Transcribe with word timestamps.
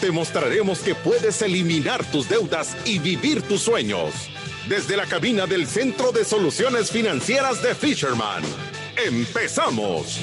Te 0.00 0.10
mostraremos 0.10 0.80
que 0.80 0.94
puedes 0.94 1.42
eliminar 1.42 2.02
tus 2.10 2.26
deudas 2.26 2.74
y 2.86 2.98
vivir 2.98 3.42
tus 3.42 3.60
sueños. 3.60 4.30
Desde 4.66 4.96
la 4.96 5.04
cabina 5.04 5.46
del 5.46 5.66
Centro 5.66 6.10
de 6.10 6.24
Soluciones 6.24 6.90
Financieras 6.90 7.62
de 7.62 7.74
Fisherman. 7.74 8.42
¡Empezamos! 8.96 10.20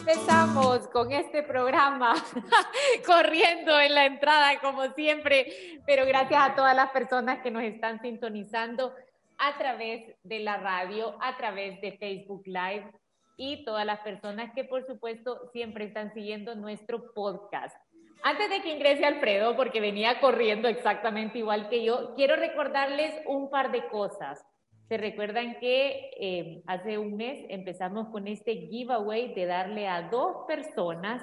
empezamos 0.00 0.88
con 0.88 1.12
este 1.12 1.42
programa 1.42 2.14
corriendo 3.06 3.78
en 3.78 3.94
la 3.94 4.06
entrada 4.06 4.58
como 4.60 4.94
siempre, 4.94 5.80
pero 5.86 6.06
gracias 6.06 6.40
a 6.42 6.54
todas 6.54 6.74
las 6.74 6.88
personas 6.90 7.40
que 7.42 7.50
nos 7.50 7.62
están 7.62 8.00
sintonizando 8.00 8.94
a 9.36 9.58
través 9.58 10.16
de 10.22 10.40
la 10.40 10.56
radio, 10.56 11.16
a 11.20 11.36
través 11.36 11.78
de 11.82 11.98
Facebook 11.98 12.42
Live 12.46 12.90
y 13.38 13.64
todas 13.64 13.86
las 13.86 14.00
personas 14.00 14.52
que 14.52 14.64
por 14.64 14.84
supuesto 14.84 15.48
siempre 15.52 15.86
están 15.86 16.12
siguiendo 16.12 16.54
nuestro 16.56 17.14
podcast. 17.14 17.74
Antes 18.22 18.50
de 18.50 18.60
que 18.60 18.74
ingrese 18.74 19.06
Alfredo, 19.06 19.56
porque 19.56 19.80
venía 19.80 20.20
corriendo 20.20 20.68
exactamente 20.68 21.38
igual 21.38 21.68
que 21.68 21.84
yo, 21.84 22.14
quiero 22.16 22.34
recordarles 22.34 23.14
un 23.26 23.48
par 23.48 23.70
de 23.70 23.86
cosas. 23.88 24.44
Se 24.88 24.96
recuerdan 24.96 25.58
que 25.60 26.10
eh, 26.18 26.62
hace 26.66 26.98
un 26.98 27.16
mes 27.16 27.46
empezamos 27.48 28.08
con 28.08 28.26
este 28.26 28.66
giveaway 28.68 29.34
de 29.34 29.46
darle 29.46 29.86
a 29.86 30.08
dos 30.10 30.46
personas 30.48 31.22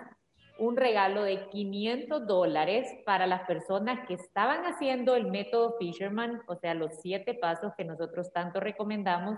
un 0.58 0.78
regalo 0.78 1.24
de 1.24 1.50
500 1.50 2.26
dólares 2.26 2.88
para 3.06 3.28
las 3.28 3.42
personas 3.42 4.08
que 4.08 4.14
estaban 4.14 4.64
haciendo 4.66 5.16
el 5.16 5.30
método 5.30 5.76
Fisherman, 5.80 6.42
o 6.48 6.56
sea, 6.56 6.74
los 6.74 7.02
siete 7.02 7.34
pasos 7.34 7.74
que 7.78 7.84
nosotros 7.84 8.32
tanto 8.32 8.62
recomendamos, 8.62 9.38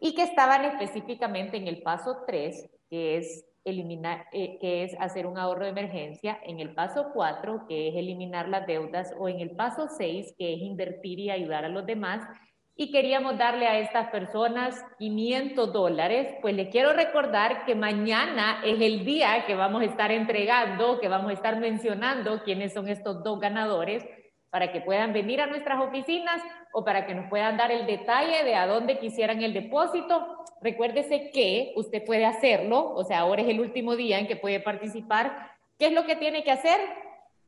y 0.00 0.14
que 0.14 0.22
estaban 0.22 0.64
específicamente 0.64 1.58
en 1.58 1.68
el 1.68 1.82
paso 1.82 2.24
3, 2.26 2.70
que 2.88 3.18
es 3.18 3.44
eliminar, 3.64 4.26
eh, 4.32 4.58
que 4.58 4.84
es 4.84 4.96
hacer 4.98 5.26
un 5.26 5.36
ahorro 5.36 5.64
de 5.64 5.70
emergencia, 5.70 6.40
en 6.44 6.58
el 6.58 6.74
paso 6.74 7.10
4, 7.12 7.66
que 7.68 7.88
es 7.88 7.94
eliminar 7.94 8.48
las 8.48 8.66
deudas, 8.66 9.14
o 9.18 9.28
en 9.28 9.40
el 9.40 9.50
paso 9.50 9.88
6, 9.88 10.34
que 10.38 10.54
es 10.54 10.60
invertir 10.62 11.18
y 11.18 11.30
ayudar 11.30 11.66
a 11.66 11.68
los 11.68 11.84
demás, 11.84 12.26
y 12.74 12.90
queríamos 12.90 13.36
darle 13.36 13.66
a 13.66 13.78
estas 13.78 14.08
personas 14.08 14.82
500 14.98 15.70
dólares, 15.70 16.34
pues 16.40 16.54
le 16.54 16.70
quiero 16.70 16.94
recordar 16.94 17.66
que 17.66 17.74
mañana 17.74 18.62
es 18.64 18.80
el 18.80 19.04
día 19.04 19.44
que 19.46 19.54
vamos 19.54 19.82
a 19.82 19.84
estar 19.84 20.10
entregando, 20.10 20.98
que 20.98 21.08
vamos 21.08 21.30
a 21.30 21.34
estar 21.34 21.60
mencionando 21.60 22.42
quiénes 22.42 22.72
son 22.72 22.88
estos 22.88 23.22
dos 23.22 23.38
ganadores 23.38 24.02
para 24.50 24.72
que 24.72 24.80
puedan 24.80 25.12
venir 25.12 25.40
a 25.40 25.46
nuestras 25.46 25.80
oficinas 25.80 26.42
o 26.72 26.84
para 26.84 27.06
que 27.06 27.14
nos 27.14 27.28
puedan 27.28 27.56
dar 27.56 27.70
el 27.70 27.86
detalle 27.86 28.44
de 28.44 28.54
a 28.54 28.66
dónde 28.66 28.98
quisieran 28.98 29.42
el 29.42 29.54
depósito. 29.54 30.44
Recuérdese 30.60 31.30
que 31.30 31.72
usted 31.76 32.04
puede 32.04 32.26
hacerlo, 32.26 32.92
o 32.94 33.04
sea, 33.04 33.20
ahora 33.20 33.42
es 33.42 33.48
el 33.48 33.60
último 33.60 33.96
día 33.96 34.18
en 34.18 34.26
que 34.26 34.36
puede 34.36 34.60
participar. 34.60 35.52
¿Qué 35.78 35.86
es 35.86 35.92
lo 35.92 36.04
que 36.04 36.16
tiene 36.16 36.44
que 36.44 36.50
hacer? 36.50 36.78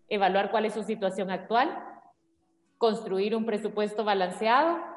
Evaluar 0.08 0.50
cuál 0.50 0.64
es 0.64 0.74
su 0.74 0.82
situación 0.82 1.30
actual, 1.30 1.76
construir 2.78 3.36
un 3.36 3.44
presupuesto 3.44 4.04
balanceado, 4.04 4.92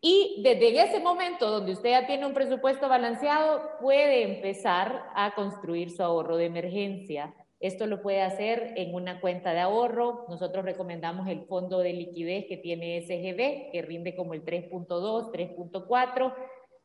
y 0.00 0.42
desde 0.42 0.82
ese 0.82 1.00
momento 1.00 1.50
donde 1.50 1.72
usted 1.72 1.90
ya 1.90 2.06
tiene 2.06 2.26
un 2.26 2.34
presupuesto 2.34 2.88
balanceado, 2.88 3.70
puede 3.80 4.22
empezar 4.22 5.10
a 5.14 5.34
construir 5.34 5.90
su 5.90 6.02
ahorro 6.02 6.36
de 6.36 6.46
emergencia. 6.46 7.34
Esto 7.58 7.86
lo 7.86 8.02
puede 8.02 8.20
hacer 8.20 8.74
en 8.76 8.94
una 8.94 9.20
cuenta 9.20 9.54
de 9.54 9.60
ahorro. 9.60 10.26
Nosotros 10.28 10.64
recomendamos 10.64 11.26
el 11.28 11.46
fondo 11.46 11.78
de 11.78 11.94
liquidez 11.94 12.46
que 12.46 12.58
tiene 12.58 13.00
SGB, 13.00 13.72
que 13.72 13.82
rinde 13.82 14.14
como 14.14 14.34
el 14.34 14.44
3.2, 14.44 15.32
3.4. 15.32 16.34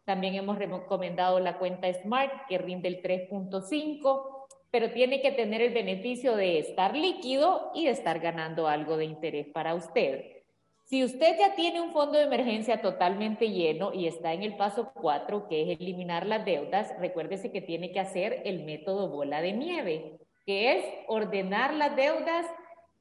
También 0.05 0.35
hemos 0.35 0.57
recomendado 0.57 1.39
la 1.39 1.57
cuenta 1.57 1.91
Smart, 1.93 2.47
que 2.47 2.57
rinde 2.57 2.87
el 2.87 3.01
3.5, 3.01 4.47
pero 4.71 4.91
tiene 4.91 5.21
que 5.21 5.33
tener 5.33 5.61
el 5.61 5.73
beneficio 5.73 6.35
de 6.35 6.59
estar 6.59 6.95
líquido 6.95 7.71
y 7.75 7.85
de 7.85 7.91
estar 7.91 8.19
ganando 8.19 8.67
algo 8.67 8.95
de 8.95 9.05
interés 9.05 9.47
para 9.47 9.75
usted. 9.75 10.41
Si 10.85 11.03
usted 11.03 11.37
ya 11.37 11.55
tiene 11.55 11.79
un 11.79 11.93
fondo 11.93 12.17
de 12.17 12.25
emergencia 12.25 12.81
totalmente 12.81 13.49
lleno 13.49 13.93
y 13.93 14.07
está 14.07 14.33
en 14.33 14.43
el 14.43 14.57
paso 14.57 14.91
4, 14.93 15.47
que 15.47 15.61
es 15.61 15.79
eliminar 15.79 16.25
las 16.25 16.43
deudas, 16.43 16.93
recuérdese 16.99 17.51
que 17.51 17.61
tiene 17.61 17.91
que 17.91 17.99
hacer 17.99 18.41
el 18.45 18.63
método 18.63 19.09
bola 19.09 19.41
de 19.41 19.53
nieve, 19.53 20.17
que 20.51 20.73
es 20.73 20.85
ordenar 21.07 21.73
las 21.75 21.95
deudas 21.95 22.45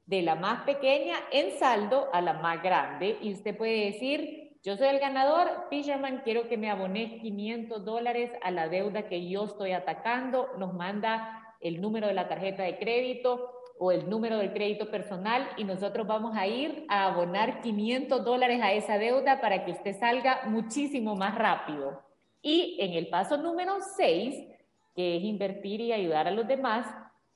de 0.05 0.21
la 0.21 0.35
más 0.35 0.61
pequeña 0.63 1.17
en 1.33 1.59
saldo 1.59 2.07
a 2.13 2.21
la 2.21 2.31
más 2.31 2.63
grande. 2.63 3.17
Y 3.21 3.33
usted 3.33 3.57
puede 3.57 3.91
decir, 3.91 4.57
yo 4.63 4.77
soy 4.77 4.87
el 4.87 4.99
ganador, 4.99 5.65
Fisherman, 5.69 6.21
quiero 6.23 6.47
que 6.47 6.55
me 6.55 6.69
abone 6.69 7.19
500 7.19 7.83
dólares 7.83 8.31
a 8.41 8.51
la 8.51 8.69
deuda 8.69 9.09
que 9.09 9.27
yo 9.27 9.43
estoy 9.43 9.73
atacando. 9.73 10.47
Nos 10.59 10.73
manda 10.73 11.43
el 11.59 11.81
número 11.81 12.07
de 12.07 12.13
la 12.13 12.29
tarjeta 12.29 12.63
de 12.63 12.79
crédito 12.79 13.51
o 13.77 13.91
el 13.91 14.09
número 14.09 14.37
del 14.37 14.53
crédito 14.53 14.89
personal 14.89 15.45
y 15.57 15.65
nosotros 15.65 16.07
vamos 16.07 16.37
a 16.37 16.47
ir 16.47 16.85
a 16.87 17.07
abonar 17.07 17.59
500 17.59 18.23
dólares 18.23 18.61
a 18.63 18.71
esa 18.71 18.97
deuda 18.97 19.41
para 19.41 19.65
que 19.65 19.71
usted 19.71 19.99
salga 19.99 20.43
muchísimo 20.45 21.17
más 21.17 21.35
rápido. 21.35 22.01
Y 22.41 22.77
en 22.79 22.93
el 22.93 23.09
paso 23.09 23.35
número 23.35 23.75
6, 23.97 24.35
que 24.95 25.17
es 25.17 25.23
invertir 25.23 25.81
y 25.81 25.91
ayudar 25.91 26.29
a 26.29 26.31
los 26.31 26.47
demás, 26.47 26.87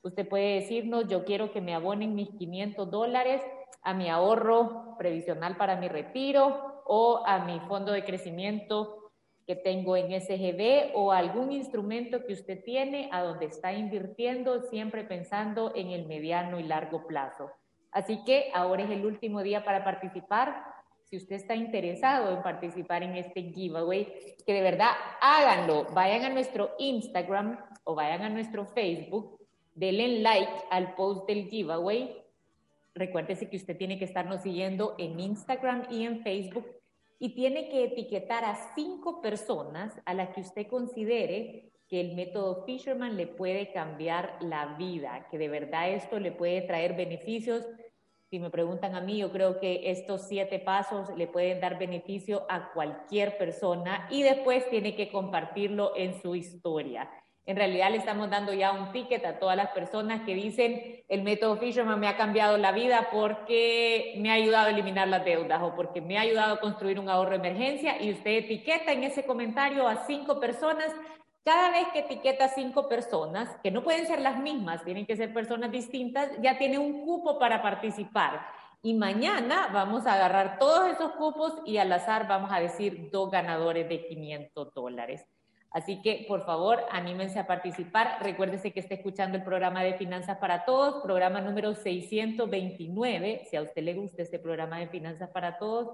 usted 0.06 0.28
puede 0.28 0.60
decirnos, 0.60 1.08
yo 1.08 1.24
quiero 1.24 1.52
que 1.52 1.60
me 1.60 1.74
abonen 1.74 2.14
mis 2.14 2.30
500 2.30 2.90
dólares 2.90 3.42
a 3.82 3.94
mi 3.94 4.08
ahorro 4.08 4.96
previsional 4.98 5.56
para 5.56 5.76
mi 5.76 5.88
retiro 5.88 6.82
o 6.86 7.22
a 7.26 7.44
mi 7.44 7.60
fondo 7.60 7.92
de 7.92 8.04
crecimiento 8.04 9.12
que 9.46 9.54
tengo 9.54 9.96
en 9.96 10.20
SGB 10.20 10.92
o 10.94 11.12
algún 11.12 11.52
instrumento 11.52 12.24
que 12.24 12.32
usted 12.32 12.64
tiene 12.64 13.08
a 13.12 13.22
donde 13.22 13.46
está 13.46 13.72
invirtiendo, 13.72 14.62
siempre 14.62 15.04
pensando 15.04 15.72
en 15.76 15.90
el 15.90 16.06
mediano 16.06 16.58
y 16.58 16.64
largo 16.64 17.06
plazo. 17.06 17.50
Así 17.92 18.24
que 18.24 18.50
ahora 18.54 18.82
es 18.82 18.90
el 18.90 19.06
último 19.06 19.42
día 19.42 19.64
para 19.64 19.84
participar. 19.84 20.64
Si 21.04 21.16
usted 21.16 21.36
está 21.36 21.54
interesado 21.54 22.36
en 22.36 22.42
participar 22.42 23.04
en 23.04 23.14
este 23.14 23.42
giveaway, 23.42 24.12
que 24.44 24.52
de 24.52 24.62
verdad 24.62 24.90
háganlo. 25.20 25.86
Vayan 25.94 26.24
a 26.24 26.30
nuestro 26.30 26.72
Instagram 26.78 27.58
o 27.84 27.94
vayan 27.94 28.22
a 28.22 28.28
nuestro 28.28 28.66
Facebook, 28.66 29.35
denle 29.76 30.20
like 30.20 30.52
al 30.70 30.94
post 30.94 31.28
del 31.28 31.48
giveaway. 31.48 32.22
Recuérdese 32.94 33.48
que 33.48 33.56
usted 33.56 33.76
tiene 33.76 33.98
que 33.98 34.06
estarnos 34.06 34.40
siguiendo 34.42 34.94
en 34.98 35.20
Instagram 35.20 35.86
y 35.90 36.04
en 36.04 36.22
Facebook 36.22 36.66
y 37.18 37.34
tiene 37.34 37.68
que 37.68 37.84
etiquetar 37.84 38.44
a 38.44 38.74
cinco 38.74 39.20
personas 39.20 39.92
a 40.04 40.14
las 40.14 40.30
que 40.30 40.40
usted 40.40 40.66
considere 40.66 41.70
que 41.88 42.00
el 42.00 42.14
método 42.14 42.64
Fisherman 42.64 43.16
le 43.16 43.26
puede 43.26 43.72
cambiar 43.72 44.38
la 44.40 44.76
vida, 44.76 45.28
que 45.30 45.38
de 45.38 45.48
verdad 45.48 45.90
esto 45.90 46.18
le 46.18 46.32
puede 46.32 46.62
traer 46.62 46.96
beneficios. 46.96 47.64
Si 48.28 48.40
me 48.40 48.50
preguntan 48.50 48.96
a 48.96 49.00
mí, 49.00 49.18
yo 49.18 49.30
creo 49.30 49.60
que 49.60 49.90
estos 49.90 50.26
siete 50.26 50.58
pasos 50.58 51.08
le 51.16 51.28
pueden 51.28 51.60
dar 51.60 51.78
beneficio 51.78 52.44
a 52.48 52.72
cualquier 52.72 53.38
persona 53.38 54.08
y 54.10 54.22
después 54.22 54.68
tiene 54.68 54.96
que 54.96 55.12
compartirlo 55.12 55.92
en 55.96 56.20
su 56.20 56.34
historia. 56.34 57.08
En 57.46 57.54
realidad 57.54 57.92
le 57.92 57.98
estamos 57.98 58.28
dando 58.28 58.52
ya 58.52 58.72
un 58.72 58.90
ticket 58.90 59.24
a 59.24 59.38
todas 59.38 59.56
las 59.56 59.70
personas 59.70 60.22
que 60.22 60.34
dicen 60.34 61.04
el 61.08 61.22
método 61.22 61.56
Fisherman 61.58 62.00
me 62.00 62.08
ha 62.08 62.16
cambiado 62.16 62.58
la 62.58 62.72
vida 62.72 63.08
porque 63.12 64.16
me 64.18 64.30
ha 64.30 64.34
ayudado 64.34 64.66
a 64.66 64.70
eliminar 64.70 65.06
las 65.06 65.24
deudas 65.24 65.62
o 65.62 65.72
porque 65.76 66.00
me 66.00 66.18
ha 66.18 66.22
ayudado 66.22 66.54
a 66.54 66.60
construir 66.60 66.98
un 66.98 67.08
ahorro 67.08 67.30
de 67.30 67.36
emergencia 67.36 68.02
y 68.02 68.10
usted 68.10 68.32
etiqueta 68.32 68.90
en 68.90 69.04
ese 69.04 69.24
comentario 69.24 69.86
a 69.86 70.06
cinco 70.06 70.40
personas. 70.40 70.92
Cada 71.44 71.70
vez 71.70 71.86
que 71.92 72.00
etiqueta 72.00 72.46
a 72.46 72.48
cinco 72.48 72.88
personas, 72.88 73.48
que 73.62 73.70
no 73.70 73.84
pueden 73.84 74.08
ser 74.08 74.20
las 74.20 74.40
mismas, 74.40 74.84
tienen 74.84 75.06
que 75.06 75.16
ser 75.16 75.32
personas 75.32 75.70
distintas, 75.70 76.28
ya 76.42 76.58
tiene 76.58 76.78
un 76.78 77.06
cupo 77.06 77.38
para 77.38 77.62
participar. 77.62 78.44
Y 78.82 78.94
mañana 78.94 79.70
vamos 79.72 80.04
a 80.06 80.14
agarrar 80.14 80.58
todos 80.58 80.90
esos 80.90 81.12
cupos 81.12 81.54
y 81.64 81.76
al 81.76 81.92
azar 81.92 82.26
vamos 82.26 82.50
a 82.52 82.58
decir 82.58 83.08
dos 83.12 83.30
ganadores 83.30 83.88
de 83.88 84.04
500 84.08 84.74
dólares. 84.74 85.24
Así 85.76 86.00
que, 86.00 86.24
por 86.26 86.46
favor, 86.46 86.86
anímense 86.90 87.38
a 87.38 87.46
participar. 87.46 88.16
Recuérdese 88.22 88.72
que 88.72 88.80
está 88.80 88.94
escuchando 88.94 89.36
el 89.36 89.44
programa 89.44 89.84
de 89.84 89.92
Finanzas 89.92 90.38
para 90.38 90.64
Todos, 90.64 91.02
programa 91.02 91.42
número 91.42 91.74
629. 91.74 93.42
Si 93.44 93.56
a 93.56 93.60
usted 93.60 93.82
le 93.82 93.92
gusta 93.92 94.22
este 94.22 94.38
programa 94.38 94.78
de 94.78 94.86
Finanzas 94.86 95.28
para 95.28 95.58
Todos, 95.58 95.90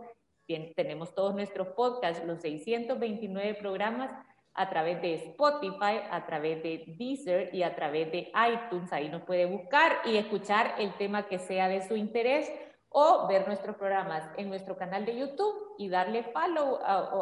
tenemos 0.77 1.17
todos 1.17 1.35
nuestros 1.35 1.67
podcasts, 1.71 2.25
los 2.25 2.41
629 2.43 3.55
programas 3.55 4.13
a 4.55 4.71
través 4.71 5.03
de 5.03 5.15
Spotify, 5.15 5.99
a 6.13 6.27
través 6.27 6.63
de 6.63 6.85
Deezer 6.97 7.53
y 7.53 7.65
a 7.65 7.75
través 7.75 8.13
de 8.13 8.31
iTunes. 8.53 8.93
Ahí 8.93 9.09
nos 9.09 9.23
puede 9.23 9.47
buscar 9.47 9.97
y 10.05 10.17
escuchar 10.17 10.77
el 10.79 10.95
tema 10.95 11.27
que 11.27 11.41
sea 11.41 11.67
de 11.67 11.83
su 11.89 11.97
interés 11.97 12.49
o 12.93 13.27
ver 13.27 13.47
nuestros 13.47 13.77
programas 13.77 14.23
en 14.37 14.49
nuestro 14.49 14.77
canal 14.77 15.05
de 15.05 15.19
YouTube 15.19 15.75
y 15.79 15.89
darle 15.89 16.23
follow 16.25 16.79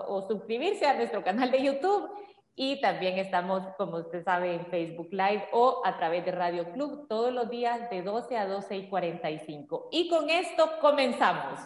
o, 0.08 0.22
suscribirse 0.28 0.86
a 0.86 0.94
nuestro 0.94 1.22
canal 1.22 1.50
de 1.50 1.62
YouTube. 1.62 2.10
Y 2.56 2.80
también 2.80 3.18
estamos, 3.18 3.62
como 3.78 3.98
usted 3.98 4.24
sabe, 4.24 4.54
en 4.54 4.66
Facebook 4.66 5.08
Live 5.12 5.48
o 5.52 5.82
a 5.84 5.96
través 5.96 6.24
de 6.24 6.32
Radio 6.32 6.72
Club 6.72 7.06
todos 7.08 7.32
los 7.32 7.48
días 7.48 7.88
de 7.90 8.02
12 8.02 8.36
a 8.36 8.46
12 8.46 8.76
y 8.76 8.88
45. 8.88 9.88
Y 9.92 10.08
con 10.08 10.28
esto 10.28 10.68
comenzamos. 10.80 11.60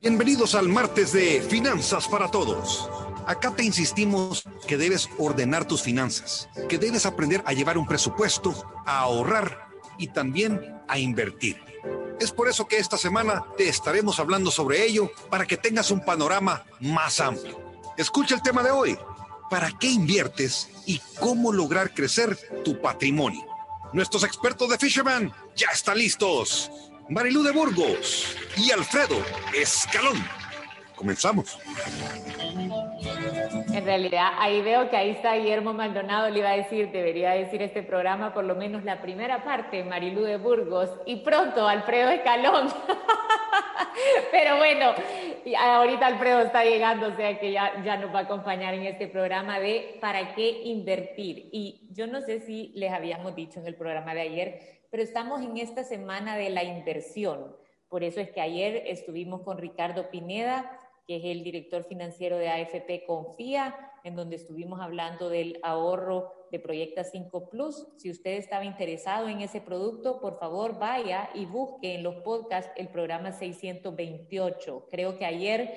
Bienvenidos 0.00 0.54
al 0.54 0.68
martes 0.68 1.12
de 1.12 1.42
Finanzas 1.42 2.08
para 2.08 2.30
Todos. 2.30 2.88
Acá 3.26 3.54
te 3.54 3.62
insistimos 3.62 4.44
que 4.66 4.78
debes 4.78 5.10
ordenar 5.18 5.66
tus 5.66 5.82
finanzas, 5.82 6.48
que 6.68 6.78
debes 6.78 7.04
aprender 7.04 7.42
a 7.44 7.52
llevar 7.52 7.76
un 7.76 7.86
presupuesto, 7.86 8.54
a 8.86 9.00
ahorrar 9.00 9.68
y 9.98 10.08
también 10.08 10.80
a 10.88 10.98
invertir. 10.98 11.62
Es 12.18 12.32
por 12.32 12.48
eso 12.48 12.66
que 12.66 12.78
esta 12.78 12.96
semana 12.96 13.44
te 13.56 13.68
estaremos 13.68 14.18
hablando 14.18 14.50
sobre 14.50 14.84
ello 14.84 15.10
para 15.28 15.46
que 15.46 15.56
tengas 15.58 15.90
un 15.90 16.00
panorama 16.00 16.64
más 16.80 17.20
amplio. 17.20 17.69
Escucha 18.00 18.34
el 18.34 18.40
tema 18.40 18.62
de 18.62 18.70
hoy. 18.70 18.98
¿Para 19.50 19.70
qué 19.78 19.90
inviertes 19.90 20.70
y 20.86 21.02
cómo 21.20 21.52
lograr 21.52 21.92
crecer 21.92 22.34
tu 22.64 22.80
patrimonio? 22.80 23.44
Nuestros 23.92 24.24
expertos 24.24 24.70
de 24.70 24.78
Fisherman 24.78 25.30
ya 25.54 25.68
están 25.70 25.98
listos. 25.98 26.70
Marilú 27.10 27.42
de 27.42 27.50
Burgos 27.52 28.36
y 28.56 28.70
Alfredo 28.70 29.22
Escalón. 29.52 30.16
Comenzamos. 31.00 31.58
En 33.72 33.84
realidad, 33.86 34.32
ahí 34.36 34.60
veo 34.60 34.90
que 34.90 34.98
ahí 34.98 35.10
está 35.12 35.34
Guillermo 35.34 35.72
Maldonado, 35.72 36.28
le 36.28 36.40
iba 36.40 36.50
a 36.50 36.56
decir, 36.58 36.92
debería 36.92 37.30
decir 37.30 37.62
este 37.62 37.82
programa 37.82 38.34
por 38.34 38.44
lo 38.44 38.54
menos 38.54 38.84
la 38.84 39.00
primera 39.00 39.42
parte, 39.42 39.82
Marilú 39.82 40.20
de 40.20 40.36
Burgos, 40.36 40.90
y 41.06 41.16
pronto 41.16 41.66
Alfredo 41.66 42.10
Escalón. 42.10 42.68
Pero 44.30 44.58
bueno, 44.58 44.92
ahorita 45.58 46.06
Alfredo 46.06 46.40
está 46.40 46.64
llegando, 46.64 47.06
o 47.06 47.16
sea 47.16 47.40
que 47.40 47.50
ya, 47.50 47.82
ya 47.82 47.96
nos 47.96 48.14
va 48.14 48.18
a 48.18 48.22
acompañar 48.24 48.74
en 48.74 48.82
este 48.82 49.08
programa 49.08 49.58
de 49.58 49.96
¿Para 50.02 50.34
qué 50.34 50.64
invertir? 50.64 51.48
Y 51.50 51.88
yo 51.92 52.08
no 52.08 52.20
sé 52.20 52.40
si 52.40 52.72
les 52.74 52.92
habíamos 52.92 53.34
dicho 53.34 53.58
en 53.58 53.66
el 53.66 53.74
programa 53.74 54.12
de 54.12 54.20
ayer, 54.20 54.60
pero 54.90 55.02
estamos 55.02 55.40
en 55.40 55.56
esta 55.56 55.82
semana 55.82 56.36
de 56.36 56.50
la 56.50 56.62
inversión. 56.62 57.56
Por 57.88 58.04
eso 58.04 58.20
es 58.20 58.30
que 58.30 58.40
ayer 58.40 58.84
estuvimos 58.86 59.40
con 59.42 59.56
Ricardo 59.56 60.10
Pineda, 60.10 60.79
que 61.10 61.16
es 61.16 61.24
el 61.24 61.42
director 61.42 61.82
financiero 61.82 62.38
de 62.38 62.48
AFP 62.48 63.04
Confía, 63.04 63.74
en 64.04 64.14
donde 64.14 64.36
estuvimos 64.36 64.80
hablando 64.80 65.28
del 65.28 65.58
ahorro 65.64 66.46
de 66.52 66.60
Proyecta 66.60 67.02
5 67.02 67.50
Plus. 67.50 67.88
Si 67.96 68.12
usted 68.12 68.34
estaba 68.34 68.64
interesado 68.64 69.26
en 69.26 69.40
ese 69.40 69.60
producto, 69.60 70.20
por 70.20 70.38
favor 70.38 70.78
vaya 70.78 71.28
y 71.34 71.46
busque 71.46 71.96
en 71.96 72.04
los 72.04 72.14
podcasts 72.22 72.70
el 72.76 72.86
programa 72.86 73.32
628. 73.32 74.86
Creo 74.88 75.18
que 75.18 75.26
ayer 75.26 75.74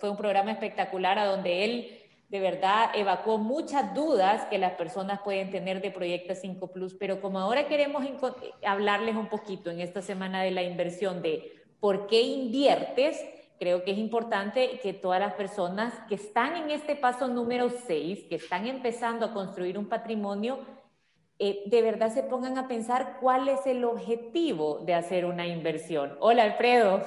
fue 0.00 0.08
un 0.08 0.16
programa 0.16 0.52
espectacular 0.52 1.18
a 1.18 1.26
donde 1.26 1.64
él 1.66 1.98
de 2.30 2.40
verdad 2.40 2.92
evacuó 2.94 3.36
muchas 3.36 3.92
dudas 3.94 4.46
que 4.46 4.56
las 4.56 4.72
personas 4.72 5.20
pueden 5.20 5.50
tener 5.50 5.82
de 5.82 5.90
Proyecta 5.90 6.34
5 6.34 6.72
Plus, 6.72 6.94
pero 6.94 7.20
como 7.20 7.40
ahora 7.40 7.68
queremos 7.68 8.02
hablarles 8.64 9.16
un 9.16 9.28
poquito 9.28 9.70
en 9.70 9.80
esta 9.80 10.00
semana 10.00 10.42
de 10.42 10.52
la 10.52 10.62
inversión 10.62 11.20
de 11.20 11.52
por 11.78 12.06
qué 12.06 12.22
inviertes, 12.22 13.22
creo 13.58 13.84
que 13.84 13.92
es 13.92 13.98
importante 13.98 14.80
que 14.82 14.92
todas 14.92 15.20
las 15.20 15.34
personas 15.34 15.92
que 16.08 16.16
están 16.16 16.56
en 16.56 16.70
este 16.70 16.96
paso 16.96 17.28
número 17.28 17.70
6, 17.70 18.24
que 18.28 18.36
están 18.36 18.66
empezando 18.66 19.26
a 19.26 19.32
construir 19.32 19.78
un 19.78 19.88
patrimonio, 19.88 20.58
eh, 21.38 21.62
de 21.66 21.82
verdad 21.82 22.12
se 22.12 22.22
pongan 22.22 22.56
a 22.56 22.68
pensar 22.68 23.18
cuál 23.20 23.48
es 23.48 23.66
el 23.66 23.84
objetivo 23.84 24.78
de 24.84 24.94
hacer 24.94 25.26
una 25.26 25.46
inversión. 25.46 26.16
Hola, 26.20 26.44
Alfredo. 26.44 27.02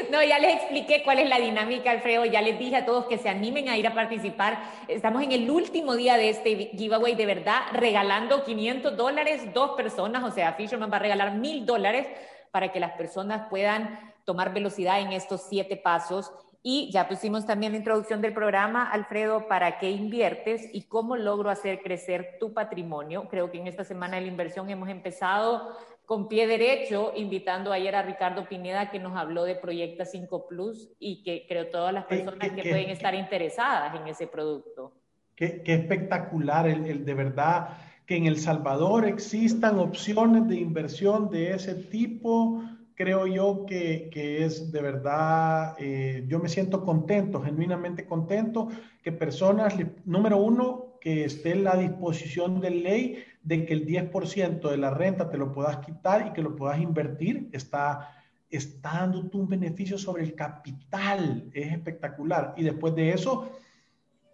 No, 0.09 0.23
ya 0.23 0.39
les 0.39 0.55
expliqué 0.55 1.03
cuál 1.03 1.19
es 1.19 1.29
la 1.29 1.39
dinámica, 1.39 1.91
Alfredo. 1.91 2.25
Ya 2.25 2.41
les 2.41 2.57
dije 2.57 2.77
a 2.77 2.85
todos 2.85 3.05
que 3.05 3.19
se 3.19 3.29
animen 3.29 3.69
a 3.69 3.77
ir 3.77 3.85
a 3.85 3.93
participar. 3.93 4.57
Estamos 4.87 5.21
en 5.21 5.31
el 5.31 5.49
último 5.51 5.95
día 5.95 6.17
de 6.17 6.29
este 6.29 6.55
giveaway, 6.75 7.13
de 7.13 7.27
verdad, 7.27 7.61
regalando 7.73 8.43
500 8.43 8.97
dólares, 8.97 9.53
dos 9.53 9.71
personas. 9.77 10.23
O 10.23 10.31
sea, 10.31 10.53
Fisherman 10.53 10.91
va 10.91 10.95
a 10.95 11.01
regalar 11.01 11.35
mil 11.35 11.63
dólares 11.63 12.07
para 12.49 12.71
que 12.71 12.79
las 12.79 12.93
personas 12.93 13.47
puedan 13.51 13.99
tomar 14.25 14.51
velocidad 14.51 14.99
en 14.99 15.11
estos 15.11 15.43
siete 15.47 15.77
pasos. 15.77 16.31
Y 16.63 16.89
ya 16.91 17.07
pusimos 17.07 17.45
también 17.45 17.71
la 17.71 17.77
introducción 17.77 18.19
del 18.19 18.33
programa, 18.33 18.89
Alfredo, 18.89 19.47
para 19.47 19.77
qué 19.77 19.91
inviertes 19.91 20.67
y 20.73 20.87
cómo 20.87 21.17
logro 21.17 21.51
hacer 21.51 21.81
crecer 21.81 22.37
tu 22.39 22.53
patrimonio. 22.53 23.27
Creo 23.29 23.51
que 23.51 23.59
en 23.59 23.67
esta 23.67 23.83
semana 23.83 24.15
de 24.15 24.23
la 24.23 24.27
inversión 24.27 24.69
hemos 24.69 24.89
empezado 24.89 25.77
con 26.09 26.27
pie 26.27 26.47
derecho, 26.47 27.13
invitando 27.15 27.71
ayer 27.71 27.95
a 27.95 28.01
Ricardo 28.01 28.49
Pineda 28.49 28.89
que 28.89 28.97
nos 28.97 29.15
habló 29.15 29.43
de 29.43 29.53
Proyecta 29.53 30.05
5 30.05 30.47
Plus 30.47 30.89
y 30.97 31.21
que 31.21 31.45
creo 31.47 31.67
todas 31.67 31.93
las 31.93 32.05
personas 32.05 32.49
que 32.49 32.63
pueden 32.63 32.89
estar 32.89 33.13
interesadas 33.13 33.95
en 33.95 34.07
ese 34.07 34.25
producto. 34.25 34.91
Qué, 35.35 35.61
espectacular, 35.63 36.67
el, 36.67 36.87
el 36.87 37.05
de 37.05 37.13
verdad 37.13 37.77
que 38.07 38.15
en 38.17 38.25
El 38.25 38.39
Salvador 38.39 39.05
existan 39.05 39.77
opciones 39.77 40.47
de 40.47 40.55
inversión 40.55 41.29
de 41.29 41.51
ese 41.51 41.75
tipo 41.75 42.63
creo 42.95 43.27
yo 43.27 43.65
que, 43.67 44.09
que 44.11 44.43
es 44.43 44.71
de 44.71 44.81
verdad, 44.81 45.75
eh, 45.77 46.25
yo 46.27 46.39
me 46.39 46.49
siento 46.49 46.83
contento, 46.83 47.39
genuinamente 47.39 48.05
contento, 48.05 48.67
que 49.03 49.11
personas, 49.11 49.75
número 50.03 50.37
uno, 50.37 50.97
que 50.99 51.23
esté 51.23 51.51
en 51.51 51.63
la 51.63 51.77
disposición 51.77 52.59
de 52.59 52.71
ley 52.71 53.23
de 53.49 53.65
que 53.65 53.73
el 53.73 53.87
10% 53.87 54.69
de 54.69 54.77
la 54.77 54.91
renta 54.91 55.27
te 55.27 55.37
lo 55.39 55.51
puedas 55.51 55.77
quitar 55.77 56.27
y 56.27 56.33
que 56.33 56.43
lo 56.43 56.55
puedas 56.55 56.79
invertir, 56.79 57.49
está, 57.51 58.11
está 58.47 58.99
dándote 58.99 59.37
un 59.37 59.49
beneficio 59.49 59.97
sobre 59.97 60.21
el 60.21 60.35
capital, 60.35 61.49
es 61.51 61.71
espectacular. 61.71 62.53
Y 62.57 62.63
después 62.63 62.93
de 62.93 63.09
eso, 63.09 63.49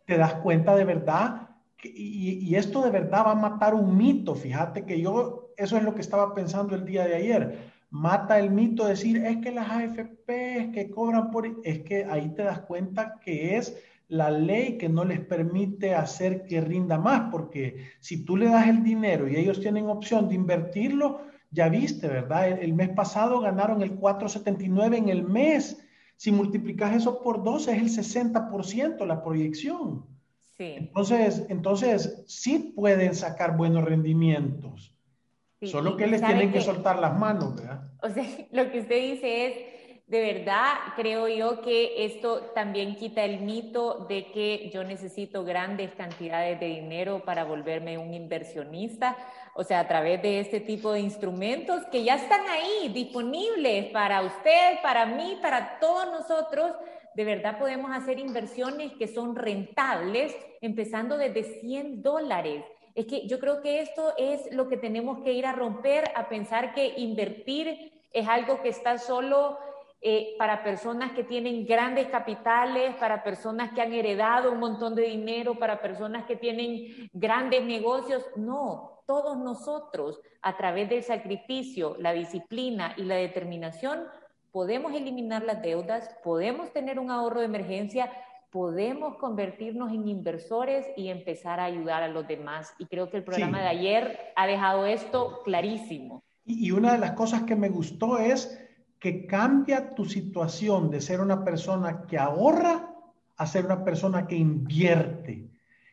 te 0.03 0.17
das 0.17 0.34
cuenta 0.36 0.75
de 0.75 0.84
verdad, 0.84 1.48
y, 1.81 2.39
y 2.45 2.55
esto 2.55 2.81
de 2.81 2.89
verdad 2.89 3.27
va 3.27 3.31
a 3.31 3.36
matar 3.36 3.74
un 3.74 3.95
mito, 3.95 4.36
fíjate 4.36 4.84
que 4.84 5.00
yo, 5.00 5.53
eso 5.55 5.77
es 5.77 5.84
lo 5.84 5.95
que 5.95 6.01
estaba 6.01 6.36
pensando 6.36 6.75
el 6.75 6.84
día 6.84 7.07
de 7.07 7.15
ayer. 7.15 7.72
Mata 7.91 8.38
el 8.38 8.50
mito 8.50 8.84
de 8.84 8.89
decir, 8.89 9.25
es 9.25 9.38
que 9.38 9.51
las 9.51 9.69
AFP 9.72 10.72
que 10.74 10.91
cobran 10.93 11.31
por... 11.31 11.48
Es 11.63 11.79
que 11.84 12.03
ahí 12.03 12.34
te 12.36 12.43
das 12.43 12.60
cuenta 12.60 13.17
que 13.24 13.55
es 13.55 13.81
la 14.07 14.29
ley 14.29 14.77
que 14.77 14.89
no 14.89 15.03
les 15.03 15.19
permite 15.19 15.95
hacer 15.95 16.45
que 16.45 16.62
rinda 16.62 16.97
más, 16.97 17.29
porque 17.31 17.88
si 18.00 18.24
tú 18.24 18.38
le 18.38 18.47
das 18.47 18.67
el 18.67 18.83
dinero 18.83 19.27
y 19.27 19.35
ellos 19.35 19.59
tienen 19.59 19.88
opción 19.88 20.29
de 20.29 20.35
invertirlo, 20.35 21.21
ya 21.51 21.69
viste, 21.69 22.07
¿verdad? 22.07 22.62
El, 22.62 22.74
mes 22.74 22.89
pasado 22.89 23.39
ganaron 23.39 23.81
el 23.81 24.00
4,79 24.00 24.97
en 24.97 25.09
el 25.09 25.24
mes. 25.24 25.81
Si 26.17 26.31
multiplicas 26.31 26.95
eso 26.95 27.21
por 27.21 27.43
dos, 27.43 27.67
es 27.67 27.77
el 27.77 27.89
60% 27.89 29.05
la 29.05 29.24
proyección. 29.24 30.05
Sí. 30.57 30.75
Entonces, 30.77 31.45
entonces, 31.50 32.24
sí 32.27 32.74
pueden 32.75 33.15
sacar 33.15 33.57
buenos 33.57 33.85
rendimientos. 33.85 34.95
Solo 35.62 35.97
que 35.97 36.07
les 36.07 36.21
tienen 36.21 36.51
que 36.51 36.62
soltar 36.62 37.00
las 37.00 37.17
manos, 37.17 37.55
¿verdad? 37.55 37.91
O 38.03 38.09
sea, 38.09 38.24
lo 38.51 38.71
que 38.71 38.81
usted 38.81 39.13
dice 39.13 39.47
es, 39.47 39.53
de 40.07 40.21
verdad 40.33 40.74
creo 40.95 41.27
yo 41.27 41.62
que 41.62 42.05
esto 42.05 42.51
también 42.53 42.95
quita 42.95 43.24
el 43.24 43.39
mito 43.39 44.05
de 44.07 44.31
que 44.31 44.69
yo 44.71 44.83
necesito 44.83 45.43
grandes 45.43 45.91
cantidades 45.95 46.59
de 46.59 46.67
dinero 46.67 47.24
para 47.25 47.43
volverme 47.43 47.97
un 47.97 48.13
inversionista. 48.13 49.17
O 49.55 49.63
sea, 49.63 49.79
a 49.79 49.88
través 49.88 50.21
de 50.21 50.41
este 50.41 50.59
tipo 50.59 50.91
de 50.91 51.00
instrumentos 51.00 51.83
que 51.91 52.03
ya 52.03 52.15
están 52.15 52.41
ahí 52.50 52.89
disponibles 52.93 53.85
para 53.85 54.21
usted, 54.21 54.79
para 54.83 55.07
mí, 55.07 55.39
para 55.41 55.79
todos 55.79 56.05
nosotros, 56.07 56.74
de 57.15 57.24
verdad 57.24 57.57
podemos 57.57 57.91
hacer 57.91 58.19
inversiones 58.19 58.91
que 58.93 59.07
son 59.07 59.35
rentables, 59.35 60.35
empezando 60.62 61.17
desde 61.17 61.62
100 61.62 62.03
dólares. 62.03 62.63
Es 62.93 63.07
que 63.07 63.27
yo 63.27 63.39
creo 63.39 63.62
que 63.62 63.81
esto 63.81 64.13
es 64.17 64.53
lo 64.53 64.67
que 64.67 64.77
tenemos 64.77 65.24
que 65.24 65.33
ir 65.33 65.47
a 65.47 65.53
romper, 65.53 66.12
a 66.13 66.29
pensar 66.29 66.74
que 66.75 66.93
invertir 66.97 67.91
es 68.13 68.27
algo 68.27 68.62
que 68.62 68.69
está 68.69 68.97
solo 68.97 69.57
eh, 70.02 70.36
para 70.38 70.64
personas 70.64 71.12
que 71.14 71.24
tienen 71.24 71.66
grandes 71.66 72.08
capitales, 72.08 72.96
para 72.96 73.24
personas 73.24 73.72
que 73.74 73.82
han 73.82 73.94
heredado 73.94 74.52
un 74.52 74.60
montón 74.60 74.96
de 74.96 75.04
dinero, 75.04 75.58
para 75.58 75.82
personas 75.82 76.25
que 76.25 76.36
tienen 76.36 77.10
grandes 77.14 77.64
negocios. 77.64 78.24
No, 78.36 79.02
todos 79.08 79.38
nosotros, 79.38 80.20
a 80.42 80.58
través 80.58 80.90
del 80.90 81.04
sacrificio, 81.04 81.96
la 82.00 82.14
disciplina 82.14 82.94
y 82.98 83.04
la 83.04 83.16
determinación, 83.16 84.04
podemos 84.52 84.94
eliminar 84.94 85.44
las 85.44 85.62
deudas, 85.62 86.10
podemos 86.24 86.72
tener 86.72 87.00
un 87.00 87.12
ahorro 87.12 87.40
de 87.40 87.46
emergencia 87.46 88.10
podemos 88.56 89.18
convertirnos 89.18 89.92
en 89.92 90.08
inversores 90.08 90.86
y 90.96 91.10
empezar 91.10 91.60
a 91.60 91.66
ayudar 91.66 92.04
a 92.04 92.08
los 92.08 92.25
demás. 92.25 92.74
Y 92.80 92.86
creo 92.86 93.10
que 93.10 93.18
el 93.18 93.25
programa 93.25 93.60
de 93.60 93.68
ayer 93.68 94.32
ha 94.34 94.48
dejado 94.48 94.86
esto 94.86 95.42
clarísimo. 95.44 96.24
Y, 96.46 96.72
una 96.72 96.94
de 96.94 97.00
las 97.00 97.12
cosas 97.12 97.44
que 97.44 97.58
me 97.58 97.68
gustó 97.68 98.18
es 98.18 98.64
que 99.00 99.25
cambia 99.25 99.94
tu 99.94 100.06
situación 100.06 100.90
de 100.90 101.02
ser 101.02 101.22
una 101.22 101.44
persona 101.44 102.06
que 102.08 102.18
ahorra 102.18 102.96
a 103.38 103.48
ser 103.48 103.66
una 103.66 103.84
persona 103.84 104.28
que 104.28 104.36
invierte. 104.36 105.50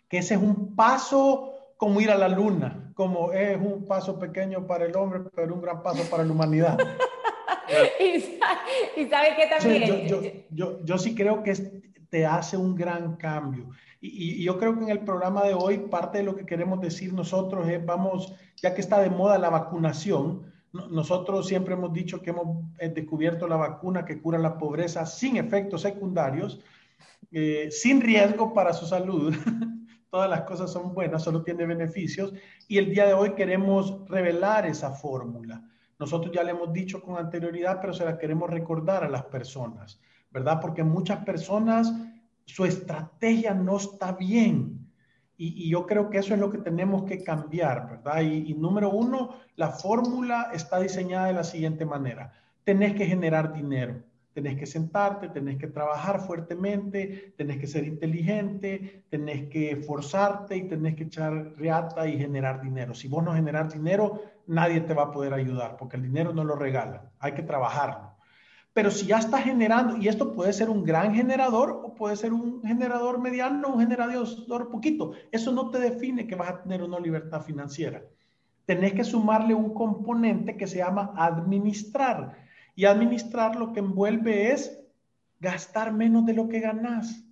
Que 0.09 0.19
ese 0.19 0.35
es 0.35 0.41
un 0.41 0.77
paso 0.77 1.53
como 1.77 2.01
ir 2.01 2.11
a 2.11 2.19
la 2.19 2.29
luna, 2.29 2.93
como 2.95 3.33
es 3.33 3.57
un 3.57 3.87
paso 3.87 4.19
pequeño 4.19 4.67
para 4.67 4.85
el 4.85 4.95
hombre, 4.97 5.21
pero 5.35 5.55
un 5.55 5.63
gran 5.63 5.83
paso 5.83 6.09
para 6.11 6.25
la 6.25 6.33
humanidad. 6.33 6.79
y, 8.01 8.21
sabe, 9.09 9.37
que 9.37 9.47
también... 9.49 10.07
yo, 10.07 10.21
yo, 10.51 10.85
yo, 10.85 10.99
sí 10.99 11.15
creo 11.15 11.43
que 11.43 11.55
te 12.09 12.27
hace 12.27 12.57
un 12.57 12.75
gran 12.75 13.17
cambio. 13.17 13.71
Y, 14.01 14.45
yo 14.45 14.59
creo 14.59 14.77
que 14.77 14.85
en 14.85 14.91
el 14.91 15.01
programa 15.01 15.45
de 15.45 15.55
hoy 15.55 15.79
parte 15.79 16.19
de 16.19 16.25
lo 16.25 16.37
que 16.37 16.47
queremos 16.47 16.81
decir 16.81 17.13
nosotros 17.13 17.67
es, 17.69 17.85
vamos, 17.85 18.35
ya 18.63 18.75
que 18.75 18.81
está 18.81 19.01
de 19.01 19.11
moda 19.11 19.39
la 19.39 19.51
vacunación, 19.51 20.52
nosotros 20.73 21.47
siempre 21.47 21.75
hemos 21.75 21.93
dicho 21.93 22.23
que 22.23 22.31
hemos 22.31 22.65
eh, 22.79 22.89
descubierto 22.89 23.47
la 23.47 23.57
vacuna 23.57 24.05
que 24.05 24.21
cura 24.21 24.39
la 24.39 24.57
pobreza 24.57 25.05
sin 25.07 25.37
efectos 25.37 25.83
secundarios, 25.83 26.61
eh, 27.31 27.69
sin 27.71 28.01
riesgo 28.01 28.53
para 28.55 28.73
su 28.73 28.87
salud. 28.87 29.35
Todas 30.11 30.29
las 30.29 30.43
cosas 30.43 30.73
son 30.73 30.93
buenas, 30.95 31.23
solo 31.23 31.43
tiene 31.43 31.65
beneficios. 31.67 32.33
Y 32.69 32.79
el 32.79 32.91
día 32.91 33.07
de 33.07 33.15
hoy 33.15 33.35
queremos 33.35 34.09
revelar 34.09 34.67
esa 34.67 34.91
fórmula. 34.91 35.63
Nosotros 35.99 36.35
ya 36.35 36.43
le 36.43 36.51
hemos 36.51 36.73
dicho 36.73 37.01
con 37.03 37.17
anterioridad, 37.17 37.81
pero 37.81 37.95
se 37.95 38.05
la 38.05 38.19
queremos 38.19 38.51
recordar 38.51 39.05
a 39.05 39.09
las 39.09 39.25
personas. 39.25 40.01
¿verdad? 40.33 40.61
Porque 40.61 40.83
muchas 40.83 41.25
personas, 41.25 41.93
su 42.47 42.65
estrategia 42.65 43.55
no 43.55 43.77
está 43.77 44.13
bien. 44.13 44.82
Y, 45.45 45.69
yo 45.69 45.87
creo 45.87 46.09
que 46.09 46.19
eso 46.19 46.35
es 46.35 46.41
lo 46.41 46.51
que 46.51 46.59
tenemos 46.59 47.03
que 47.03 47.25
cambiar, 47.25 47.91
¿verdad? 47.91 48.21
Y, 48.23 48.55
número 48.55 48.91
uno, 48.91 49.41
la 49.57 49.71
fórmula 49.71 50.51
está 50.55 50.79
diseñada 50.79 51.27
de 51.27 51.33
la 51.33 51.43
siguiente 51.43 51.85
manera. 51.85 52.33
Tenés 52.63 52.95
que 52.95 53.07
generar 53.07 53.53
dinero. 53.53 53.97
Tenés 54.35 54.57
que 54.57 54.67
sentarte, 54.67 55.29
tenés 55.29 55.59
que 55.59 55.67
trabajar 55.67 56.21
fuertemente, 56.21 57.35
tenés 57.37 57.59
que 57.59 57.67
ser 57.67 57.85
inteligente, 57.85 59.05
tenés 59.11 59.49
que 59.49 59.77
forzarte 59.77 60.57
y 60.57 60.69
tenés 60.69 60.95
que 60.95 61.05
echar 61.05 61.55
reata 61.57 62.07
y 62.07 62.17
generar 62.17 62.63
dinero. 62.63 62.95
Si 62.95 63.09
vos 63.09 63.23
no 63.23 63.35
generar 63.35 63.71
dinero, 63.71 64.23
nadie 64.47 64.81
te 64.81 64.95
va 64.95 65.03
a 65.03 65.11
poder 65.11 65.35
ayudar 65.35 65.77
porque 65.77 65.97
el 65.97 66.05
dinero 66.05 66.33
no 66.33 66.45
lo 66.45 66.55
regala, 66.55 67.11
hay 67.19 67.33
que 67.33 67.43
trabajarlo. 67.43 68.13
Pero 68.73 68.91
si 68.91 69.07
ya 69.07 69.19
está 69.19 69.39
generando, 69.39 69.99
y 69.99 70.09
esto 70.09 70.33
puede 70.33 70.55
ser 70.55 70.71
un 70.71 70.83
gran 70.83 71.15
generador 71.15 71.82
puede 72.03 72.17
ser 72.17 72.33
un 72.33 72.63
generador 72.65 73.21
mediano 73.21 73.69
o 73.69 73.75
un 73.75 73.81
generador 73.81 74.69
poquito, 74.69 75.13
eso 75.31 75.53
no 75.53 75.71
te 75.71 75.79
define 75.79 76.27
que 76.27 76.35
vas 76.35 76.49
a 76.49 76.63
tener 76.65 76.83
una 76.83 76.99
libertad 76.99 77.43
financiera. 77.43 78.03
Tenés 78.67 78.95
que 78.95 79.05
sumarle 79.05 79.55
un 79.55 79.73
componente 79.73 80.57
que 80.57 80.67
se 80.67 80.79
llama 80.79 81.13
administrar. 81.17 82.37
Y 82.75 82.87
administrar 82.87 83.55
lo 83.55 83.73
que 83.73 83.79
envuelve 83.79 84.51
es 84.51 84.83
gastar 85.39 85.93
menos 85.93 86.27
de 86.27 86.35
lo 86.35 86.49
que 86.49 86.59
ganas. 86.59 87.25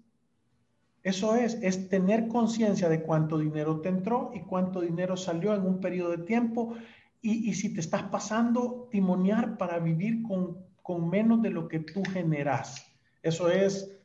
Eso 1.02 1.34
es, 1.34 1.54
es 1.62 1.88
tener 1.88 2.28
conciencia 2.28 2.88
de 2.88 3.02
cuánto 3.02 3.38
dinero 3.38 3.80
te 3.80 3.88
entró 3.88 4.30
y 4.32 4.42
cuánto 4.42 4.82
dinero 4.82 5.16
salió 5.16 5.52
en 5.52 5.66
un 5.66 5.80
periodo 5.80 6.12
de 6.12 6.18
tiempo. 6.18 6.76
Y, 7.20 7.50
y 7.50 7.54
si 7.54 7.74
te 7.74 7.80
estás 7.80 8.04
pasando, 8.04 8.86
timonear 8.92 9.58
para 9.58 9.80
vivir 9.80 10.22
con 10.22 10.70
con 10.90 11.08
menos 11.08 11.40
de 11.42 11.50
lo 11.50 11.68
que 11.68 11.78
tú 11.78 12.02
generas. 12.12 12.84
Eso 13.22 13.50
es, 13.50 13.99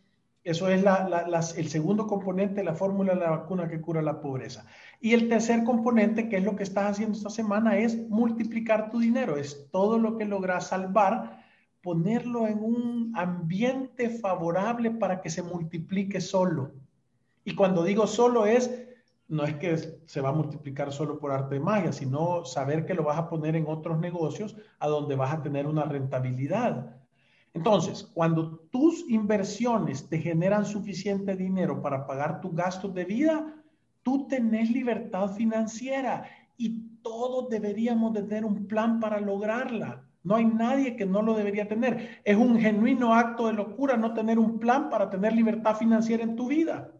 eso 0.46 0.70
es 0.70 0.86
el 1.58 1.68
segundo 1.70 2.06
componente 2.06 2.58
de 2.58 2.64
la 2.64 2.76
fórmula 2.76 3.16
de 3.16 3.20
la 3.20 3.32
vacuna 3.32 3.68
que 3.68 3.82
cura 3.82 4.04
la 4.04 4.22
pobreza. 4.22 4.68
Y 5.02 5.14
el 5.14 5.28
tercer 5.28 5.64
componente, 5.64 6.30
que 6.30 6.38
es 6.38 6.44
lo 6.44 6.56
que 6.56 6.62
estás 6.62 6.92
haciendo 6.92 7.18
esta 7.18 7.32
semana, 7.32 7.78
es 7.78 8.08
multiplicar 8.10 8.92
tu 8.92 9.00
dinero. 9.00 9.38
Es 9.38 9.68
todo 9.72 9.98
lo 9.98 10.18
que 10.18 10.26
logras 10.26 10.68
salvar, 10.68 11.44
ponerlo 11.82 12.48
en 12.48 12.60
un 12.60 13.12
ambiente 13.16 14.12
favorable 14.12 14.92
para 14.92 15.20
que 15.20 15.32
se 15.32 15.42
multiplique 15.42 16.22
solo. 16.22 16.74
Y 17.44 17.56
cuando 17.56 17.84
digo 17.84 18.06
solo 18.06 18.46
es 18.46 18.70
no 19.28 19.44
es 19.44 19.56
que 19.56 19.78
se 20.06 20.22
va 20.22 20.30
a 20.30 20.34
multiplicar 20.34 20.92
solo 20.92 21.18
por 21.18 21.32
arte 21.32 21.56
de 21.56 21.62
magia, 21.62 21.92
sino 21.92 22.46
saber 22.46 22.86
que 22.86 22.94
lo 22.94 23.04
vas 23.04 23.18
a 23.18 23.28
poner 23.30 23.56
en 23.56 23.66
otros 23.68 23.98
negocios 23.98 24.56
a 24.78 24.88
donde 24.88 25.16
vas 25.16 25.34
a 25.34 25.42
tener 25.42 25.66
una 25.66 25.86
rentabilidad. 25.86 26.98
Entonces, 27.56 28.04
cuando 28.14 28.60
tus 28.72 29.10
inversiones 29.10 30.08
te 30.08 30.20
generan 30.20 30.66
suficiente 30.66 31.36
dinero 31.36 31.82
para 31.82 32.06
pagar 32.06 32.40
tus 32.42 32.54
gastos 32.54 32.94
de 32.94 33.06
vida, 33.06 33.56
tú 34.04 34.28
tenés 34.28 34.70
libertad 34.70 35.34
financiera 35.34 36.30
y 36.58 36.82
todos 37.02 37.50
deberíamos 37.50 38.14
de 38.14 38.24
tener 38.24 38.46
un 38.46 38.68
plan 38.68 39.00
para 39.00 39.20
lograrla. 39.20 40.04
No 40.24 40.36
hay 40.36 40.46
nadie 40.46 40.96
que 40.96 41.06
no 41.06 41.24
lo 41.24 41.34
debería 41.34 41.68
tener. 41.68 42.22
Es 42.24 42.36
un 42.36 42.60
genuino 42.60 43.14
acto 43.14 43.48
de 43.48 43.54
locura 43.54 43.98
no 43.98 44.14
tener 44.14 44.38
un 44.38 44.60
plan 44.60 44.90
para 44.90 45.10
tener 45.10 45.34
libertad 45.34 45.76
financiera 45.76 46.24
en 46.24 46.36
tu 46.36 46.48
vida 46.48 46.92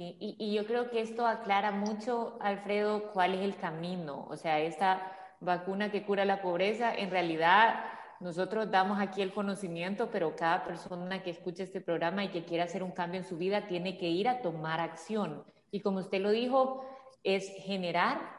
y, 0.00 0.54
yo 0.54 0.64
creo 0.66 0.90
que 0.90 1.00
esto 1.00 1.26
aclara 1.26 1.72
mucho, 1.72 2.38
Alfredo, 2.40 3.10
cuál 3.12 3.34
es 3.34 3.40
el 3.40 3.56
camino. 3.56 4.26
O 4.30 4.36
sea, 4.36 4.60
esta 4.60 5.12
vacuna 5.40 5.90
que 5.90 6.04
cura 6.04 6.24
la 6.24 6.40
pobreza, 6.40 6.94
en 6.94 7.10
realidad 7.10 7.74
nosotros 8.20 8.70
damos 8.70 9.00
aquí 9.00 9.22
el 9.22 9.32
conocimiento, 9.32 10.08
pero 10.10 10.34
cada 10.36 10.64
persona 10.64 11.22
que 11.22 11.30
escuche 11.30 11.62
este 11.62 11.80
programa 11.80 12.24
y 12.24 12.28
que 12.28 12.44
quiera 12.44 12.64
hacer 12.64 12.82
un 12.82 12.92
cambio 12.92 13.20
en 13.20 13.26
su 13.26 13.36
vida 13.36 13.66
tiene 13.66 13.96
que 13.96 14.08
ir 14.08 14.28
a 14.28 14.42
tomar 14.42 14.80
acción. 14.80 15.44
Y 15.70 15.80
como 15.80 15.98
usted 15.98 16.20
lo 16.20 16.30
dijo, 16.30 16.84
es 17.22 17.48
generar 17.58 18.38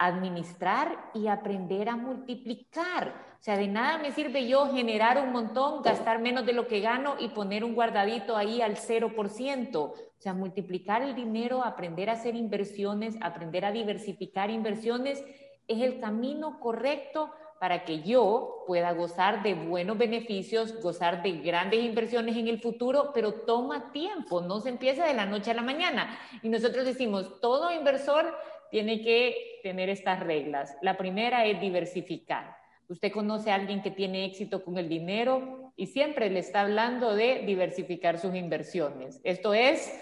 administrar 0.00 1.10
y 1.12 1.26
aprender 1.26 1.90
a 1.90 1.96
multiplicar. 1.96 3.14
O 3.38 3.42
sea, 3.42 3.58
de 3.58 3.68
nada 3.68 3.98
me 3.98 4.12
sirve 4.12 4.48
yo 4.48 4.72
generar 4.72 5.22
un 5.22 5.30
montón, 5.30 5.82
gastar 5.82 6.20
menos 6.20 6.46
de 6.46 6.54
lo 6.54 6.66
que 6.66 6.80
gano 6.80 7.16
y 7.18 7.28
poner 7.28 7.64
un 7.64 7.74
guardadito 7.74 8.34
ahí 8.34 8.62
al 8.62 8.76
0%. 8.76 9.76
O 9.76 9.94
sea, 10.16 10.32
multiplicar 10.32 11.02
el 11.02 11.14
dinero, 11.14 11.62
aprender 11.62 12.08
a 12.08 12.14
hacer 12.14 12.34
inversiones, 12.34 13.16
aprender 13.20 13.66
a 13.66 13.72
diversificar 13.72 14.50
inversiones, 14.50 15.22
es 15.68 15.82
el 15.82 16.00
camino 16.00 16.60
correcto 16.60 17.30
para 17.60 17.84
que 17.84 18.00
yo 18.00 18.64
pueda 18.66 18.90
gozar 18.92 19.42
de 19.42 19.52
buenos 19.52 19.98
beneficios, 19.98 20.80
gozar 20.80 21.22
de 21.22 21.32
grandes 21.32 21.84
inversiones 21.84 22.34
en 22.38 22.48
el 22.48 22.58
futuro, 22.58 23.10
pero 23.12 23.34
toma 23.34 23.92
tiempo, 23.92 24.40
no 24.40 24.60
se 24.60 24.70
empieza 24.70 25.04
de 25.04 25.12
la 25.12 25.26
noche 25.26 25.50
a 25.50 25.54
la 25.54 25.60
mañana. 25.60 26.18
Y 26.42 26.48
nosotros 26.48 26.86
decimos, 26.86 27.38
todo 27.42 27.70
inversor 27.70 28.34
tiene 28.70 29.02
que 29.02 29.60
tener 29.62 29.90
estas 29.90 30.20
reglas. 30.20 30.74
La 30.80 30.96
primera 30.96 31.44
es 31.44 31.60
diversificar. 31.60 32.56
Usted 32.88 33.12
conoce 33.12 33.50
a 33.50 33.56
alguien 33.56 33.82
que 33.82 33.90
tiene 33.90 34.24
éxito 34.24 34.64
con 34.64 34.78
el 34.78 34.88
dinero 34.88 35.74
y 35.76 35.88
siempre 35.88 36.30
le 36.30 36.38
está 36.38 36.62
hablando 36.62 37.14
de 37.14 37.42
diversificar 37.44 38.18
sus 38.18 38.34
inversiones. 38.34 39.20
Esto 39.22 39.52
es 39.52 39.92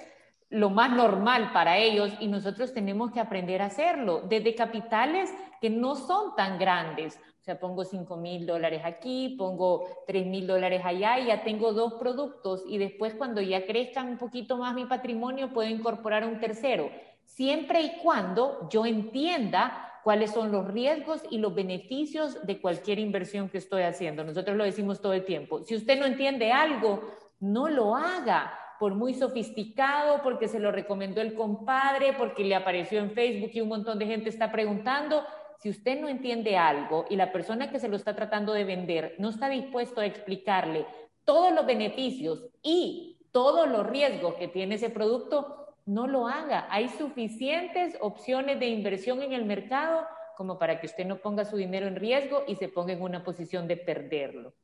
lo 0.49 0.71
más 0.71 0.93
normal 0.93 1.51
para 1.53 1.77
ellos 1.77 2.13
y 2.21 2.29
nosotros 2.29 2.73
tenemos 2.73 3.11
que 3.11 3.19
aprender 3.21 3.63
a 3.63 3.67
hacerlo 3.67 4.23
desde 4.29 4.55
capitales 4.55 5.29
que 5.61 5.71
no 5.71 5.97
son 5.97 6.37
tan 6.37 6.59
grandes. 6.59 7.21
Sea, 7.49 7.59
pongo 7.59 7.83
5 7.83 8.19
mil 8.19 8.45
dólares 8.45 8.83
aquí, 8.85 9.35
pongo 9.39 9.87
3 10.07 10.27
mil 10.27 10.47
dólares 10.47 10.83
allá 10.85 11.19
y 11.19 11.29
ya 11.29 11.45
tengo 11.45 11.73
dos 11.73 11.95
productos 11.95 12.63
y 12.69 12.77
después 12.77 13.15
cuando 13.15 13.41
ya 13.41 13.65
crezcan 13.65 14.09
un 14.09 14.19
poquito 14.19 14.59
más 14.59 14.75
mi 14.75 14.85
patrimonio 14.85 15.51
puedo 15.55 15.67
incorporar 15.67 16.27
un 16.27 16.41
tercero 16.41 16.91
siempre 17.25 17.81
y 17.81 17.93
cuando 18.03 18.69
yo 18.69 18.85
entienda 18.85 19.99
cuáles 20.05 20.33
son 20.33 20.53
los 20.53 20.69
riesgos 20.69 21.23
y 21.31 21.39
los 21.39 21.55
beneficios 21.55 22.47
de 22.47 22.61
cualquier 22.61 22.99
inversión 22.99 23.49
que 23.49 23.57
estoy 23.57 23.81
haciendo. 23.81 24.25
Nosotros 24.25 24.55
lo 24.55 24.65
decimos 24.65 25.01
todo 25.01 25.15
el 25.15 25.25
tiempo. 25.25 25.63
Si 25.63 25.75
usted 25.75 25.99
no 25.99 26.05
entiende 26.05 26.53
algo, 26.53 27.01
no 27.41 27.71
lo 27.71 27.97
haga, 27.97 28.53
por 28.79 28.95
muy 28.95 29.15
sofisticado, 29.15 30.23
porque 30.23 30.49
se 30.49 30.61
lo 30.61 30.71
recomendó 30.71 31.21
el 31.21 31.35
compadre, 31.35 32.13
porque 32.13 32.45
le 32.45 32.55
apareció 32.55 33.01
en 33.01 33.11
Facebook 33.11 33.51
y 33.55 33.61
un 33.61 33.69
montón 33.69 33.99
de 33.99 34.07
gente 34.07 34.29
está 34.29 34.53
preguntando. 34.53 35.25
Si 35.59 35.69
usted 35.69 36.01
no 36.01 36.09
entiende 36.09 36.57
algo 36.57 37.05
y 37.11 37.17
la 37.17 37.33
persona 37.33 37.71
que 37.71 37.81
se 37.81 37.89
lo 37.89 37.97
está 37.97 38.15
tratando 38.15 38.53
de 38.53 38.65
vender 38.65 39.17
no 39.19 39.29
está 39.29 39.49
dispuesto 39.49 40.01
a 40.01 40.07
explicarle 40.07 40.87
todos 41.25 41.53
los 41.53 41.67
beneficios 41.67 42.49
y 42.63 43.19
todos 43.33 43.69
los 43.69 43.87
riesgos 43.87 44.35
que 44.35 44.49
tiene 44.49 44.77
ese 44.77 44.89
producto, 44.89 45.75
no 45.85 46.07
lo 46.07 46.29
haga. 46.29 46.67
Hay 46.71 46.89
suficientes 46.89 47.97
opciones 48.01 48.61
de 48.61 48.69
inversión 48.69 49.21
en 49.21 49.33
el 49.33 49.45
mercado 49.45 50.07
como 50.37 50.59
para 50.59 50.81
que 50.81 50.87
usted 50.87 51.05
no 51.05 51.19
ponga 51.19 51.45
su 51.45 51.57
dinero 51.57 51.89
en 51.89 51.97
riesgo 51.97 52.45
y 52.47 52.55
se 52.55 52.69
ponga 52.69 52.93
en 52.93 53.03
una 53.03 53.25
posición 53.25 53.67
de 53.67 53.77
perderlo. 53.77 54.55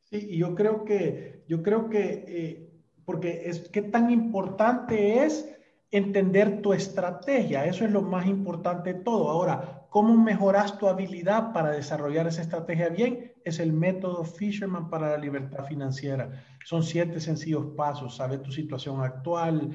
Sí, 0.00 0.26
y 0.30 0.38
yo 0.38 0.56
creo 0.56 0.84
que, 0.84 1.44
yo 1.46 1.62
creo 1.62 1.88
que, 1.88 2.24
eh, 2.26 2.70
porque 3.04 3.42
es 3.44 3.68
qué 3.68 3.82
tan 3.82 4.10
importante 4.10 5.24
es 5.24 5.56
entender 5.92 6.60
tu 6.60 6.72
estrategia. 6.72 7.64
Eso 7.64 7.84
es 7.84 7.92
lo 7.92 8.02
más 8.02 8.26
importante 8.26 8.94
de 8.94 9.00
todo. 9.00 9.30
Ahora, 9.30 9.79
¿cómo 9.90 10.16
mejoras 10.16 10.78
tu 10.78 10.88
habilidad 10.88 11.52
para 11.52 11.72
desarrollar 11.72 12.26
esa 12.26 12.42
estrategia 12.42 12.88
bien? 12.88 13.32
Es 13.44 13.58
el 13.58 13.72
método 13.72 14.24
Fisherman 14.24 14.88
para 14.88 15.10
la 15.10 15.18
libertad 15.18 15.66
financiera. 15.66 16.44
Son 16.64 16.82
siete 16.82 17.20
sencillos 17.20 17.66
pasos. 17.76 18.16
Sabe 18.16 18.38
tu 18.38 18.50
situación 18.52 19.02
actual, 19.02 19.72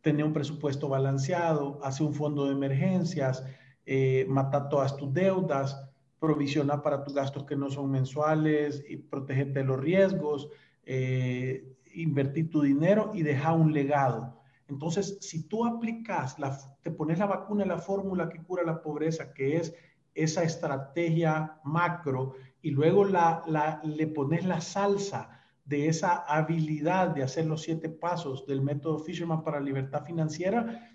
tener 0.00 0.24
un 0.24 0.32
presupuesto 0.32 0.88
balanceado, 0.88 1.78
hacer 1.84 2.06
un 2.06 2.14
fondo 2.14 2.46
de 2.46 2.52
emergencias, 2.52 3.44
eh, 3.86 4.26
matar 4.28 4.68
todas 4.68 4.96
tus 4.96 5.12
deudas, 5.12 5.88
provisionar 6.18 6.82
para 6.82 7.04
tus 7.04 7.14
gastos 7.14 7.44
que 7.44 7.56
no 7.56 7.70
son 7.70 7.90
mensuales 7.90 8.84
y 8.88 8.96
protegerte 8.96 9.60
de 9.60 9.64
los 9.64 9.80
riesgos, 9.80 10.48
eh, 10.84 11.76
invertir 11.94 12.50
tu 12.50 12.62
dinero 12.62 13.10
y 13.14 13.22
dejar 13.22 13.54
un 13.54 13.72
legado. 13.72 14.41
Entonces, 14.72 15.18
si 15.20 15.48
tú 15.48 15.64
aplicas, 15.64 16.38
la, 16.38 16.58
te 16.82 16.90
pones 16.90 17.18
la 17.18 17.26
vacuna, 17.26 17.64
la 17.64 17.78
fórmula 17.78 18.28
que 18.28 18.42
cura 18.42 18.62
la 18.62 18.82
pobreza, 18.82 19.32
que 19.32 19.56
es 19.56 19.74
esa 20.14 20.42
estrategia 20.42 21.60
macro, 21.64 22.34
y 22.60 22.70
luego 22.70 23.04
la, 23.04 23.42
la, 23.46 23.80
le 23.84 24.06
pones 24.06 24.44
la 24.44 24.60
salsa 24.60 25.40
de 25.64 25.88
esa 25.88 26.24
habilidad 26.26 27.08
de 27.08 27.22
hacer 27.22 27.46
los 27.46 27.62
siete 27.62 27.88
pasos 27.88 28.46
del 28.46 28.62
método 28.62 28.98
Fisherman 28.98 29.42
para 29.42 29.60
libertad 29.60 30.04
financiera, 30.04 30.88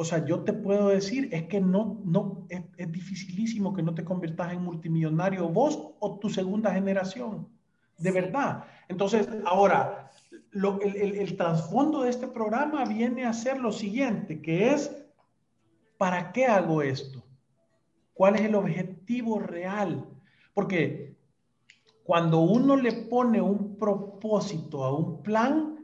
o 0.00 0.04
sea, 0.04 0.24
yo 0.24 0.44
te 0.44 0.52
puedo 0.52 0.90
decir, 0.90 1.28
es 1.32 1.48
que 1.48 1.60
no, 1.60 2.00
no, 2.04 2.46
es, 2.48 2.62
dificilísimo 2.92 3.74
que 3.74 3.82
no 3.82 3.96
te 3.96 4.04
conviertas 4.04 4.52
en 4.52 4.62
multimillonario 4.62 5.48
vos 5.48 5.76
o 5.98 6.20
tu 6.20 6.30
segunda 6.30 6.72
generación, 6.72 7.48
de 7.98 8.12
verdad. 8.12 8.62
Entonces, 8.86 9.28
ahora, 9.44 10.07
lo, 10.50 10.80
el, 10.80 10.96
el, 10.96 11.14
el 11.16 11.36
trasfondo 11.36 12.02
de 12.02 12.10
este 12.10 12.28
programa 12.28 12.84
viene 12.84 13.24
a 13.24 13.32
ser 13.32 13.58
lo 13.60 13.72
siguiente, 13.72 14.40
que 14.40 14.70
es, 14.70 14.94
¿para 15.96 16.32
qué 16.32 16.46
hago 16.46 16.82
esto? 16.82 17.24
¿Cuál 18.14 18.36
es 18.36 18.42
el 18.42 18.54
objetivo 18.54 19.38
real? 19.38 20.04
Porque 20.54 21.16
cuando 22.02 22.40
uno 22.40 22.76
le 22.76 22.92
pone 22.92 23.40
un 23.40 23.76
propósito 23.76 24.84
a 24.84 24.96
un 24.96 25.22
plan, 25.22 25.78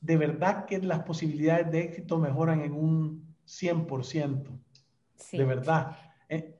de 0.00 0.16
verdad 0.16 0.64
que 0.64 0.78
las 0.78 1.00
posibilidades 1.00 1.70
de 1.70 1.80
éxito 1.80 2.18
mejoran 2.18 2.62
en 2.62 2.72
un 2.72 3.34
100%. 3.46 4.46
De 5.32 5.44
verdad. 5.44 5.98
Eh, 6.28 6.59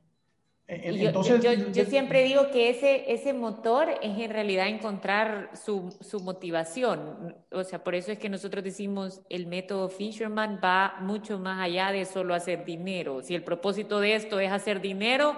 eh, 0.73 1.07
entonces, 1.07 1.43
yo, 1.73 1.85
siempre 1.85 2.23
digo 2.23 2.53
que 2.53 2.71
ese, 2.71 3.13
ese 3.13 3.33
motor 3.33 3.89
es 4.03 4.17
en 4.17 4.31
realidad 4.31 4.69
encontrar 4.69 5.51
su, 5.53 5.93
su, 6.01 6.21
motivación. 6.21 7.35
O 7.51 7.65
sea, 7.65 7.83
por 7.83 7.97
eso 7.97 8.13
es 8.13 8.19
que 8.19 8.29
nosotros 8.29 8.63
decimos 8.63 9.21
el 9.29 9.49
método 9.49 9.89
Fisherman 9.89 10.61
va 10.63 10.95
mucho 11.01 11.41
más 11.41 11.61
allá 11.61 11.91
de 11.91 12.05
solo 12.05 12.35
hacer 12.35 12.65
dinero. 12.65 13.21
Si 13.21 13.35
el 13.35 13.43
propósito 13.43 13.99
de 13.99 14.15
esto 14.15 14.39
es 14.39 14.53
hacer 14.53 14.81
dinero, 14.81 15.35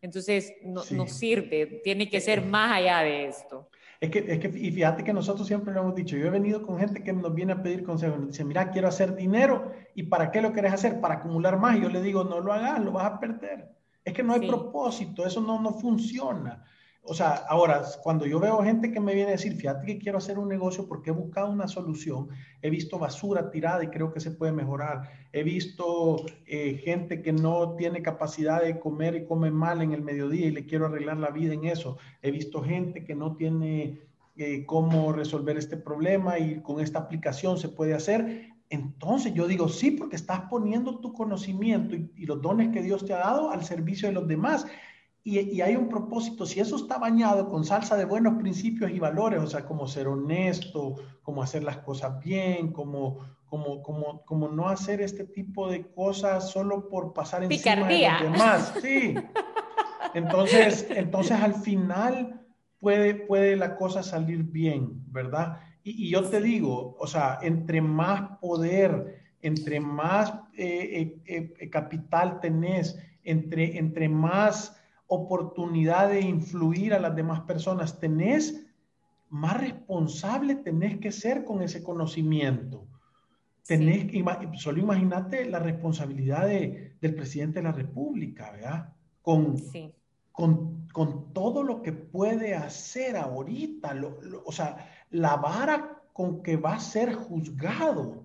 entonces 0.00 0.54
no, 0.62 0.82
sirve, 1.08 1.80
tiene 1.82 2.08
que 2.08 2.20
ser 2.20 2.42
más 2.42 2.70
allá 2.70 3.00
de 3.00 3.26
esto. 3.26 3.68
Es 4.00 4.10
que, 4.10 4.24
es 4.28 4.38
que, 4.38 4.46
y 4.46 4.70
fíjate 4.70 5.02
que 5.02 5.12
nosotros 5.12 5.44
siempre 5.48 5.74
lo 5.74 5.80
hemos 5.80 5.96
dicho, 5.96 6.16
yo 6.16 6.28
he 6.28 6.30
venido 6.30 6.62
con 6.62 6.78
gente 6.78 7.02
que 7.02 7.12
nos 7.12 7.34
viene 7.34 7.54
a 7.54 7.62
pedir 7.64 7.82
consejos, 7.82 8.20
nos 8.20 8.28
dice, 8.28 8.44
mira, 8.44 8.70
quiero 8.70 8.86
hacer 8.86 9.16
dinero, 9.16 9.72
¿y 9.96 10.04
para 10.04 10.30
qué 10.30 10.40
lo 10.40 10.52
quieres 10.52 10.72
hacer? 10.72 11.00
Para 11.00 11.14
acumular 11.14 11.58
más. 11.58 11.76
Y 11.76 11.80
yo 11.80 11.88
le 11.88 12.00
digo, 12.00 12.22
no 12.22 12.38
lo 12.38 12.52
hagas, 12.52 12.78
lo 12.78 12.92
vas 12.92 13.06
a 13.06 13.18
perder. 13.18 13.77
Es 14.08 14.14
que 14.14 14.22
no 14.22 14.32
hay 14.32 14.48
propósito, 14.48 15.26
eso 15.26 15.42
no, 15.42 15.60
no 15.60 15.74
funciona. 15.74 16.64
O 17.02 17.12
sea, 17.12 17.44
ahora, 17.46 17.82
cuando 18.02 18.24
yo 18.24 18.40
veo 18.40 18.62
gente 18.62 18.90
que 18.90 19.00
me 19.00 19.14
viene 19.14 19.28
a 19.28 19.32
decir, 19.32 19.52
fíjate 19.52 19.86
que 19.86 19.98
quiero 19.98 20.16
hacer 20.16 20.38
un 20.38 20.48
negocio 20.48 20.88
porque 20.88 21.10
he 21.10 21.12
buscado 21.12 21.50
una 21.50 21.68
solución, 21.68 22.30
he 22.62 22.70
visto 22.70 22.98
basura 22.98 23.50
tirada 23.50 23.84
y 23.84 23.88
creo 23.88 24.10
que 24.10 24.20
se 24.20 24.30
puede 24.30 24.52
mejorar, 24.52 25.10
he 25.30 25.42
visto 25.42 26.24
eh, 26.46 26.80
gente 26.82 27.20
que 27.20 27.34
no 27.34 27.76
tiene 27.76 28.00
capacidad 28.00 28.62
de 28.62 28.80
comer 28.80 29.14
y 29.14 29.26
come 29.26 29.50
mal 29.50 29.82
en 29.82 29.92
el 29.92 30.00
mediodía 30.00 30.46
y 30.46 30.52
le 30.52 30.64
quiero 30.64 30.86
arreglar 30.86 31.18
la 31.18 31.30
vida 31.30 31.52
en 31.52 31.66
eso, 31.66 31.98
he 32.22 32.30
visto 32.30 32.62
gente 32.62 33.04
que 33.04 33.14
no 33.14 33.36
tiene 33.36 34.00
eh, 34.36 34.64
cómo 34.64 35.12
resolver 35.12 35.58
este 35.58 35.76
problema 35.76 36.38
y 36.38 36.62
con 36.62 36.80
esta 36.80 37.00
aplicación 37.00 37.58
se 37.58 37.68
puede 37.68 37.92
hacer. 37.92 38.54
Entonces 38.70 39.32
yo 39.34 39.46
digo, 39.46 39.68
sí, 39.68 39.92
porque 39.92 40.16
estás 40.16 40.42
poniendo 40.50 40.98
tu 40.98 41.12
conocimiento 41.12 41.96
y, 41.96 42.10
y 42.16 42.26
los 42.26 42.42
dones 42.42 42.68
que 42.70 42.82
Dios 42.82 43.04
te 43.04 43.14
ha 43.14 43.18
dado 43.18 43.50
al 43.50 43.64
servicio 43.64 44.08
de 44.08 44.14
los 44.14 44.28
demás 44.28 44.66
y, 45.28 45.60
hay 45.60 45.76
un 45.76 45.90
propósito, 45.90 46.46
si 46.46 46.58
eso 46.58 46.76
está 46.76 46.96
bañado 46.96 47.50
con 47.50 47.62
salsa 47.62 47.96
de 47.98 48.06
buenos 48.06 48.38
principios 48.38 48.90
y 48.90 48.98
valores, 48.98 49.40
o 49.40 49.46
sea, 49.46 49.66
como 49.66 49.86
ser 49.86 50.08
honesto, 50.08 50.94
como 51.22 51.42
hacer 51.42 51.64
las 51.64 51.76
cosas 51.78 52.18
bien, 52.20 52.72
como, 52.72 53.18
como, 53.44 53.82
como, 53.82 54.24
como 54.24 54.48
no 54.48 54.70
hacer 54.70 55.02
este 55.02 55.24
tipo 55.24 55.68
de 55.68 55.86
cosas 55.92 56.50
solo 56.50 56.88
por 56.88 57.12
pasar 57.12 57.44
encima 57.44 57.86
de 57.86 58.08
los 58.08 58.22
demás. 58.22 58.74
Sí. 58.80 59.14
Entonces, 60.14 60.86
entonces 60.88 61.38
al 61.38 61.54
final 61.56 62.40
puede, 62.80 63.14
puede 63.14 63.54
la 63.56 63.76
cosa 63.76 64.02
salir 64.02 64.44
bien, 64.44 65.02
¿verdad? 65.08 65.60
Y, 65.88 66.10
yo 66.10 66.22
te 66.24 66.40
digo, 66.40 66.96
o 66.98 67.06
sea, 67.06 67.38
entre 67.42 67.80
más 67.80 68.38
poder, 68.38 69.22
entre 69.40 69.80
más 69.80 70.32
eh, 70.56 71.18
eh, 71.24 71.54
eh, 71.58 71.70
capital 71.70 72.40
tenés, 72.40 72.98
entre, 73.24 73.78
entre 73.78 74.08
más 74.08 74.76
oportunidad 75.06 76.10
de 76.10 76.20
influir 76.20 76.92
a 76.92 77.00
las 77.00 77.16
demás 77.16 77.40
personas 77.42 77.98
tenés, 77.98 78.66
más 79.30 79.58
responsable 79.60 80.56
tenés 80.56 80.98
que 80.98 81.10
ser 81.10 81.44
con 81.44 81.62
ese 81.62 81.82
conocimiento. 81.82 82.86
Tenés 83.66 84.06
que, 84.06 84.24
solo 84.54 84.80
imagínate 84.80 85.44
la 85.46 85.58
responsabilidad 85.58 86.46
del 86.46 87.14
presidente 87.14 87.60
de 87.60 87.64
la 87.64 87.72
República, 87.72 88.50
¿verdad? 88.50 88.92
Con, 89.22 89.56
con, 90.32 90.77
con, 90.98 91.32
todo 91.32 91.62
lo 91.62 91.82
que 91.82 91.92
puede 91.92 92.54
hacer 92.54 93.16
ahorita, 93.16 93.94
o 94.44 94.50
sea, 94.50 94.90
la 95.10 95.36
vara 95.36 96.02
con 96.12 96.42
que 96.42 96.56
va 96.56 96.74
a 96.74 96.80
ser 96.80 97.14
juzgado. 97.14 98.24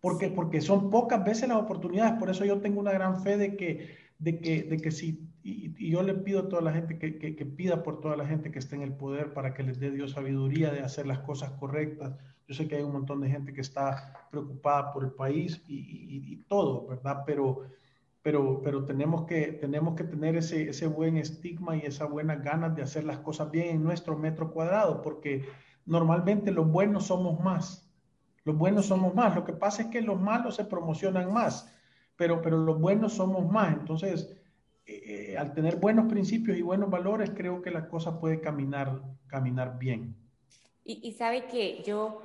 Porque, 0.00 0.28
porque 0.28 0.60
son 0.60 0.90
pocas 0.90 1.24
veces 1.24 1.48
las 1.48 1.58
oportunidades, 1.58 2.18
por 2.18 2.30
eso 2.30 2.44
yo 2.44 2.60
tengo 2.60 2.80
una 2.80 2.92
gran 2.92 3.22
fe 3.22 3.36
de 3.36 3.56
que, 3.56 3.96
de 4.18 4.38
que, 4.40 4.62
de 4.62 4.76
que 4.78 4.90
si 4.90 5.28
y, 5.44 5.90
yo 5.90 6.02
le 6.02 6.14
pido 6.14 6.40
a 6.40 6.48
toda 6.48 6.62
la 6.62 6.72
gente 6.72 6.98
que, 6.98 7.18
que, 7.18 7.46
pida 7.46 7.82
por 7.82 8.00
toda 8.00 8.16
la 8.16 8.26
gente 8.26 8.50
que 8.50 8.58
esté 8.58 8.76
en 8.76 8.82
el 8.82 8.94
poder 8.94 9.34
para 9.34 9.52
que 9.52 9.62
les 9.62 9.78
dé 9.78 9.90
Dios 9.90 10.12
sabiduría 10.12 10.72
de 10.72 10.80
hacer 10.80 11.06
las 11.06 11.18
cosas 11.18 11.50
correctas. 11.52 12.16
Yo 12.48 12.54
sé 12.54 12.66
que 12.66 12.76
hay 12.76 12.82
un 12.82 12.92
montón 12.92 13.20
de 13.20 13.28
gente 13.28 13.52
que 13.52 13.60
está 13.60 14.28
preocupada 14.30 14.90
por 14.92 15.04
el 15.04 15.12
país 15.12 15.62
y, 15.68 16.32
y, 16.32 16.36
todo, 16.48 16.86
¿verdad? 16.86 17.24
Pero, 17.26 17.62
pero, 18.24 18.62
pero 18.64 18.86
tenemos, 18.86 19.26
que, 19.26 19.52
tenemos 19.52 19.96
que 19.96 20.04
tener 20.04 20.34
ese, 20.34 20.70
ese 20.70 20.86
buen 20.86 21.18
estigma 21.18 21.76
y 21.76 21.80
esas 21.80 22.08
buenas 22.08 22.42
ganas 22.42 22.74
de 22.74 22.80
hacer 22.80 23.04
las 23.04 23.18
cosas 23.18 23.50
bien 23.50 23.76
en 23.76 23.84
nuestro 23.84 24.16
metro 24.16 24.50
cuadrado, 24.50 25.02
porque 25.02 25.44
normalmente 25.84 26.50
los 26.50 26.66
buenos 26.66 27.08
somos 27.08 27.38
más. 27.40 27.86
Los 28.44 28.56
buenos 28.56 28.86
somos 28.86 29.14
más. 29.14 29.34
Lo 29.34 29.44
que 29.44 29.52
pasa 29.52 29.82
es 29.82 29.88
que 29.88 30.00
los 30.00 30.18
malos 30.18 30.54
se 30.54 30.64
promocionan 30.64 31.34
más, 31.34 31.70
pero, 32.16 32.40
pero 32.40 32.56
los 32.56 32.80
buenos 32.80 33.12
somos 33.12 33.46
más. 33.52 33.74
Entonces, 33.74 34.34
eh, 34.86 35.36
al 35.38 35.52
tener 35.52 35.76
buenos 35.76 36.10
principios 36.10 36.56
y 36.56 36.62
buenos 36.62 36.88
valores, 36.88 37.30
creo 37.36 37.60
que 37.60 37.70
la 37.70 37.88
cosa 37.88 38.18
puede 38.18 38.40
caminar, 38.40 39.02
caminar 39.26 39.78
bien. 39.78 40.16
Y, 40.82 41.12
sabe 41.12 41.44
que 41.44 41.82
yo, 41.82 42.22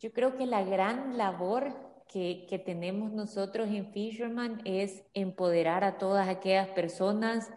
yo 0.00 0.12
creo 0.12 0.36
que 0.36 0.46
la 0.46 0.64
gran 0.64 1.16
labor 1.16 1.93
que, 2.12 2.62
tenemos 2.64 3.12
nosotros 3.12 3.68
en 3.68 3.92
Fisherman 3.92 4.60
es 4.64 5.02
empoderar 5.14 5.84
a 5.84 5.98
todas 5.98 6.28
aquellas 6.28 6.68
personas 6.68 7.50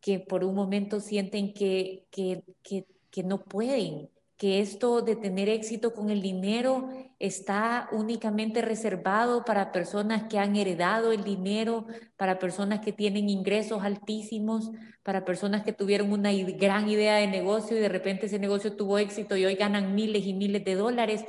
que 0.00 0.20
por 0.20 0.44
un 0.44 0.54
momento 0.54 1.00
sienten 1.00 1.52
que, 1.52 2.06
que, 2.10 2.44
que, 2.62 2.86
que 3.10 3.22
no 3.24 3.42
pueden, 3.42 4.08
que 4.38 4.60
esto 4.60 5.02
de 5.02 5.16
tener 5.16 5.48
éxito 5.48 5.92
con 5.92 6.10
el 6.10 6.22
dinero 6.22 6.88
está 7.18 7.88
únicamente 7.90 8.62
reservado 8.62 9.44
para 9.44 9.72
personas 9.72 10.28
que 10.30 10.38
han 10.38 10.54
heredado 10.54 11.10
el 11.10 11.24
dinero, 11.24 11.86
para 12.16 12.38
personas 12.38 12.78
que 12.78 12.92
tienen 12.92 13.28
ingresos 13.28 13.82
altísimos, 13.82 14.70
para 15.02 15.24
personas 15.24 15.64
que 15.64 15.72
tuvieron 15.72 16.12
una 16.12 16.32
gran 16.32 16.88
idea 16.88 17.16
de 17.16 17.26
negocio 17.26 17.76
y 17.76 17.80
de 17.80 17.88
repente 17.88 18.26
ese 18.26 18.38
negocio 18.38 18.76
tuvo 18.76 18.98
éxito 18.98 19.36
y 19.36 19.44
hoy 19.44 19.56
ganan 19.56 19.96
miles 19.96 20.24
y 20.24 20.34
miles 20.34 20.64
de 20.64 20.76
dólares. 20.76 21.24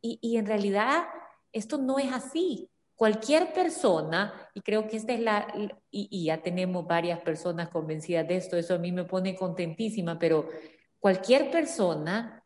Y, 0.00 0.36
en 0.36 0.46
realidad 0.46 1.04
esto 1.52 1.78
no 1.78 1.98
es 1.98 2.12
así. 2.12 2.68
Cualquier 2.94 3.52
persona, 3.52 4.50
y 4.54 4.60
creo 4.60 4.88
que 4.88 4.96
esta 4.96 5.12
es 5.12 5.20
la, 5.20 5.46
y, 5.90 6.24
ya 6.24 6.42
tenemos 6.42 6.86
varias 6.86 7.20
personas 7.20 7.68
convencidas 7.68 8.26
de 8.26 8.36
esto, 8.36 8.56
eso 8.56 8.74
a 8.74 8.78
mí 8.78 8.90
me 8.90 9.04
pone 9.04 9.36
contentísima, 9.36 10.18
pero 10.18 10.48
cualquier 10.98 11.50
persona 11.50 12.44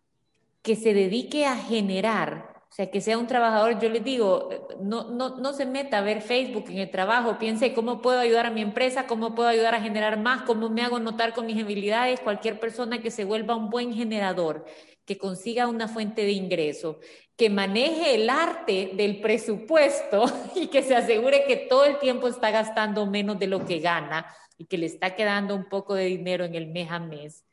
que 0.61 0.77
se 0.77 0.93
dedique 0.93 1.47
a 1.47 1.57
generar 1.57 2.53
o 2.73 2.75
sea, 2.75 2.91
que 2.91 3.03
sea 3.03 3.19
un 3.19 3.27
trabajador, 3.27 3.79
yo 3.79 3.91
les 3.91 4.03
digo, 4.03 4.49
no, 4.81 5.11
no, 5.11 5.37
no 5.37 5.53
se 5.53 5.67
meta 5.67 5.99
a 5.99 6.01
ver 6.01 6.23
Facebook 6.23 6.65
en 6.71 6.79
el 6.79 6.91
trabajo, 6.91 7.39
piense 7.39 7.75
cómo 7.75 8.01
puedo 8.01 8.19
ayudar 8.19 8.47
a 8.47 8.51
mi 8.51 8.63
empresa, 8.63 9.07
cómo 9.07 9.35
puedo 9.35 9.51
ayudar 9.51 9.75
a 9.75 9.83
generar 9.83 10.19
más, 10.19 10.45
cómo 10.45 10.71
me 10.71 10.81
hago 10.81 10.99
notar 10.99 11.35
con 11.35 11.45
mis 11.45 11.63
habilidades. 11.63 12.21
Cualquier 12.21 12.59
persona 12.59 13.03
que 13.03 13.11
se 13.11 13.27
vuelva 13.27 13.57
un 13.57 13.69
buen 13.69 13.93
generador, 13.93 14.65
que 15.05 15.19
consiga 15.19 15.69
una 15.69 15.87
fuente 15.87 16.23
de 16.23 16.33
ingreso, 16.33 16.99
que 17.43 17.51
maneje 17.51 18.15
el 18.15 18.31
arte 18.31 18.93
del 18.95 19.21
presupuesto 19.21 20.27
y 20.55 20.69
que 20.69 20.81
se 20.85 20.95
asegure 20.95 21.43
que 21.45 21.57
todo 21.57 21.85
el 21.85 21.99
tiempo 21.99 22.29
está 22.29 22.53
gastando 22.53 23.05
menos 23.05 23.37
de 23.41 23.49
lo 23.49 23.67
que 23.67 23.81
gana 23.81 24.25
y 24.59 24.67
que 24.67 24.79
le 24.79 24.87
está 24.87 25.17
quedando 25.17 25.57
un 25.57 25.69
poco 25.69 25.97
de 25.97 26.05
dinero 26.05 26.45
en 26.45 26.55
el 26.55 26.69
mes 26.69 26.93
a 26.93 27.01
mes 27.01 27.45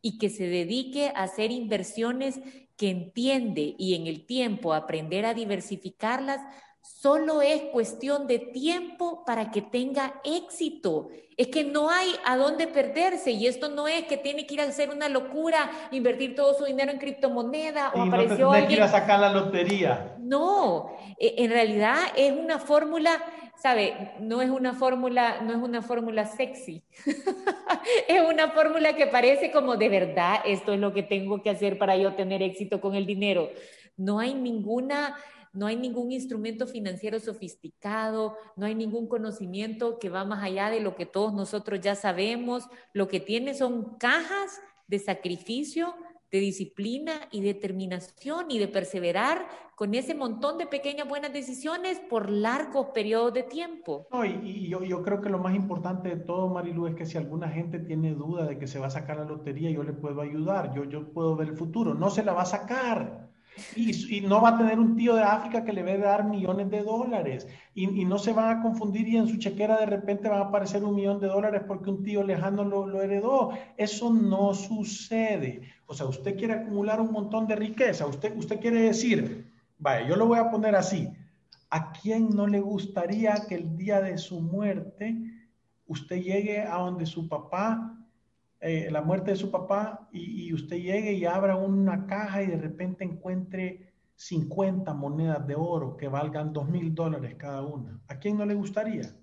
y 0.00 0.16
que 0.16 0.30
se 0.30 0.46
dedique 0.46 1.12
a 1.14 1.24
hacer 1.24 1.50
inversiones 1.50 2.40
que 2.78 2.88
entiende 2.88 3.74
y 3.78 3.96
en 3.96 4.06
el 4.06 4.24
tiempo 4.24 4.72
aprender 4.72 5.26
a 5.26 5.34
diversificarlas, 5.34 6.40
solo 6.84 7.40
es 7.40 7.62
cuestión 7.72 8.26
de 8.26 8.38
tiempo 8.38 9.24
para 9.24 9.50
que 9.50 9.62
tenga 9.62 10.20
éxito. 10.22 11.08
Es 11.36 11.48
que 11.48 11.64
no 11.64 11.90
hay 11.90 12.14
a 12.24 12.36
dónde 12.36 12.68
perderse 12.68 13.30
y 13.32 13.46
esto 13.46 13.68
no 13.70 13.88
es 13.88 14.04
que 14.04 14.18
tiene 14.18 14.46
que 14.46 14.54
ir 14.54 14.60
a 14.60 14.64
hacer 14.64 14.90
una 14.90 15.08
locura, 15.08 15.70
invertir 15.90 16.34
todo 16.34 16.54
su 16.54 16.64
dinero 16.66 16.92
en 16.92 16.98
criptomoneda 16.98 17.90
o 17.94 18.02
apareció 18.02 18.52
no 18.52 18.66
que 18.68 18.74
ir 18.74 18.82
a 18.82 18.88
sacar 18.88 19.18
la 19.18 19.32
lotería. 19.32 20.14
No, 20.18 20.94
e, 21.18 21.34
en 21.38 21.50
realidad 21.50 21.98
es 22.16 22.32
una 22.32 22.58
fórmula 22.58 23.20
sabe, 23.56 24.12
no 24.20 24.42
es 24.42 24.50
una 24.50 24.74
fórmula, 24.74 25.40
no 25.40 25.52
es 25.52 25.58
una 25.58 25.80
fórmula 25.80 26.26
sexy. 26.26 26.82
es 28.08 28.20
una 28.20 28.50
fórmula 28.50 28.94
que 28.94 29.06
parece 29.06 29.50
como 29.50 29.76
de 29.76 29.88
verdad, 29.88 30.40
esto 30.44 30.74
es 30.74 30.80
lo 30.80 30.92
que 30.92 31.02
tengo 31.02 31.42
que 31.42 31.48
hacer 31.48 31.78
para 31.78 31.96
yo 31.96 32.12
tener 32.14 32.42
éxito 32.42 32.80
con 32.80 32.94
el 32.94 33.06
dinero. 33.06 33.48
No 33.96 34.18
hay 34.18 34.34
ninguna 34.34 35.16
no 35.54 35.66
hay 35.66 35.76
ningún 35.76 36.12
instrumento 36.12 36.66
financiero 36.66 37.18
sofisticado, 37.20 38.36
no 38.56 38.66
hay 38.66 38.74
ningún 38.74 39.08
conocimiento 39.08 39.98
que 39.98 40.10
va 40.10 40.24
más 40.24 40.42
allá 40.42 40.68
de 40.68 40.80
lo 40.80 40.96
que 40.96 41.06
todos 41.06 41.32
nosotros 41.32 41.80
ya 41.80 41.94
sabemos. 41.94 42.68
Lo 42.92 43.08
que 43.08 43.20
tiene 43.20 43.54
son 43.54 43.96
cajas 43.96 44.60
de 44.86 44.98
sacrificio 44.98 45.94
de 46.34 46.40
disciplina 46.40 47.12
y 47.30 47.42
determinación 47.42 48.50
y 48.50 48.58
de 48.58 48.66
perseverar 48.66 49.46
con 49.76 49.94
ese 49.94 50.16
montón 50.16 50.58
de 50.58 50.66
pequeñas 50.66 51.08
buenas 51.08 51.32
decisiones 51.32 52.00
por 52.10 52.28
largos 52.28 52.88
periodos 52.88 53.32
de 53.34 53.44
tiempo. 53.44 54.08
y, 54.24 54.68
yo, 54.68 54.82
yo, 54.82 55.04
creo 55.04 55.20
que 55.20 55.28
lo 55.28 55.38
más 55.38 55.54
importante 55.54 56.08
de 56.08 56.16
todo, 56.16 56.48
Marilu, 56.48 56.88
es 56.88 56.96
que 56.96 57.06
si 57.06 57.18
alguna 57.18 57.48
gente 57.50 57.78
tiene 57.78 58.14
duda 58.14 58.46
de 58.46 58.58
que 58.58 58.66
se 58.66 58.80
va 58.80 58.88
a 58.88 58.90
sacar 58.90 59.18
la 59.18 59.24
lotería, 59.24 59.70
yo 59.70 59.84
le 59.84 59.92
puedo 59.92 60.20
ayudar, 60.20 60.74
yo, 60.74 60.82
yo 60.82 61.12
puedo 61.12 61.36
ver 61.36 61.50
el 61.50 61.56
futuro, 61.56 61.94
no 61.94 62.10
se 62.10 62.24
la 62.24 62.32
va 62.32 62.42
a 62.42 62.46
sacar. 62.46 63.23
Y, 63.76 64.20
no 64.22 64.40
va 64.40 64.50
a 64.50 64.58
tener 64.58 64.78
un 64.78 64.96
tío 64.96 65.14
de 65.14 65.22
África 65.22 65.64
que 65.64 65.72
le 65.72 65.82
va 65.82 65.92
a 65.92 66.10
dar 66.10 66.24
millones 66.24 66.70
de 66.70 66.82
dólares. 66.82 67.46
Y, 67.74 68.04
no 68.04 68.18
se 68.18 68.32
van 68.32 68.58
a 68.58 68.62
confundir 68.62 69.06
y 69.08 69.16
en 69.16 69.28
su 69.28 69.36
chequera 69.36 69.78
de 69.78 69.86
repente 69.86 70.28
va 70.28 70.38
a 70.38 70.44
aparecer 70.46 70.84
un 70.84 70.94
millón 70.94 71.20
de 71.20 71.28
dólares 71.28 71.62
porque 71.66 71.90
un 71.90 72.02
tío 72.02 72.22
lejano 72.22 72.64
lo, 72.64 72.86
lo 72.86 73.02
heredó. 73.02 73.50
Eso 73.76 74.12
no 74.12 74.54
sucede. 74.54 75.62
O 75.86 75.94
sea, 75.94 76.06
usted 76.06 76.36
quiere 76.36 76.54
acumular 76.54 77.00
un 77.00 77.12
montón 77.12 77.46
de 77.46 77.56
riqueza. 77.56 78.06
Usted, 78.06 78.36
usted 78.36 78.60
quiere 78.60 78.82
decir, 78.82 79.52
vaya, 79.78 80.08
yo 80.08 80.16
lo 80.16 80.26
voy 80.26 80.38
a 80.38 80.50
poner 80.50 80.74
así. 80.74 81.08
¿A 81.70 81.92
quién 81.92 82.30
no 82.30 82.46
le 82.46 82.60
gustaría 82.60 83.34
que 83.48 83.56
el 83.56 83.76
día 83.76 84.00
de 84.00 84.18
su 84.18 84.40
muerte 84.40 85.16
usted 85.86 86.22
llegue 86.22 86.60
a 86.60 86.76
donde 86.76 87.06
su 87.06 87.28
papá 87.28 88.03
eh, 88.66 88.88
la 88.90 89.02
muerte 89.02 89.32
de 89.32 89.36
su 89.36 89.50
papá 89.50 90.08
y, 90.10 90.50
usted 90.54 90.78
llegue 90.78 91.12
y 91.12 91.26
abra 91.26 91.54
una 91.54 92.06
caja 92.06 92.42
y 92.42 92.46
de 92.46 92.56
repente 92.56 93.04
encuentre 93.04 93.92
50 94.16 94.94
monedas 94.94 95.46
de 95.46 95.54
oro 95.54 95.98
que 95.98 96.08
valgan 96.08 96.54
2 96.54 96.70
mil 96.70 96.94
dólares 96.94 97.34
cada 97.36 97.60
una. 97.60 98.00
¿A 98.08 98.18
quién 98.18 98.38
no 98.38 98.46
le 98.46 98.54
gustaría? 98.54 99.14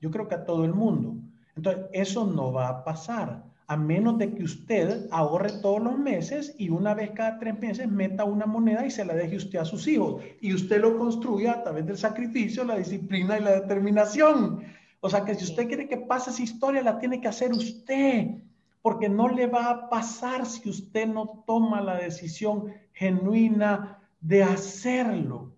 Yo 0.00 0.08
creo 0.12 0.28
que 0.28 0.36
a 0.36 0.44
todo 0.44 0.64
el 0.64 0.72
mundo. 0.72 1.16
Entonces, 1.56 1.86
eso 1.92 2.26
no 2.26 2.52
va 2.52 2.68
a 2.68 2.84
pasar 2.84 3.42
a 3.66 3.76
menos 3.76 4.18
de 4.18 4.32
que 4.32 4.44
usted 4.44 5.08
ahorre 5.10 5.50
todos 5.60 5.82
los 5.82 5.98
meses 5.98 6.54
y 6.56 6.68
una 6.68 6.94
vez 6.94 7.10
cada 7.10 7.40
tres 7.40 7.58
meses 7.58 7.90
meta 7.90 8.22
una 8.22 8.46
moneda 8.46 8.86
y 8.86 8.90
se 8.92 9.04
la 9.04 9.14
deje 9.14 9.36
usted 9.36 9.58
a 9.58 9.64
sus 9.64 9.88
hijos. 9.88 10.22
Y 10.40 10.54
usted 10.54 10.80
lo 10.80 10.96
construya 10.96 11.54
a 11.54 11.62
través 11.64 11.86
del 11.86 11.96
sacrificio, 11.96 12.62
la 12.62 12.76
disciplina 12.76 13.36
y 13.36 13.42
la 13.42 13.60
determinación. 13.62 14.62
O 15.04 15.10
sea 15.10 15.22
que 15.22 15.34
si 15.34 15.44
usted 15.44 15.68
quiere 15.68 15.86
que 15.86 15.98
pase 15.98 16.30
esa 16.30 16.42
historia, 16.42 16.82
la 16.82 16.98
tiene 16.98 17.20
que 17.20 17.28
hacer 17.28 17.52
usted, 17.52 18.38
porque 18.80 19.06
no 19.10 19.28
le 19.28 19.46
va 19.46 19.68
a 19.68 19.90
pasar 19.90 20.46
si 20.46 20.66
usted 20.66 21.06
no 21.06 21.44
toma 21.46 21.82
la 21.82 21.96
decisión 21.96 22.72
genuina 22.94 23.98
de 24.22 24.42
hacerlo. 24.42 25.52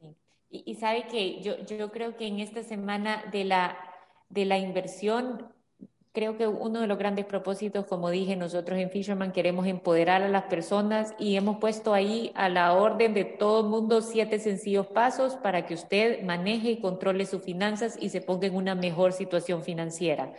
Sí. 0.00 0.14
Y, 0.50 0.76
sabe 0.76 1.08
que 1.08 1.42
yo, 1.42 1.58
yo 1.66 1.90
creo 1.90 2.16
que 2.16 2.28
en 2.28 2.38
esta 2.38 2.62
semana 2.62 3.24
de 3.32 3.42
la, 3.42 3.76
de 4.28 4.44
la 4.44 4.56
inversión 4.56 5.48
Creo 6.14 6.36
que 6.36 6.46
uno 6.46 6.80
de 6.80 6.86
los 6.86 6.96
grandes 6.96 7.24
propósitos, 7.24 7.86
como 7.86 8.08
dije, 8.08 8.36
nosotros 8.36 8.78
en 8.78 8.88
Fisherman 8.88 9.32
queremos 9.32 9.66
empoderar 9.66 10.22
a 10.22 10.28
las 10.28 10.44
personas 10.44 11.12
y 11.18 11.34
hemos 11.34 11.56
puesto 11.56 11.92
ahí 11.92 12.30
a 12.36 12.48
la 12.48 12.72
orden 12.72 13.14
de 13.14 13.24
todo 13.24 13.62
el 13.62 13.66
mundo 13.66 14.00
siete 14.00 14.38
sencillos 14.38 14.86
pasos 14.86 15.34
para 15.34 15.66
que 15.66 15.74
usted 15.74 16.22
maneje 16.22 16.70
y 16.70 16.80
controle 16.80 17.26
sus 17.26 17.42
finanzas 17.42 17.98
y 18.00 18.10
se 18.10 18.20
ponga 18.20 18.46
en 18.46 18.54
una 18.54 18.76
mejor 18.76 19.12
situación 19.12 19.64
financiera. 19.64 20.32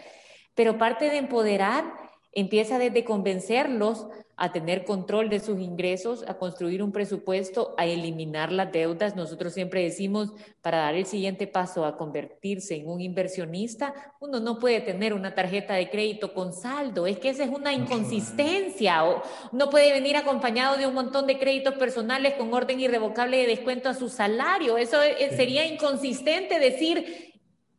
Pero 0.53 0.77
parte 0.77 1.09
de 1.09 1.17
empoderar 1.17 1.83
empieza 2.31 2.79
desde 2.79 3.03
convencerlos 3.03 4.07
a 4.37 4.51
tener 4.51 4.83
control 4.83 5.29
de 5.29 5.39
sus 5.39 5.59
ingresos, 5.59 6.23
a 6.27 6.33
construir 6.35 6.83
un 6.83 6.91
presupuesto, 6.91 7.73
a 7.77 7.85
eliminar 7.85 8.51
las 8.51 8.71
deudas. 8.71 9.15
Nosotros 9.15 9.53
siempre 9.53 9.83
decimos, 9.83 10.33
para 10.61 10.79
dar 10.79 10.95
el 10.95 11.05
siguiente 11.05 11.47
paso 11.47 11.85
a 11.85 11.97
convertirse 11.97 12.75
en 12.75 12.89
un 12.89 12.99
inversionista, 12.99 13.93
uno 14.19 14.39
no 14.39 14.59
puede 14.59 14.81
tener 14.81 15.13
una 15.13 15.35
tarjeta 15.35 15.75
de 15.75 15.89
crédito 15.89 16.33
con 16.33 16.53
saldo. 16.53 17.07
Es 17.07 17.19
que 17.19 17.29
esa 17.29 17.43
es 17.43 17.49
una 17.49 17.73
inconsistencia. 17.73 19.05
O 19.05 19.21
no 19.51 19.69
puede 19.69 19.93
venir 19.93 20.17
acompañado 20.17 20.77
de 20.77 20.87
un 20.87 20.93
montón 20.93 21.27
de 21.27 21.39
créditos 21.39 21.75
personales 21.75 22.33
con 22.33 22.53
orden 22.53 22.79
irrevocable 22.79 23.37
de 23.37 23.47
descuento 23.47 23.89
a 23.89 23.93
su 23.93 24.09
salario. 24.09 24.77
Eso 24.77 24.97
sería 25.35 25.65
inconsistente 25.65 26.59
decir, 26.59 27.24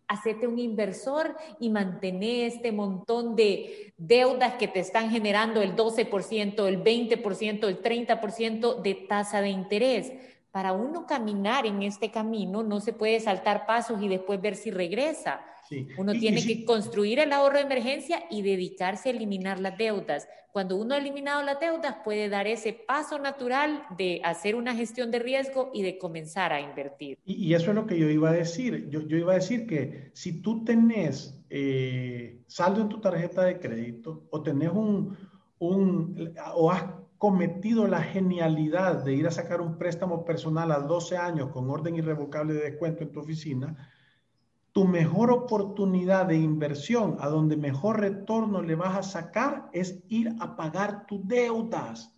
hacete 0.08 0.46
un 0.46 0.58
inversor 0.58 1.36
y 1.58 1.70
mantener 1.70 2.46
este 2.46 2.72
montón 2.72 3.36
de 3.36 3.92
deudas 3.96 4.54
que 4.54 4.68
te 4.68 4.80
están 4.80 5.10
generando 5.10 5.62
el 5.62 5.74
12%, 5.74 6.66
el 6.66 6.82
20%, 6.82 7.68
el 7.68 7.82
30% 7.82 8.82
de 8.82 8.94
tasa 8.94 9.40
de 9.40 9.48
interés. 9.48 10.12
Para 10.50 10.72
uno 10.72 11.06
caminar 11.06 11.66
en 11.66 11.82
este 11.82 12.10
camino 12.10 12.62
no 12.62 12.80
se 12.80 12.92
puede 12.92 13.20
saltar 13.20 13.66
pasos 13.66 14.00
y 14.00 14.08
después 14.08 14.40
ver 14.40 14.56
si 14.56 14.70
regresa. 14.70 15.40
Uno 15.98 16.12
tiene 16.12 16.44
que 16.44 16.64
construir 16.64 17.18
el 17.18 17.32
ahorro 17.32 17.56
de 17.56 17.64
emergencia 17.64 18.24
y 18.30 18.42
dedicarse 18.42 19.08
a 19.08 19.12
eliminar 19.12 19.60
las 19.60 19.76
deudas. 19.78 20.28
Cuando 20.52 20.76
uno 20.76 20.94
ha 20.94 20.98
eliminado 20.98 21.42
las 21.42 21.60
deudas, 21.60 21.96
puede 22.02 22.28
dar 22.28 22.46
ese 22.46 22.72
paso 22.72 23.18
natural 23.18 23.82
de 23.98 24.22
hacer 24.24 24.54
una 24.54 24.74
gestión 24.74 25.10
de 25.10 25.18
riesgo 25.18 25.70
y 25.74 25.82
de 25.82 25.98
comenzar 25.98 26.52
a 26.52 26.60
invertir. 26.60 27.18
Y, 27.26 27.52
eso 27.52 27.70
es 27.70 27.74
lo 27.74 27.86
que 27.86 27.98
yo 27.98 28.08
iba 28.08 28.30
a 28.30 28.32
decir. 28.32 28.88
Yo, 28.88 29.00
iba 29.00 29.32
a 29.32 29.36
decir 29.36 29.66
que 29.66 30.10
si 30.14 30.40
tú 30.40 30.64
tenés 30.64 31.38
eh, 31.50 32.40
saldo 32.46 32.80
en 32.80 32.88
tu 32.88 33.00
tarjeta 33.00 33.44
de 33.44 33.60
crédito 33.60 34.26
o 34.30 34.42
tenés 34.42 34.70
un, 34.72 35.16
un, 35.58 36.34
o 36.54 36.70
has 36.70 36.84
cometido 37.18 37.86
la 37.86 38.02
genialidad 38.02 39.04
de 39.04 39.14
ir 39.14 39.26
a 39.26 39.30
sacar 39.30 39.60
un 39.60 39.78
préstamo 39.78 40.24
personal 40.24 40.70
a 40.72 40.80
12 40.80 41.16
años 41.16 41.50
con 41.50 41.70
orden 41.70 41.96
irrevocable 41.96 42.54
de 42.54 42.70
descuento 42.70 43.02
en 43.02 43.12
tu 43.12 43.20
oficina, 43.20 43.90
tu 44.76 44.84
mejor 44.84 45.30
oportunidad 45.30 46.26
de 46.26 46.36
inversión, 46.36 47.16
a 47.20 47.28
donde 47.28 47.56
mejor 47.56 47.98
retorno 47.98 48.60
le 48.60 48.74
vas 48.74 48.94
a 48.94 49.02
sacar, 49.02 49.70
es 49.72 50.04
ir 50.10 50.36
a 50.38 50.54
pagar 50.54 51.06
tus 51.06 51.26
deudas. 51.26 52.14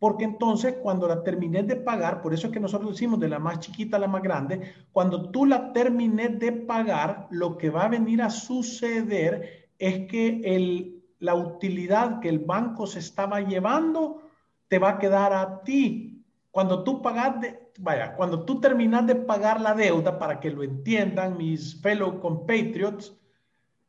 Porque 0.00 0.24
entonces 0.24 0.78
cuando 0.82 1.06
la 1.06 1.22
termines 1.22 1.64
de 1.68 1.76
pagar, 1.76 2.20
por 2.20 2.34
eso 2.34 2.48
es 2.48 2.52
que 2.52 2.58
nosotros 2.58 2.90
decimos 2.90 3.20
de 3.20 3.28
la 3.28 3.38
más 3.38 3.60
chiquita 3.60 3.98
a 3.98 4.00
la 4.00 4.08
más 4.08 4.20
grande, 4.20 4.74
cuando 4.90 5.30
tú 5.30 5.46
la 5.46 5.72
termines 5.72 6.40
de 6.40 6.50
pagar, 6.50 7.28
lo 7.30 7.56
que 7.56 7.70
va 7.70 7.84
a 7.84 7.88
venir 7.88 8.20
a 8.20 8.30
suceder 8.30 9.70
es 9.78 10.08
que 10.08 10.40
el, 10.42 11.04
la 11.20 11.36
utilidad 11.36 12.18
que 12.18 12.30
el 12.30 12.40
banco 12.40 12.88
se 12.88 12.98
estaba 12.98 13.42
llevando 13.42 14.22
te 14.66 14.80
va 14.80 14.88
a 14.88 14.98
quedar 14.98 15.32
a 15.32 15.62
ti. 15.62 16.24
Cuando 16.50 16.82
tú 16.82 17.00
pagas, 17.00 17.40
de, 17.40 17.61
vaya, 17.78 18.14
cuando 18.14 18.44
tú 18.44 18.60
terminas 18.60 19.06
de 19.06 19.14
pagar 19.14 19.60
la 19.60 19.74
deuda, 19.74 20.18
para 20.18 20.40
que 20.40 20.50
lo 20.50 20.62
entiendan 20.62 21.36
mis 21.36 21.80
fellow 21.80 22.20
compatriots, 22.20 23.16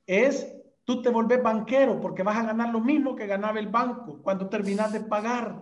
es 0.06 0.56
tú 0.86 1.02
te 1.02 1.10
volvés 1.10 1.41
banquero 1.41 2.00
porque 2.00 2.24
vas 2.24 2.38
a 2.38 2.43
ganar 2.43 2.69
lo 2.69 2.80
mismo 2.80 3.15
que 3.15 3.28
ganaba 3.28 3.60
el 3.60 3.67
banco 3.67 4.22
cuando 4.22 4.50
terminas 4.50 4.91
de 4.91 5.02
pagar. 5.02 5.62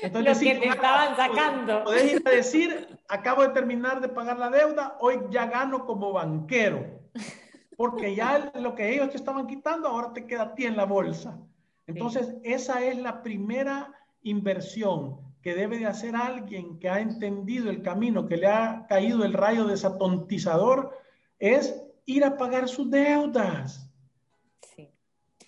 Entonces, 0.00 0.36
lo 0.36 0.40
que 0.40 0.60
te 0.60 0.68
estaban 0.68 1.16
sacando. 1.16 1.84
Puedes 1.84 2.12
ir 2.12 2.22
a 2.24 2.30
decir, 2.30 2.98
acabo 3.08 3.42
de 3.42 3.48
terminar 3.48 4.00
de 4.00 4.08
pagar 4.08 4.38
la 4.38 4.48
deuda, 4.48 4.96
hoy 5.00 5.20
ya 5.30 5.46
gano 5.46 5.84
como 5.84 6.12
banquero. 6.12 7.00
Porque 7.76 8.14
ya 8.14 8.52
lo 8.54 8.74
que 8.74 8.94
ellos 8.94 9.10
te 9.10 9.16
estaban 9.16 9.46
quitando, 9.46 9.88
ahora 9.88 10.12
te 10.12 10.26
queda 10.26 10.42
a 10.42 10.54
ti 10.54 10.66
en 10.66 10.76
la 10.76 10.84
bolsa. 10.84 11.38
Entonces, 11.86 12.34
esa 12.44 12.84
es 12.84 12.96
la 12.98 13.22
primera 13.22 13.92
inversión 14.22 15.31
que 15.42 15.54
debe 15.54 15.78
de 15.78 15.86
hacer 15.86 16.16
alguien 16.16 16.78
que 16.78 16.88
ha 16.88 17.00
entendido 17.00 17.70
el 17.70 17.82
camino, 17.82 18.26
que 18.26 18.36
le 18.36 18.46
ha 18.46 18.86
caído 18.88 19.24
el 19.24 19.32
rayo 19.32 19.64
desatontizador, 19.64 20.96
es 21.38 21.82
ir 22.06 22.24
a 22.24 22.36
pagar 22.36 22.68
sus 22.68 22.90
deudas. 22.90 23.90
Sí. 24.74 24.90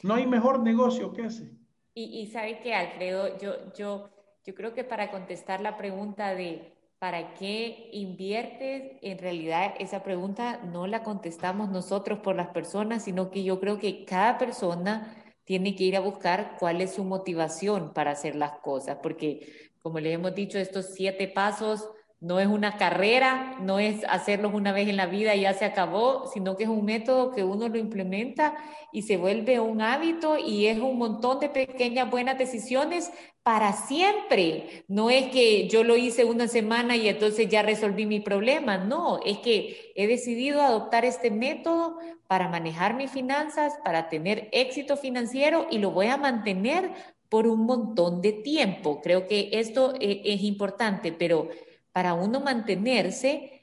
No 0.02 0.14
hay 0.14 0.26
mejor 0.26 0.60
negocio 0.60 1.12
que 1.12 1.26
ese. 1.26 1.52
Y, 1.94 2.20
y 2.20 2.26
sabe 2.26 2.60
que, 2.60 2.74
Alfredo, 2.74 3.38
yo, 3.38 3.72
yo, 3.78 4.10
yo 4.44 4.54
creo 4.54 4.74
que 4.74 4.84
para 4.84 5.10
contestar 5.10 5.60
la 5.60 5.76
pregunta 5.76 6.34
de 6.34 6.74
¿para 7.04 7.34
qué 7.34 7.90
inviertes? 7.92 8.92
En 9.02 9.18
realidad 9.18 9.74
esa 9.78 10.02
pregunta 10.02 10.60
no 10.64 10.86
la 10.86 11.02
contestamos 11.02 11.68
nosotros 11.68 12.20
por 12.20 12.34
las 12.34 12.48
personas, 12.48 13.04
sino 13.04 13.30
que 13.30 13.44
yo 13.44 13.60
creo 13.60 13.78
que 13.78 14.06
cada 14.06 14.38
persona 14.38 15.14
tiene 15.44 15.76
que 15.76 15.84
ir 15.84 15.96
a 15.96 16.00
buscar 16.00 16.56
cuál 16.58 16.80
es 16.80 16.94
su 16.94 17.04
motivación 17.04 17.92
para 17.92 18.12
hacer 18.12 18.36
las 18.36 18.52
cosas, 18.60 19.00
porque 19.02 19.73
como 19.84 20.00
le 20.00 20.14
hemos 20.14 20.34
dicho, 20.34 20.58
estos 20.58 20.94
siete 20.94 21.28
pasos 21.28 21.90
no 22.18 22.40
es 22.40 22.46
una 22.46 22.78
carrera, 22.78 23.58
no 23.60 23.78
es 23.78 24.02
hacerlos 24.08 24.54
una 24.54 24.72
vez 24.72 24.88
en 24.88 24.96
la 24.96 25.04
vida 25.04 25.34
y 25.34 25.42
ya 25.42 25.52
se 25.52 25.66
acabó, 25.66 26.26
sino 26.32 26.56
que 26.56 26.62
es 26.62 26.70
un 26.70 26.86
método 26.86 27.32
que 27.32 27.44
uno 27.44 27.68
lo 27.68 27.76
implementa 27.76 28.56
y 28.92 29.02
se 29.02 29.18
vuelve 29.18 29.60
un 29.60 29.82
hábito 29.82 30.38
y 30.38 30.68
es 30.68 30.78
un 30.78 30.96
montón 30.96 31.38
de 31.38 31.50
pequeñas 31.50 32.10
buenas 32.10 32.38
decisiones 32.38 33.12
para 33.42 33.74
siempre. 33.74 34.86
No 34.88 35.10
es 35.10 35.28
que 35.28 35.68
yo 35.68 35.84
lo 35.84 35.98
hice 35.98 36.24
una 36.24 36.48
semana 36.48 36.96
y 36.96 37.06
entonces 37.06 37.50
ya 37.50 37.60
resolví 37.60 38.06
mi 38.06 38.20
problema, 38.20 38.78
no, 38.78 39.20
es 39.22 39.36
que 39.40 39.92
he 39.96 40.06
decidido 40.06 40.62
adoptar 40.62 41.04
este 41.04 41.30
método 41.30 41.98
para 42.26 42.48
manejar 42.48 42.94
mis 42.94 43.10
finanzas, 43.10 43.74
para 43.84 44.08
tener 44.08 44.48
éxito 44.52 44.96
financiero 44.96 45.66
y 45.70 45.76
lo 45.76 45.90
voy 45.90 46.06
a 46.06 46.16
mantener 46.16 46.90
por 47.34 47.48
un 47.48 47.66
montón 47.66 48.22
de 48.22 48.32
tiempo. 48.32 49.00
Creo 49.02 49.26
que 49.26 49.48
esto 49.54 49.94
eh, 49.98 50.22
es 50.24 50.42
importante, 50.42 51.10
pero 51.10 51.48
para 51.90 52.14
uno 52.14 52.38
mantenerse, 52.38 53.60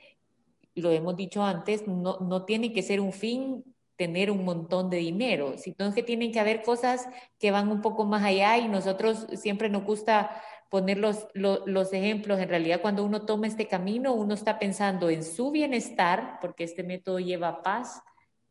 lo 0.76 0.92
hemos 0.92 1.16
dicho 1.16 1.42
antes, 1.42 1.88
no, 1.88 2.20
no 2.20 2.44
tiene 2.44 2.74
que 2.74 2.84
ser 2.84 3.00
un 3.00 3.14
fin 3.14 3.64
tener 3.96 4.30
un 4.30 4.44
montón 4.44 4.90
de 4.90 4.98
dinero, 4.98 5.58
sino 5.58 5.94
que 5.94 6.04
tienen 6.04 6.34
que 6.34 6.42
haber 6.42 6.64
cosas 6.64 7.08
que 7.40 7.52
van 7.52 7.72
un 7.72 7.80
poco 7.80 8.04
más 8.04 8.26
allá 8.26 8.58
y 8.58 8.68
nosotros 8.68 9.26
siempre 9.36 9.70
nos 9.70 9.86
gusta 9.86 10.42
poner 10.70 10.98
los, 10.98 11.30
los, 11.34 11.94
ejemplos. 11.94 12.42
En 12.42 12.50
realidad, 12.50 12.82
cuando 12.82 13.06
uno 13.06 13.26
toma 13.26 13.48
este 13.48 13.70
camino, 13.70 14.14
uno 14.14 14.34
está 14.34 14.60
pensando 14.60 15.10
en 15.10 15.24
su 15.24 15.50
bienestar, 15.50 16.40
porque 16.42 16.66
este 16.66 16.84
método 16.84 17.20
lleva 17.20 17.64
paz, 17.64 18.02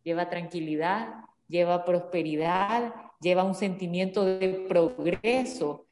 lleva 0.03 0.31
tranquilidad, 0.31 1.13
lleva 1.47 1.85
prosperidad, 1.85 2.95
lleva 3.21 3.45
un 3.45 3.55
sentimiento 3.55 4.25
de 4.25 4.67
progreso. 4.69 5.87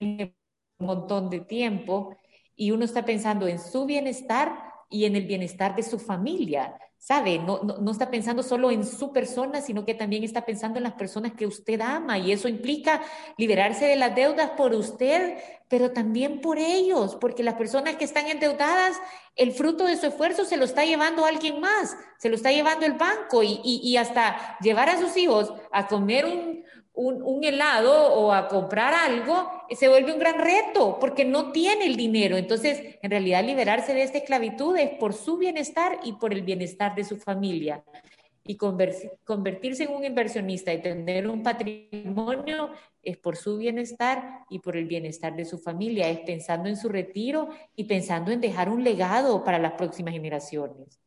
Un 0.00 0.34
montón 0.78 1.30
de 1.30 1.40
tiempo 1.40 2.16
y 2.54 2.70
uno 2.70 2.84
está 2.84 3.04
pensando 3.04 3.46
en 3.46 3.58
su 3.58 3.86
bienestar 3.86 4.66
y 4.90 5.04
en 5.04 5.16
el 5.16 5.26
bienestar 5.26 5.74
de 5.74 5.82
su 5.82 5.98
familia, 5.98 6.78
¿sabe? 7.06 7.38
No, 7.38 7.60
no, 7.62 7.92
está 7.92 8.10
pensando 8.10 8.42
solo 8.42 8.72
en 8.72 8.84
su 8.84 9.12
persona, 9.12 9.60
sino 9.60 9.84
que 9.84 9.94
también 9.94 10.24
está 10.24 10.44
pensando 10.44 10.78
en 10.78 10.82
las 10.82 10.94
personas 10.94 11.34
que 11.34 11.46
usted 11.46 11.80
ama 11.80 12.18
y 12.18 12.32
eso 12.32 12.48
implica 12.48 13.00
liberarse 13.38 13.84
de 13.84 13.94
las 13.94 14.16
deudas 14.16 14.50
por 14.56 14.74
usted, 14.74 15.38
pero 15.68 15.92
también 15.92 16.40
por 16.40 16.58
ellos, 16.58 17.14
porque 17.14 17.44
las 17.44 17.54
personas 17.54 17.94
que 17.94 18.04
están 18.04 18.26
endeudadas, 18.26 18.96
el 19.36 19.52
fruto 19.52 19.84
de 19.84 19.96
su 19.96 20.06
esfuerzo 20.06 20.44
se 20.44 20.56
lo 20.56 20.64
está 20.64 20.84
llevando 20.84 21.24
alguien 21.24 21.60
más, 21.60 21.96
se 22.18 22.28
lo 22.28 22.34
está 22.34 22.50
llevando 22.50 22.86
el 22.86 22.94
banco 22.94 23.44
y, 23.44 23.60
y 23.62 23.96
hasta 23.98 24.58
llevar 24.58 24.88
a 24.88 24.98
sus 24.98 25.16
hijos 25.16 25.52
a 25.70 25.86
comer 25.86 26.24
un, 26.24 26.55
un, 26.96 27.44
helado 27.44 28.14
o 28.14 28.32
a 28.32 28.48
comprar 28.48 28.94
algo, 28.94 29.50
se 29.70 29.88
vuelve 29.88 30.12
un 30.12 30.18
gran 30.18 30.38
reto 30.38 30.98
porque 30.98 31.24
no 31.24 31.52
tiene 31.52 31.86
el 31.86 31.96
dinero. 31.96 32.36
Entonces, 32.36 32.96
en 33.02 33.10
realidad, 33.10 33.44
liberarse 33.44 33.92
de 33.92 34.02
esta 34.02 34.18
esclavitud 34.18 34.76
es 34.76 34.90
por 34.98 35.12
su 35.12 35.36
bienestar 35.36 36.00
y 36.02 36.14
por 36.14 36.32
el 36.32 36.42
bienestar 36.42 36.94
de 36.94 37.04
su 37.04 37.18
familia. 37.18 37.84
Y 38.48 38.56
convertirse 38.56 39.84
en 39.84 39.90
un 39.90 40.04
inversionista 40.04 40.72
y 40.72 40.80
tener 40.80 41.26
un 41.26 41.42
patrimonio 41.42 42.70
es 43.02 43.16
por 43.18 43.36
su 43.36 43.58
bienestar 43.58 44.44
y 44.48 44.60
por 44.60 44.76
el 44.76 44.86
bienestar 44.86 45.34
de 45.36 45.44
su 45.44 45.58
familia, 45.58 46.08
es 46.08 46.20
pensando 46.20 46.68
en 46.68 46.76
su 46.76 46.88
retiro 46.88 47.48
y 47.74 47.84
pensando 47.84 48.30
en 48.30 48.40
dejar 48.40 48.68
un 48.68 48.84
legado 48.84 49.44
para 49.44 49.58
las 49.58 49.72
próximas 49.72 50.14
generaciones. 50.14 51.05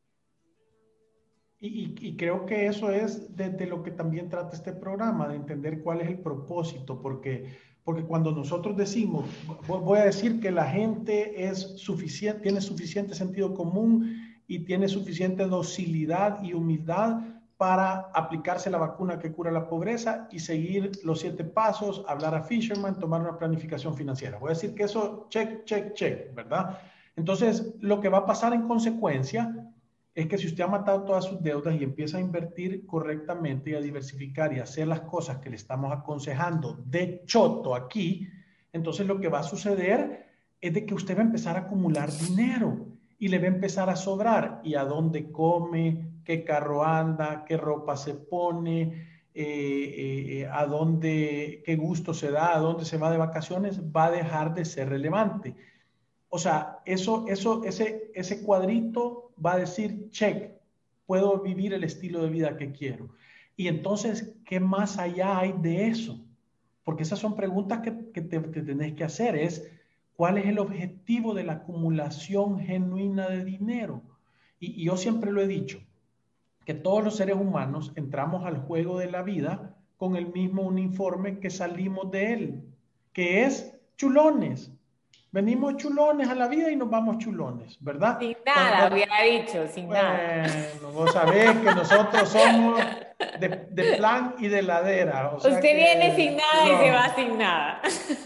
Y, 1.62 2.16
creo 2.16 2.46
que 2.46 2.68
eso 2.68 2.90
es 2.90 3.36
de, 3.36 3.68
lo 3.68 3.84
que 3.84 3.92
también 3.92 4.30
trata 4.30 4.56
este 4.56 4.72
programa, 4.72 5.28
de 5.28 5.36
entender 5.36 5.82
cuál 5.82 6.00
es 6.00 6.08
el 6.08 6.20
propósito, 6.20 7.02
porque, 7.02 7.58
porque 7.84 8.04
cuando 8.04 8.32
nosotros 8.32 8.78
decimos, 8.78 9.26
voy 9.68 10.00
a 10.00 10.06
decir 10.06 10.40
que 10.40 10.52
la 10.52 10.66
gente 10.66 11.50
es 11.50 11.60
suficiente, 11.78 12.44
tiene 12.44 12.62
suficiente 12.62 13.14
sentido 13.14 13.54
común 13.54 14.16
y 14.48 14.60
tiene 14.60 14.88
suficiente 14.88 15.48
docilidad 15.48 16.42
y 16.42 16.54
humildad 16.54 17.20
para 17.58 18.10
aplicarse 18.14 18.70
la 18.70 18.78
vacuna 18.78 19.20
que 19.20 19.34
cura 19.34 19.52
la 19.52 19.68
pobreza 19.68 20.30
y 20.32 20.40
seguir 20.40 20.92
los 21.04 21.20
siete 21.20 21.44
pasos, 21.44 22.06
hablar 22.08 22.36
a 22.36 22.44
Fisherman, 22.44 22.98
tomar 22.98 23.20
una 23.20 23.38
planificación 23.38 23.98
financiera. 23.98 24.40
Voy 24.40 24.52
a 24.52 24.54
decir 24.54 24.74
que 24.74 24.84
eso, 24.84 25.28
check, 25.30 25.66
check, 25.66 25.94
check, 25.94 26.34
¿verdad? 26.34 26.80
Entonces, 27.18 27.76
lo 27.82 28.00
que 28.00 28.08
va 28.08 28.20
a 28.20 28.26
pasar 28.26 28.54
en 28.54 28.66
consecuencia 28.66 29.69
es 30.20 30.28
que 30.28 30.38
si 30.38 30.48
usted 30.48 30.64
ha 30.64 30.68
matado 30.68 31.04
todas 31.04 31.26
sus 31.26 31.42
deudas 31.42 31.80
y 31.80 31.84
empieza 31.84 32.18
a 32.18 32.22
invertir 32.22 32.86
correctamente 32.86 33.70
y 33.70 33.76
a 33.76 33.82
diversificar 33.82 34.52
y 34.52 34.60
hacer 34.60 34.88
las 34.88 35.02
cosas 35.02 35.38
que 35.38 35.50
le 35.50 35.56
estamos 35.56 35.94
aconsejando 35.94 36.78
de 36.86 37.24
choto 37.26 37.74
aquí, 37.74 38.28
entonces 38.74 39.08
lo 39.08 39.20
que 39.20 39.30
va 39.30 39.40
a 39.40 39.44
suceder 39.44 40.28
es 40.60 40.74
de 40.74 40.86
que 40.86 40.94
usted 40.94 41.16
va 41.16 41.22
a 41.22 41.26
empezar 41.26 41.56
a 41.56 41.62
acumular 41.62 42.12
dinero 42.12 42.88
y 43.18 43.30
le 43.30 43.40
va 43.40 43.46
a 43.46 43.48
empezar 43.48 43.90
a 43.90 43.96
sobrar. 43.96 44.60
¿Y 44.64 44.76
a 44.76 44.84
dónde 44.84 45.32
come? 45.32 46.20
¿Qué 46.26 46.44
carro 46.44 46.84
anda? 46.84 47.46
¿Qué 47.46 47.56
ropa 47.56 47.96
se 47.96 48.16
pone? 48.16 49.08
Eh, 49.34 50.42
eh, 50.42 50.50
a 50.52 50.66
dónde, 50.66 51.62
qué 51.66 51.78
gusto 51.78 52.14
se 52.14 52.30
da, 52.30 52.56
a 52.56 52.60
dónde 52.60 52.84
se 52.84 52.98
va 52.98 53.10
de 53.10 53.18
vacaciones, 53.18 53.80
va 53.82 54.06
a 54.06 54.12
dejar 54.12 54.54
de 54.54 54.66
ser 54.66 54.90
relevante. 54.90 55.56
O 56.28 56.38
sea, 56.40 56.80
eso, 56.86 57.26
eso, 57.28 57.64
ese, 57.64 58.12
ese 58.16 58.44
cuadrito 58.44 59.29
va 59.44 59.54
a 59.54 59.60
decir, 59.60 60.10
check, 60.10 60.52
puedo 61.06 61.40
vivir 61.42 61.74
el 61.74 61.84
estilo 61.84 62.22
de 62.22 62.30
vida 62.30 62.58
que 62.58 62.72
quiero. 62.72 63.10
Y 63.56 63.68
entonces, 63.68 64.36
¿qué 64.46 64.60
más 64.60 64.98
allá 64.98 65.40
hay 65.40 65.54
de 65.62 65.88
eso? 65.88 66.24
Porque 66.84 67.04
esas 67.04 67.20
son 67.20 67.36
preguntas 67.36 67.80
que, 67.80 67.92
te, 68.22 68.40
tenés 68.40 68.94
que 68.94 69.04
hacer. 69.04 69.36
Es, 69.36 69.70
¿cuál 70.16 70.38
es 70.38 70.46
el 70.46 70.60
objetivo 70.60 71.34
de 71.34 71.44
la 71.44 71.54
acumulación 71.54 72.60
genuina 72.60 73.28
de 73.28 73.44
dinero? 73.44 74.02
Y, 74.60 74.82
y 74.82 74.86
yo 74.86 74.98
siempre 74.98 75.32
lo 75.32 75.42
he 75.42 75.48
dicho, 75.48 75.80
que 76.66 76.74
todos 76.74 77.04
los 77.04 77.16
seres 77.16 77.36
humanos 77.36 77.92
entramos 77.96 78.46
al 78.46 78.60
juego 78.60 79.00
de 79.00 79.12
la 79.12 79.24
vida 79.24 79.76
con 79.98 80.16
el 80.16 80.32
mismo 80.32 80.62
uniforme 80.62 81.40
que 81.40 81.50
salimos 81.50 82.12
de 82.12 82.34
él, 82.34 82.64
que 83.12 83.44
es 83.44 83.76
chulones. 83.98 84.72
Venimos 85.32 85.78
chulones 85.78 86.28
a 86.28 86.34
la 86.34 86.48
vida 86.48 86.72
y 86.72 86.76
nos 86.76 86.90
vamos 86.90 87.20
chulones, 87.20 87.78
¿verdad? 87.82 88.18
Sin 88.20 88.36
nada, 88.44 88.92
hubiera 88.92 89.22
dicho, 89.22 89.68
sin 89.68 89.88
nada. 89.88 90.48
Bueno, 90.82 90.92
vos 90.92 91.14
sabés 91.14 91.56
que 91.58 91.66
nosotros 91.76 92.30
somos 92.30 92.82
de, 93.40 93.96
plan 93.98 94.34
y 94.40 94.48
de 94.48 94.64
ladera. 94.64 95.36
Usted 95.36 95.62
viene 95.62 96.16
sin 96.16 96.36
nada 96.36 96.66
y 96.66 96.84
se 96.84 96.92
va 96.92 97.16
sin 97.16 97.38
nada. 97.38 97.82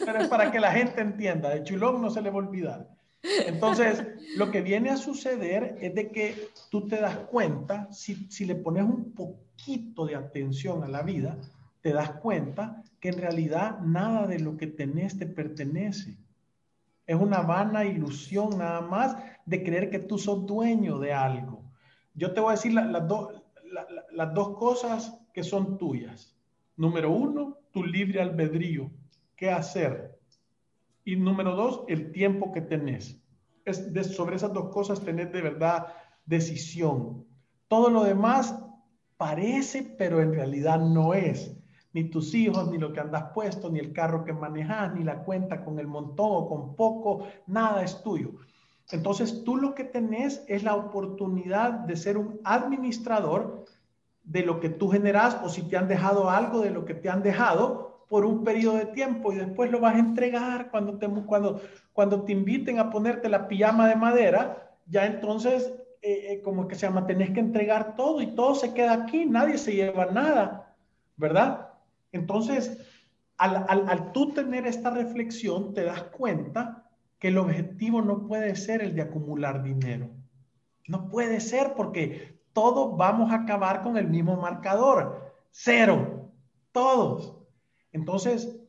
Pero 0.05 0.19
es 0.19 0.27
para 0.29 0.49
que 0.49 0.61
la 0.61 0.71
gente 0.71 1.01
entienda, 1.01 1.49
de 1.49 1.63
chulón 1.63 2.01
no 2.01 2.09
se 2.09 2.21
le 2.21 2.29
va 2.29 2.35
a 2.35 2.47
olvidar. 2.47 2.87
Entonces, 3.21 4.05
lo 4.37 4.49
que 4.49 4.61
viene 4.61 4.89
a 4.89 4.97
suceder 4.97 5.77
es 5.81 5.93
de 5.95 6.09
que 6.09 6.49
tú 6.69 6.87
te 6.87 7.01
das 7.01 7.17
cuenta, 7.17 7.91
si, 7.91 8.31
si 8.31 8.45
le 8.45 8.55
pones 8.55 8.83
un 8.83 9.13
poquito 9.13 10.05
de 10.05 10.15
atención 10.15 10.83
a 10.85 10.87
la 10.87 11.01
vida, 11.01 11.37
te 11.81 11.91
das 11.91 12.11
cuenta 12.11 12.81
que 13.01 13.09
en 13.09 13.17
realidad 13.17 13.79
nada 13.79 14.25
de 14.25 14.39
lo 14.39 14.55
que 14.55 14.67
tenés 14.67 15.17
te 15.17 15.25
pertenece 15.25 16.15
es 17.05 17.15
una 17.15 17.41
vana 17.41 17.85
ilusión 17.85 18.57
nada 18.57 18.81
más 18.81 19.17
de 19.45 19.63
creer 19.63 19.89
que 19.89 19.99
tú 19.99 20.17
sos 20.17 20.45
dueño 20.45 20.99
de 20.99 21.13
algo. 21.13 21.63
Yo 22.13 22.33
te 22.33 22.39
voy 22.39 22.49
a 22.49 22.55
decir 22.55 22.73
las, 22.73 22.87
las 24.11 24.33
dos 24.33 24.57
cosas 24.57 25.19
que 25.33 25.43
son 25.43 25.77
tuyas. 25.77 26.35
Número 26.77 27.11
uno, 27.11 27.57
tu 27.71 27.83
libre 27.83 28.21
albedrío, 28.21 28.91
qué 29.35 29.49
hacer. 29.51 30.17
Y 31.03 31.15
número 31.15 31.55
dos, 31.55 31.83
el 31.87 32.11
tiempo 32.11 32.51
que 32.51 32.61
tenés. 32.61 33.21
Es 33.65 33.93
de, 33.93 34.03
sobre 34.03 34.35
esas 34.35 34.53
dos 34.53 34.69
cosas 34.69 35.03
tener 35.03 35.31
de 35.31 35.41
verdad 35.41 35.87
decisión. 36.25 37.25
Todo 37.67 37.89
lo 37.89 38.03
demás 38.03 38.57
parece, 39.17 39.83
pero 39.83 40.21
en 40.21 40.33
realidad 40.33 40.79
no 40.79 41.13
es. 41.13 41.57
Ni 41.93 42.05
tus 42.05 42.33
hijos, 42.33 42.69
ni 42.69 42.77
lo 42.77 42.91
que 42.91 42.99
andas 42.99 43.31
puesto, 43.33 43.69
ni 43.69 43.79
el 43.79 43.93
carro 43.93 44.25
que 44.25 44.33
manejas, 44.33 44.93
ni 44.93 45.03
la 45.03 45.23
cuenta 45.23 45.63
con 45.63 45.79
el 45.79 45.87
montón 45.87 46.27
o 46.29 46.47
con 46.49 46.75
poco, 46.75 47.27
nada 47.47 47.83
es 47.83 48.01
tuyo. 48.01 48.31
Entonces 48.91 49.43
tú 49.43 49.55
lo 49.55 49.73
que 49.75 49.83
tenés 49.83 50.43
es 50.47 50.63
la 50.63 50.75
oportunidad 50.75 51.71
de 51.71 51.95
ser 51.95 52.17
un 52.17 52.39
administrador 52.43 53.65
de 54.23 54.43
lo 54.43 54.59
que 54.59 54.69
tú 54.69 54.89
generas 54.89 55.37
o 55.43 55.49
si 55.49 55.63
te 55.63 55.77
han 55.77 55.87
dejado 55.87 56.29
algo 56.29 56.61
de 56.61 56.71
lo 56.71 56.85
que 56.85 56.93
te 56.93 57.09
han 57.09 57.23
dejado 57.23 58.05
por 58.09 58.25
un 58.25 58.43
periodo 58.43 58.77
de 58.77 58.85
tiempo 58.87 59.33
y 59.33 59.37
después 59.37 59.71
lo 59.71 59.79
vas 59.79 59.95
a 59.95 59.99
entregar 59.99 60.69
cuando 60.69 60.99
te, 62.23 62.31
inviten 62.31 62.79
a 62.79 62.89
ponerte 62.89 63.27
la 63.27 63.47
pijama 63.47 63.87
de 63.87 63.95
madera, 63.95 64.77
ya 64.85 65.05
entonces 65.05 65.73
eh, 66.01 66.33
eh, 66.33 66.41
como 66.43 66.67
que 66.67 66.75
se 66.75 66.85
llama, 66.85 67.07
tenés 67.07 67.31
que 67.31 67.39
entregar 67.39 67.95
todo 67.95 68.21
y 68.21 68.27
todo 68.35 68.53
se 68.55 68.73
queda 68.73 68.93
aquí, 68.93 69.25
nadie 69.25 69.57
se 69.57 69.73
lleva 69.73 70.05
nada, 70.05 70.75
¿verdad? 71.17 71.72
Entonces, 72.13 72.77
al, 73.37 73.65
al, 73.67 73.89
al 73.89 74.11
tú 74.13 74.33
tener 74.33 74.65
esta 74.65 74.89
reflexión, 74.89 75.73
te 75.73 75.83
das 75.83 76.03
cuenta 76.03 76.89
que 77.19 77.27
el 77.27 77.37
objetivo 77.37 78.01
no 78.01 78.25
puede 78.25 78.55
ser 78.55 78.81
el 78.81 78.95
de 78.95 79.01
acumular 79.01 79.63
dinero. 79.63 80.09
No 80.87 81.09
puede 81.09 81.39
ser 81.39 81.73
porque 81.75 82.41
todos 82.53 82.97
vamos 82.97 83.31
a 83.31 83.43
acabar 83.43 83.81
con 83.81 83.97
el 83.97 84.07
mismo 84.07 84.37
marcador. 84.37 85.33
Cero. 85.51 86.31
Todos. 86.71 87.37
Entonces, 87.91 88.59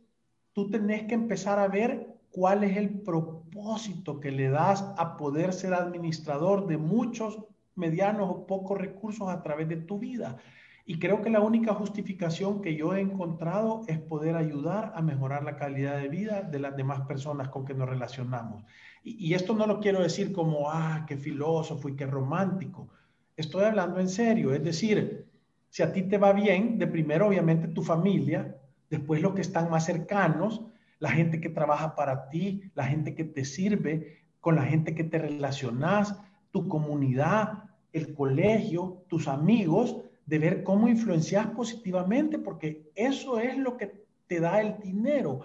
tú 0.52 0.70
tenés 0.70 1.04
que 1.04 1.14
empezar 1.14 1.58
a 1.58 1.68
ver 1.68 2.14
cuál 2.30 2.64
es 2.64 2.76
el 2.76 3.00
propósito 3.00 4.20
que 4.20 4.30
le 4.30 4.50
das 4.50 4.82
a 4.98 5.16
poder 5.16 5.52
ser 5.52 5.74
administrador 5.74 6.66
de 6.66 6.78
muchos 6.78 7.38
medianos 7.74 8.28
o 8.30 8.46
pocos 8.46 8.78
recursos 8.78 9.28
a 9.28 9.42
través 9.42 9.68
de 9.68 9.76
tu 9.76 9.98
vida. 9.98 10.36
Y 10.86 10.98
creo 10.98 11.22
que 11.22 11.30
la 11.30 11.40
única 11.40 11.72
justificación 11.72 12.60
que 12.60 12.76
yo 12.76 12.94
he 12.94 13.00
encontrado 13.00 13.82
es 13.86 13.98
poder 13.98 14.36
ayudar 14.36 14.92
a 14.94 15.00
mejorar 15.00 15.42
la 15.42 15.56
calidad 15.56 15.96
de 15.96 16.08
vida 16.08 16.42
de 16.42 16.58
las 16.58 16.76
demás 16.76 17.00
personas 17.06 17.48
con 17.48 17.64
que 17.64 17.72
nos 17.72 17.88
relacionamos. 17.88 18.64
Y, 19.02 19.32
esto 19.34 19.54
no 19.54 19.66
lo 19.66 19.80
quiero 19.80 20.02
decir 20.02 20.32
como, 20.32 20.70
ah, 20.70 21.04
qué 21.06 21.16
filósofo 21.16 21.88
y 21.88 21.96
qué 21.96 22.06
romántico. 22.06 22.88
Estoy 23.36 23.64
hablando 23.64 23.98
en 23.98 24.08
serio, 24.08 24.52
es 24.52 24.62
decir, 24.62 25.26
si 25.70 25.82
a 25.82 25.92
ti 25.92 26.02
te 26.02 26.18
va 26.18 26.32
bien, 26.32 26.78
de 26.78 26.86
primero 26.86 27.28
obviamente 27.28 27.68
tu 27.68 27.82
familia, 27.82 28.56
después 28.90 29.22
los 29.22 29.34
que 29.34 29.40
están 29.40 29.70
más 29.70 29.86
cercanos, 29.86 30.62
la 30.98 31.10
gente 31.10 31.40
que 31.40 31.48
trabaja 31.48 31.94
para 31.94 32.28
ti, 32.28 32.70
la 32.74 32.84
gente 32.84 33.14
que 33.14 33.24
te 33.24 33.44
sirve, 33.44 34.22
con 34.40 34.56
la 34.56 34.64
gente 34.64 34.94
que 34.94 35.04
te 35.04 35.18
relacionas, 35.18 36.20
tu 36.50 36.68
comunidad, 36.68 37.64
el 37.92 38.14
colegio, 38.14 39.04
tus 39.08 39.28
amigos, 39.28 40.03
de 40.26 40.38
ver 40.38 40.62
cómo 40.62 40.88
influencias 40.88 41.46
positivamente, 41.48 42.38
porque 42.38 42.90
eso 42.94 43.38
es 43.38 43.56
lo 43.56 43.76
que 43.76 44.04
te 44.26 44.40
da 44.40 44.60
el 44.60 44.78
dinero. 44.78 45.40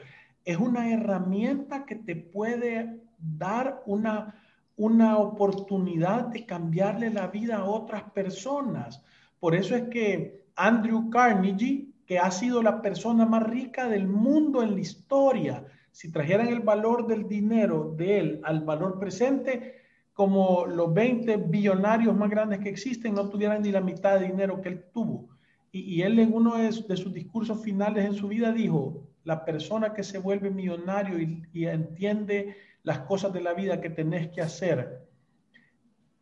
Es 0.45 0.57
una 0.57 0.91
herramienta 0.91 1.85
que 1.85 1.95
te 1.95 2.15
puede 2.15 3.01
dar 3.19 3.83
una 3.85 4.35
una 4.79 5.17
oportunidad 5.17 6.27
de 6.27 6.45
cambiarle 6.45 7.09
la 7.09 7.27
vida 7.27 7.57
a 7.57 7.65
otras 7.65 8.03
personas. 8.11 9.03
Por 9.37 9.53
eso 9.53 9.75
es 9.75 9.89
que 9.89 10.45
Andrew 10.55 11.09
Carnegie, 11.09 11.89
que 12.05 12.17
ha 12.17 12.31
sido 12.31 12.63
la 12.63 12.81
persona 12.81 13.25
más 13.25 13.43
rica 13.43 13.89
del 13.89 14.07
mundo 14.07 14.63
en 14.63 14.75
la 14.75 14.79
historia, 14.79 15.65
si 15.91 16.09
trajeran 16.13 16.47
el 16.47 16.61
valor 16.61 17.07
del 17.07 17.27
dinero 17.27 17.93
de 17.97 18.19
él 18.19 18.41
al 18.45 18.61
valor 18.61 18.97
presente, 18.99 19.78
como 20.19 20.65
los 20.65 20.93
20 20.93 21.37
billonarios 21.47 22.13
más 22.13 22.29
grandes 22.29 22.59
que 22.59 22.67
existen 22.67 23.13
no 23.13 23.29
tuvieran 23.29 23.61
ni 23.61 23.71
la 23.71 23.79
mitad 23.79 24.19
de 24.19 24.27
dinero 24.27 24.59
que 24.59 24.67
él 24.67 24.83
tuvo. 24.93 25.29
Y, 25.71 26.01
él 26.01 26.19
en 26.19 26.33
uno 26.33 26.57
de, 26.57 26.73
sus 26.73 27.13
discursos 27.13 27.63
finales 27.63 28.03
en 28.03 28.13
su 28.15 28.27
vida 28.27 28.51
dijo, 28.51 29.07
la 29.23 29.45
persona 29.45 29.93
que 29.93 30.03
se 30.03 30.17
vuelve 30.17 30.49
millonario 30.49 31.17
y 31.53 31.65
entiende 31.67 32.57
las 32.83 32.99
cosas 32.99 33.31
de 33.31 33.39
la 33.39 33.53
vida 33.53 33.79
que 33.79 33.89
tenés 33.89 34.27
que 34.27 34.41
hacer 34.41 35.07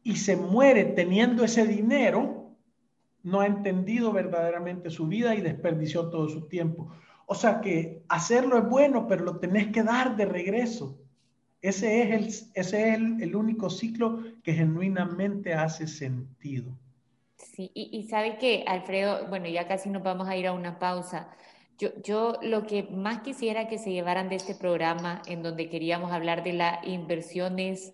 y 0.03 0.17
se 0.17 0.35
muere 0.35 0.85
teniendo 0.85 1.43
ese 1.43 1.65
dinero, 1.65 2.55
no 3.23 3.39
ha 3.39 3.47
entendido 3.47 4.11
verdaderamente 4.11 4.91
su 4.91 5.07
vida 5.07 5.33
y 5.33 5.41
desperdició 5.41 6.11
todo 6.11 6.29
su 6.29 6.47
tiempo. 6.47 6.91
O 7.25 7.33
sea 7.33 7.61
que 7.61 8.03
hacerlo 8.09 8.59
es 8.59 8.69
bueno, 8.69 9.07
pero 9.07 9.25
lo 9.25 9.39
tenés 9.39 9.69
que 9.69 9.81
dar 9.81 10.15
de 10.15 10.25
regreso. 10.25 10.99
Ese 11.61 12.03
es 12.03 12.11
el, 12.11 12.25
ese 12.53 12.89
es 12.89 12.95
el, 13.21 13.35
único 13.35 13.69
ciclo 13.69 14.23
que 14.43 14.53
genuinamente 14.53 15.53
hace 15.53 15.87
sentido. 15.87 16.77
Sí, 17.37 17.71
y, 17.73 17.89
y 17.97 18.07
sabe 18.07 18.37
que, 18.37 18.63
Alfredo, 18.67 19.27
bueno, 19.27 19.47
ya 19.47 19.67
casi 19.67 19.89
nos 19.89 20.03
vamos 20.03 20.27
a 20.27 20.37
ir 20.37 20.47
a 20.47 20.53
una 20.53 20.79
pausa. 20.79 21.29
Yo, 21.77 21.89
yo 22.03 22.39
lo 22.41 22.65
que 22.65 22.83
más 22.83 23.21
quisiera 23.21 23.67
que 23.67 23.77
se 23.77 23.91
llevaran 23.91 24.29
de 24.29 24.35
este 24.35 24.55
programa, 24.55 25.21
en 25.27 25.43
donde 25.43 25.69
queríamos 25.69 26.11
hablar 26.11 26.43
de 26.43 26.53
la 26.53 26.81
inversión, 26.83 27.59
es 27.59 27.93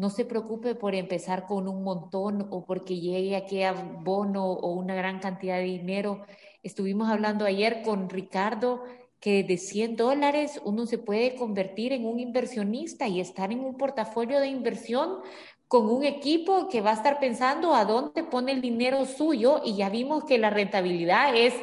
no 0.00 0.08
se 0.08 0.24
preocupe 0.24 0.74
por 0.74 0.94
empezar 0.94 1.46
con 1.46 1.68
un 1.68 1.82
montón 1.82 2.46
o 2.50 2.64
porque 2.64 3.00
llegue 3.00 3.36
aquí 3.36 3.62
a 3.62 3.72
bono 3.72 4.50
o 4.50 4.72
una 4.72 4.94
gran 4.94 5.18
cantidad 5.20 5.56
de 5.56 5.64
dinero. 5.64 6.22
Estuvimos 6.62 7.10
hablando 7.10 7.44
ayer 7.44 7.82
con 7.82 8.08
Ricardo 8.08 8.82
que 9.20 9.44
de 9.44 9.58
100 9.58 9.96
dólares 9.96 10.60
uno 10.64 10.86
se 10.86 10.98
puede 10.98 11.34
convertir 11.34 11.92
en 11.92 12.06
un 12.06 12.18
inversionista 12.18 13.06
y 13.06 13.20
estar 13.20 13.52
en 13.52 13.60
un 13.60 13.76
portafolio 13.76 14.40
de 14.40 14.48
inversión 14.48 15.18
con 15.68 15.88
un 15.88 16.04
equipo 16.04 16.68
que 16.68 16.80
va 16.80 16.90
a 16.90 16.94
estar 16.94 17.20
pensando 17.20 17.74
a 17.74 17.84
dónde 17.84 18.24
pone 18.24 18.50
el 18.52 18.60
dinero 18.60 19.04
suyo 19.04 19.60
y 19.64 19.76
ya 19.76 19.88
vimos 19.88 20.24
que 20.24 20.38
la 20.38 20.50
rentabilidad 20.50 21.36
es 21.36 21.54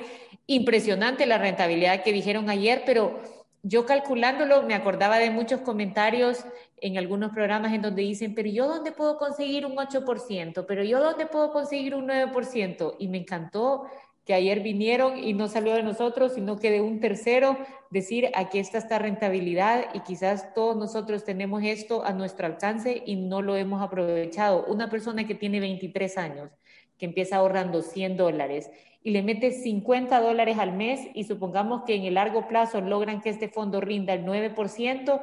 impresionante 0.46 1.26
la 1.26 1.40
rentabilidad 1.40 2.04
que 2.04 2.14
dijeron 2.14 2.50
ayer, 2.50 2.84
pero 2.86 3.20
yo 3.64 3.86
calculándolo 3.86 4.64
me 4.64 4.76
acordaba 4.76 5.18
de 5.18 5.30
muchos 5.30 5.60
comentarios 5.62 6.46
en 6.80 6.98
algunos 6.98 7.32
programas 7.34 7.74
en 7.74 7.82
donde 7.82 8.04
dicen, 8.04 8.34
pero 8.34 8.50
yo 8.50 8.68
dónde 8.68 8.92
puedo 8.92 9.18
conseguir 9.18 9.66
un 9.66 9.76
8%, 9.76 10.66
pero 10.68 10.84
yo 10.84 11.02
dónde 11.02 11.26
puedo 11.26 11.52
conseguir 11.52 11.96
un 11.96 12.08
9%. 12.08 12.96
Y 13.00 13.08
me 13.08 13.18
encantó 13.18 13.88
que 14.28 14.34
ayer 14.34 14.60
vinieron 14.60 15.18
y 15.18 15.34
no 15.34 15.48
salió 15.48 15.74
de 15.74 15.84
nosotros, 15.84 16.34
sino 16.34 16.58
que 16.58 16.70
de 16.70 16.82
un 16.82 17.00
tercero 17.00 17.58
decir, 17.90 18.30
aquí 18.36 18.60
está 18.60 18.78
esta 18.78 19.00
rentabilidad 19.00 19.86
y 19.94 20.02
quizás 20.02 20.54
todos 20.54 20.76
nosotros 20.76 21.24
tenemos 21.24 21.64
esto 21.64 22.04
a 22.04 22.12
nuestro 22.12 22.46
alcance 22.46 23.02
y 23.06 23.16
no 23.16 23.42
lo 23.42 23.56
hemos 23.56 23.82
aprovechado. 23.82 24.66
Una 24.68 24.90
persona 24.90 25.26
que 25.26 25.34
tiene 25.34 25.62
23 25.62 26.18
años, 26.18 26.52
que 26.98 27.06
empieza 27.06 27.38
ahorrando 27.38 27.82
100 27.82 28.18
dólares 28.18 28.70
y 29.02 29.12
le 29.12 29.24
mete 29.24 29.52
50 29.52 30.20
dólares 30.20 30.58
al 30.60 30.74
mes 30.74 31.08
y 31.14 31.24
supongamos 31.24 31.84
que 31.86 31.96
en 31.96 32.04
el 32.04 32.16
largo 32.16 32.50
plazo 32.50 32.82
logran 32.82 33.22
que 33.22 33.30
este 33.30 33.48
fondo 33.48 33.80
rinda 33.80 34.14
el 34.14 34.26
9%, 34.26 35.22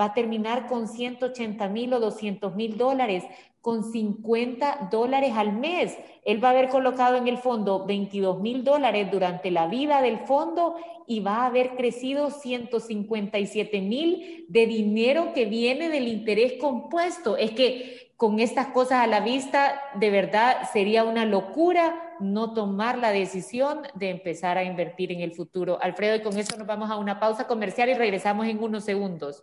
va 0.00 0.04
a 0.04 0.14
terminar 0.14 0.68
con 0.68 0.86
180 0.86 1.68
mil 1.70 1.92
o 1.92 1.98
200 1.98 2.54
mil 2.54 2.76
dólares, 2.76 3.24
con 3.64 3.82
50 3.82 4.90
dólares 4.90 5.32
al 5.34 5.54
mes. 5.54 5.96
Él 6.26 6.44
va 6.44 6.48
a 6.48 6.50
haber 6.50 6.68
colocado 6.68 7.16
en 7.16 7.28
el 7.28 7.38
fondo 7.38 7.86
22 7.86 8.38
mil 8.42 8.62
dólares 8.62 9.10
durante 9.10 9.50
la 9.50 9.68
vida 9.68 10.02
del 10.02 10.18
fondo 10.18 10.76
y 11.06 11.20
va 11.20 11.36
a 11.36 11.46
haber 11.46 11.70
crecido 11.74 12.30
157 12.30 13.80
mil 13.80 14.44
de 14.50 14.66
dinero 14.66 15.32
que 15.32 15.46
viene 15.46 15.88
del 15.88 16.08
interés 16.08 16.60
compuesto. 16.60 17.38
Es 17.38 17.52
que 17.52 18.12
con 18.18 18.38
estas 18.38 18.66
cosas 18.66 18.98
a 18.98 19.06
la 19.06 19.20
vista, 19.20 19.80
de 19.94 20.10
verdad 20.10 20.68
sería 20.70 21.04
una 21.04 21.24
locura 21.24 22.16
no 22.20 22.52
tomar 22.52 22.98
la 22.98 23.12
decisión 23.12 23.80
de 23.94 24.10
empezar 24.10 24.58
a 24.58 24.64
invertir 24.64 25.10
en 25.10 25.22
el 25.22 25.32
futuro. 25.32 25.78
Alfredo, 25.80 26.16
y 26.16 26.22
con 26.22 26.36
eso 26.38 26.54
nos 26.58 26.66
vamos 26.66 26.90
a 26.90 26.98
una 26.98 27.18
pausa 27.18 27.46
comercial 27.46 27.88
y 27.88 27.94
regresamos 27.94 28.46
en 28.46 28.62
unos 28.62 28.84
segundos. 28.84 29.42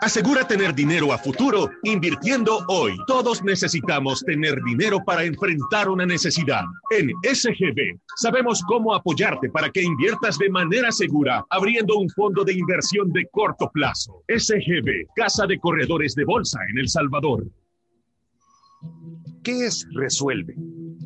Asegura 0.00 0.46
tener 0.46 0.74
dinero 0.74 1.12
a 1.12 1.18
futuro 1.18 1.70
invirtiendo 1.82 2.64
hoy. 2.68 2.96
Todos 3.06 3.42
necesitamos 3.42 4.22
tener 4.24 4.62
dinero 4.62 5.02
para 5.04 5.24
enfrentar 5.24 5.88
una 5.88 6.04
necesidad. 6.04 6.62
En 6.90 7.10
SGB 7.22 7.98
sabemos 8.16 8.62
cómo 8.66 8.94
apoyarte 8.94 9.48
para 9.48 9.70
que 9.70 9.82
inviertas 9.82 10.38
de 10.38 10.50
manera 10.50 10.92
segura, 10.92 11.44
abriendo 11.50 11.96
un 11.96 12.08
fondo 12.10 12.44
de 12.44 12.54
inversión 12.54 13.10
de 13.12 13.26
corto 13.30 13.70
plazo. 13.72 14.22
SGB, 14.28 15.06
Casa 15.14 15.46
de 15.46 15.58
Corredores 15.58 16.14
de 16.14 16.24
Bolsa 16.24 16.58
en 16.70 16.78
El 16.78 16.88
Salvador. 16.88 17.46
¿Qué 19.42 19.66
es 19.66 19.86
Resuelve? 19.92 20.56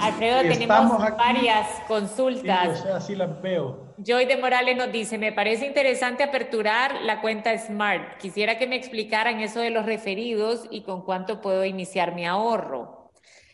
Alfredo, 0.00 0.42
tenemos 0.42 1.16
varias 1.16 1.66
consultas. 1.86 2.84
Así 2.86 3.14
las 3.14 3.40
veo. 3.42 3.94
Joy 3.98 4.24
de 4.26 4.36
Morales 4.36 4.76
nos 4.76 4.90
dice, 4.92 5.18
me 5.18 5.32
parece 5.32 5.66
interesante 5.66 6.22
aperturar 6.22 7.02
la 7.02 7.20
cuenta 7.20 7.56
Smart. 7.58 8.16
Quisiera 8.18 8.58
que 8.58 8.66
me 8.66 8.76
explicaran 8.76 9.40
eso 9.40 9.60
de 9.60 9.70
los 9.70 9.84
referidos 9.84 10.66
y 10.70 10.82
con 10.82 11.02
cuánto 11.02 11.40
puedo 11.40 11.64
iniciar 11.64 12.14
mi 12.14 12.26
ahorro. 12.26 12.99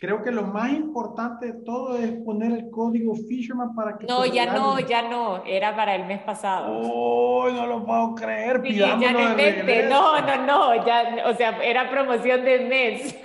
Creo 0.06 0.22
que 0.22 0.30
lo 0.30 0.44
más 0.44 0.70
importante 0.70 1.46
de 1.46 1.52
todo 1.64 1.96
es 1.96 2.12
poner 2.24 2.52
el 2.52 2.70
código 2.70 3.16
Fisherman 3.28 3.74
para 3.74 3.98
que... 3.98 4.06
No, 4.06 4.24
ya 4.24 4.46
no, 4.46 4.78
ya 4.78 5.02
no, 5.02 5.44
era 5.44 5.74
para 5.74 5.96
el 5.96 6.04
mes 6.06 6.22
pasado. 6.22 6.80
Oh, 6.80 7.50
no 7.50 7.66
lo 7.66 7.84
puedo 7.84 8.14
creer, 8.14 8.62
sí, 8.62 8.76
ya 8.76 8.94
no, 8.94 9.10
no, 9.10 10.20
no, 10.20 10.46
no, 10.46 10.86
ya, 10.86 11.24
o 11.26 11.34
sea, 11.34 11.58
era 11.60 11.90
promoción 11.90 12.44
del 12.44 12.68
mes. 12.68 13.18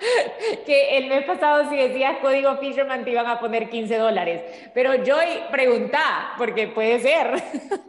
que 0.66 0.98
el 0.98 1.08
mes 1.08 1.24
pasado 1.24 1.70
si 1.70 1.76
decías 1.76 2.18
código 2.20 2.58
Fisherman 2.58 3.04
te 3.04 3.12
iban 3.12 3.26
a 3.26 3.40
poner 3.40 3.70
15 3.70 3.96
dólares. 3.96 4.42
Pero 4.74 4.96
yo 4.96 5.16
preguntá, 5.50 6.34
porque 6.36 6.68
puede 6.68 7.00
ser, 7.00 7.42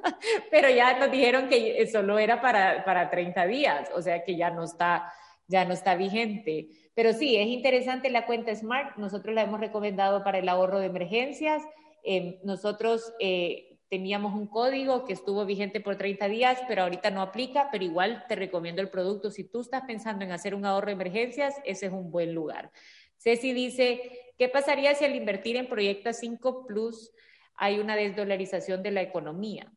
pero 0.50 0.70
ya 0.70 0.98
nos 0.98 1.12
dijeron 1.12 1.50
que 1.50 1.86
solo 1.88 2.18
era 2.18 2.40
para, 2.40 2.86
para 2.86 3.10
30 3.10 3.46
días, 3.48 3.92
o 3.94 4.02
sea 4.02 4.24
que 4.24 4.38
ya 4.38 4.50
no 4.50 4.64
está, 4.64 5.12
ya 5.46 5.66
no 5.66 5.74
está 5.74 5.96
vigente. 5.96 6.70
Pero 6.96 7.14
sí, 7.14 7.36
es 7.36 7.48
interesante 7.48 8.10
la 8.10 8.26
cuenta 8.26 8.56
Smart. 8.56 8.98
Nosotros 8.98 9.34
la 9.34 9.44
hemos 9.44 9.60
recomendado 9.60 10.24
para 10.24 10.40
el 10.40 10.50
ahorro 10.50 10.80
de 10.80 10.88
emergencias. 10.88 11.64
Eh, 12.04 12.40
nosotros 12.44 13.14
eh, 13.20 13.78
teníamos 13.90 14.34
un 14.34 14.48
código 14.48 15.06
que 15.06 15.14
estuvo 15.14 15.46
vigente 15.46 15.80
por 15.80 15.98
30 15.98 16.28
días, 16.28 16.60
pero 16.68 16.84
ahorita 16.84 17.12
no 17.12 17.22
aplica, 17.22 17.70
pero 17.72 17.84
igual 17.84 18.26
te 18.28 18.36
recomiendo 18.36 18.82
el 18.82 18.90
producto. 18.90 19.32
Si 19.32 19.44
tú 19.44 19.62
estás 19.62 19.84
pensando 19.88 20.24
en 20.26 20.32
hacer 20.32 20.54
un 20.56 20.66
ahorro 20.66 20.88
de 20.88 20.94
emergencias, 20.94 21.56
ese 21.66 21.88
es 21.88 21.92
un 21.92 22.12
buen 22.12 22.34
lugar. 22.34 22.72
Ceci 23.18 23.54
dice, 23.54 24.34
¿qué 24.38 24.50
pasaría 24.50 24.94
si 24.96 25.06
al 25.06 25.16
invertir 25.16 25.56
en 25.56 25.68
Proyecta 25.68 26.12
5 26.12 26.66
Plus 26.66 27.12
hay 27.56 27.80
una 27.80 27.96
desdolarización 27.96 28.84
de 28.84 28.92
la 28.92 29.02
economía? 29.02 29.72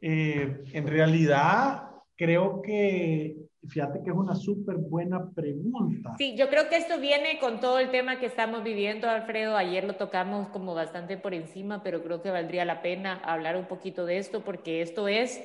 Eh, 0.00 0.64
en 0.72 0.86
realidad, 0.86 1.90
creo 2.16 2.62
que 2.62 3.46
Fíjate 3.68 4.02
que 4.02 4.10
es 4.10 4.16
una 4.16 4.34
súper 4.34 4.76
buena 4.76 5.30
pregunta. 5.30 6.14
Sí, 6.18 6.36
yo 6.36 6.48
creo 6.48 6.68
que 6.68 6.76
esto 6.76 7.00
viene 7.00 7.38
con 7.40 7.60
todo 7.60 7.78
el 7.78 7.90
tema 7.90 8.18
que 8.18 8.26
estamos 8.26 8.62
viviendo, 8.62 9.08
Alfredo. 9.08 9.56
Ayer 9.56 9.84
lo 9.84 9.96
tocamos 9.96 10.48
como 10.48 10.74
bastante 10.74 11.16
por 11.16 11.34
encima, 11.34 11.82
pero 11.82 12.02
creo 12.02 12.22
que 12.22 12.30
valdría 12.30 12.64
la 12.64 12.82
pena 12.82 13.20
hablar 13.24 13.56
un 13.56 13.66
poquito 13.66 14.06
de 14.06 14.18
esto 14.18 14.44
porque 14.44 14.82
esto 14.82 15.08
es 15.08 15.42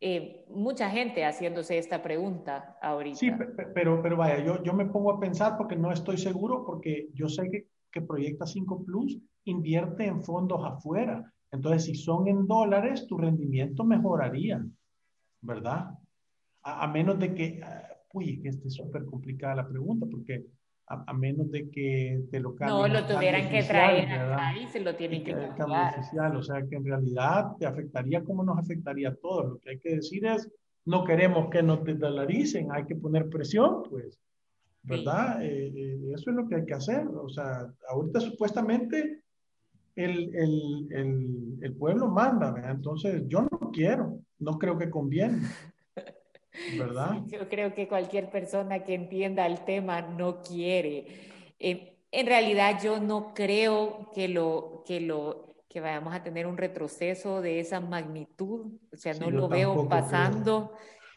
eh, 0.00 0.44
mucha 0.50 0.90
gente 0.90 1.24
haciéndose 1.24 1.78
esta 1.78 2.02
pregunta 2.02 2.76
ahorita. 2.82 3.18
Sí, 3.18 3.30
pero, 3.74 4.02
pero 4.02 4.16
vaya, 4.16 4.44
yo, 4.44 4.62
yo 4.62 4.74
me 4.74 4.86
pongo 4.86 5.12
a 5.12 5.20
pensar 5.20 5.56
porque 5.56 5.76
no 5.76 5.90
estoy 5.92 6.18
seguro, 6.18 6.64
porque 6.66 7.08
yo 7.14 7.28
sé 7.28 7.48
que, 7.50 7.68
que 7.90 8.02
Proyecta 8.02 8.46
5 8.46 8.84
Plus 8.84 9.18
invierte 9.44 10.06
en 10.06 10.22
fondos 10.22 10.60
afuera. 10.64 11.32
Entonces, 11.50 11.84
si 11.84 11.94
son 11.94 12.28
en 12.28 12.46
dólares, 12.46 13.06
tu 13.06 13.16
rendimiento 13.16 13.84
mejoraría, 13.84 14.64
¿verdad? 15.40 15.90
A, 16.64 16.86
menos 16.88 17.18
de 17.18 17.34
que, 17.34 17.60
uh, 17.62 18.18
uy, 18.18 18.40
que 18.40 18.48
esté 18.48 18.70
súper 18.70 19.04
complicada 19.04 19.56
la 19.56 19.68
pregunta, 19.68 20.06
porque 20.10 20.44
a, 20.86 21.12
menos 21.14 21.50
de 21.50 21.70
que 21.70 22.24
te 22.30 22.40
lo 22.40 22.54
cambien. 22.54 22.78
No, 22.78 22.88
lo 22.88 23.06
tuvieran 23.06 23.48
que 23.48 23.62
traer 23.62 24.08
ahí, 24.10 24.66
se 24.68 24.80
lo 24.80 24.94
tienen 24.96 25.24
que 25.24 25.32
cambiar. 25.56 25.98
Oficial, 25.98 26.36
o 26.36 26.42
sea 26.42 26.62
que 26.66 26.76
en 26.76 26.84
realidad 26.84 27.52
te 27.58 27.66
afectaría 27.66 28.22
como 28.22 28.44
nos 28.44 28.58
afectaría 28.58 29.08
a 29.10 29.14
todos. 29.14 29.52
Lo 29.52 29.58
que 29.58 29.70
hay 29.70 29.78
que 29.78 29.96
decir 29.96 30.26
es, 30.26 30.48
no 30.84 31.04
queremos 31.04 31.48
que 31.50 31.62
nos 31.62 31.82
desdolaricen, 31.84 32.70
hay 32.70 32.84
que 32.84 32.96
poner 32.96 33.30
presión, 33.30 33.82
pues, 33.88 34.20
¿verdad? 34.82 35.42
Eh, 35.42 35.72
eh, 35.74 36.12
eso 36.14 36.30
es 36.30 36.36
lo 36.36 36.46
que 36.46 36.56
hay 36.56 36.66
que 36.66 36.74
hacer. 36.74 37.06
O 37.06 37.30
sea, 37.30 37.66
ahorita 37.88 38.20
supuestamente 38.20 39.22
el, 39.96 40.34
el, 40.34 40.88
el, 40.90 41.58
el 41.62 41.72
pueblo 41.76 42.08
manda, 42.08 42.52
¿verdad? 42.52 42.72
Entonces 42.72 43.22
yo 43.26 43.42
no 43.42 43.70
quiero, 43.72 44.18
no 44.38 44.58
creo 44.58 44.76
que 44.76 44.90
conviene. 44.90 45.38
¿verdad? 46.78 47.22
Yo 47.26 47.48
creo 47.48 47.74
que 47.74 47.88
cualquier 47.88 48.30
persona 48.30 48.84
que 48.84 48.94
entienda 48.94 49.46
el 49.46 49.60
tema 49.60 50.02
no 50.02 50.42
quiere. 50.42 51.06
Eh, 51.58 51.96
en 52.10 52.26
realidad 52.26 52.80
yo 52.82 53.00
no 53.00 53.34
creo 53.34 54.10
que 54.14 54.28
lo, 54.28 54.84
que 54.86 55.00
lo 55.00 55.56
que 55.68 55.80
vayamos 55.80 56.14
a 56.14 56.22
tener 56.22 56.46
un 56.46 56.56
retroceso 56.56 57.42
de 57.42 57.58
esa 57.58 57.80
magnitud, 57.80 58.66
o 58.92 58.96
sea, 58.96 59.14
no 59.14 59.30
lo 59.30 59.48
veo 59.48 59.88
pasando. 59.88 60.72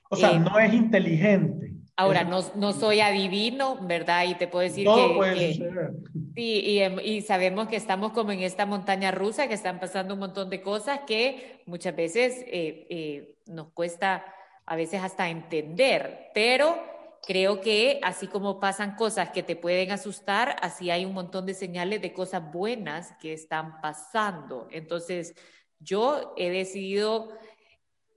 O 0.10 0.16
sea, 0.16 0.32
eh, 0.32 0.40
no 0.40 0.58
es 0.58 0.74
inteligente. 0.74 1.74
Ahora, 1.96 2.24
no, 2.24 2.42
no, 2.56 2.74
soy 2.74 3.00
adivino, 3.00 3.80
¿verdad? 3.88 4.26
Y 4.28 4.36
te 4.36 4.48
puedo 4.48 4.64
decir 4.64 4.88
que... 4.88 5.14
Puede 5.16 5.54
ser. 5.56 5.92
Sí, 6.36 6.64
y, 6.64 6.84
y, 7.02 7.22
sabemos 7.22 7.68
que 7.68 7.76
estamos 7.76 8.12
como 8.12 8.32
en 8.32 8.42
esta 8.42 8.68
montaña 8.68 9.12
rusa, 9.12 9.48
que 9.48 9.56
están 9.56 9.80
pasando 9.80 10.14
un 10.14 10.20
montón 10.20 10.50
de 10.50 10.62
cosas 10.62 11.02
que 11.08 11.62
muchas 11.66 11.96
veces 11.96 12.44
eh, 12.48 13.36
nos 13.48 13.70
cuesta 13.74 14.24
a 14.68 14.76
veces 14.76 15.02
hasta 15.02 15.30
entender, 15.30 16.30
pero 16.34 16.78
creo 17.26 17.62
que 17.62 18.00
así 18.04 18.28
como 18.28 18.60
pasan 18.60 18.96
cosas 18.96 19.32
que 19.32 19.44
te 19.44 19.56
pueden 19.56 19.92
asustar, 19.92 20.58
así 20.62 20.92
hay 20.92 21.06
un 21.06 21.14
montón 21.14 21.46
de 21.46 21.54
señales 21.54 22.02
de 22.02 22.14
cosas 22.14 22.52
buenas 22.52 23.14
que 23.20 23.34
están 23.34 23.82
pasando. 23.82 24.68
Entonces, 24.72 25.34
Yo 25.80 26.34
he 26.38 26.50
decidido 26.50 27.38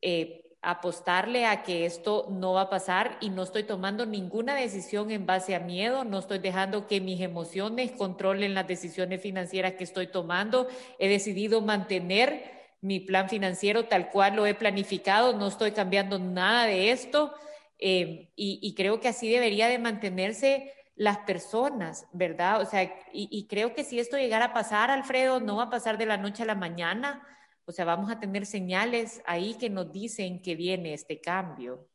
eh, 0.01 0.57
apostarle 0.63 1.47
a 1.47 1.63
que 1.63 1.85
esto 1.87 2.27
no 2.31 2.55
va 2.55 2.63
a 2.63 2.71
pasar 2.71 3.19
y 3.21 3.31
no 3.31 3.43
estoy 3.43 3.65
tomando 3.65 4.07
ninguna 4.07 4.55
decisión 4.55 5.11
en 5.11 5.27
base 5.27 5.55
a 5.55 5.61
miedo, 5.61 6.05
no 6.05 6.19
estoy 6.19 6.39
dejando 6.39 6.87
que 6.87 7.01
mis 7.01 7.21
emociones 7.21 7.93
controlen 7.93 8.55
las 8.55 8.67
decisiones 8.67 9.21
financieras 9.21 9.75
que 9.75 9.85
estoy 9.85 10.07
tomando. 10.07 10.69
He 10.99 11.09
decidido 11.09 11.61
mantener 11.61 12.60
mi 12.81 13.01
plan 13.01 13.29
financiero 13.29 13.87
tal 13.87 14.11
cual 14.11 14.37
lo 14.37 14.47
he 14.47 14.55
planificado, 14.55 15.37
no 15.37 15.49
estoy 15.49 15.73
cambiando 15.73 16.19
nada 16.19 16.65
de 16.65 16.91
esto 16.91 17.35
eh, 17.79 18.31
y, 18.37 18.75
creo 18.75 19.01
que 19.01 19.09
así 19.09 19.31
debería 19.31 19.69
de 19.69 19.79
mantenerse 19.79 20.73
las 20.97 21.19
personas, 21.19 22.07
¿verdad? 22.13 22.61
O 22.61 22.67
sea, 22.67 22.93
y, 23.13 23.47
creo 23.49 23.75
que 23.75 23.85
si 23.85 23.99
esto 23.99 24.19
llegara 24.19 24.47
a 24.47 24.53
pasar, 24.53 24.91
Alfredo, 24.91 25.41
no 25.41 25.57
va 25.57 25.65
a 25.65 25.71
pasar 25.71 25.97
de 25.97 26.07
la 26.07 26.19
noche 26.19 26.43
a 26.43 26.47
la 26.47 26.55
mañana 26.55 27.27
o 27.71 27.73
sea, 27.73 27.85
vamos 27.85 28.11
a 28.11 28.19
tener 28.19 28.47
señales 28.47 29.23
ahí 29.27 29.55
que 29.55 29.71
nos 29.71 29.93
dicen 29.93 30.43
que 30.43 30.57
viene 30.57 30.93
este 30.93 31.21
cambio. 31.21 31.87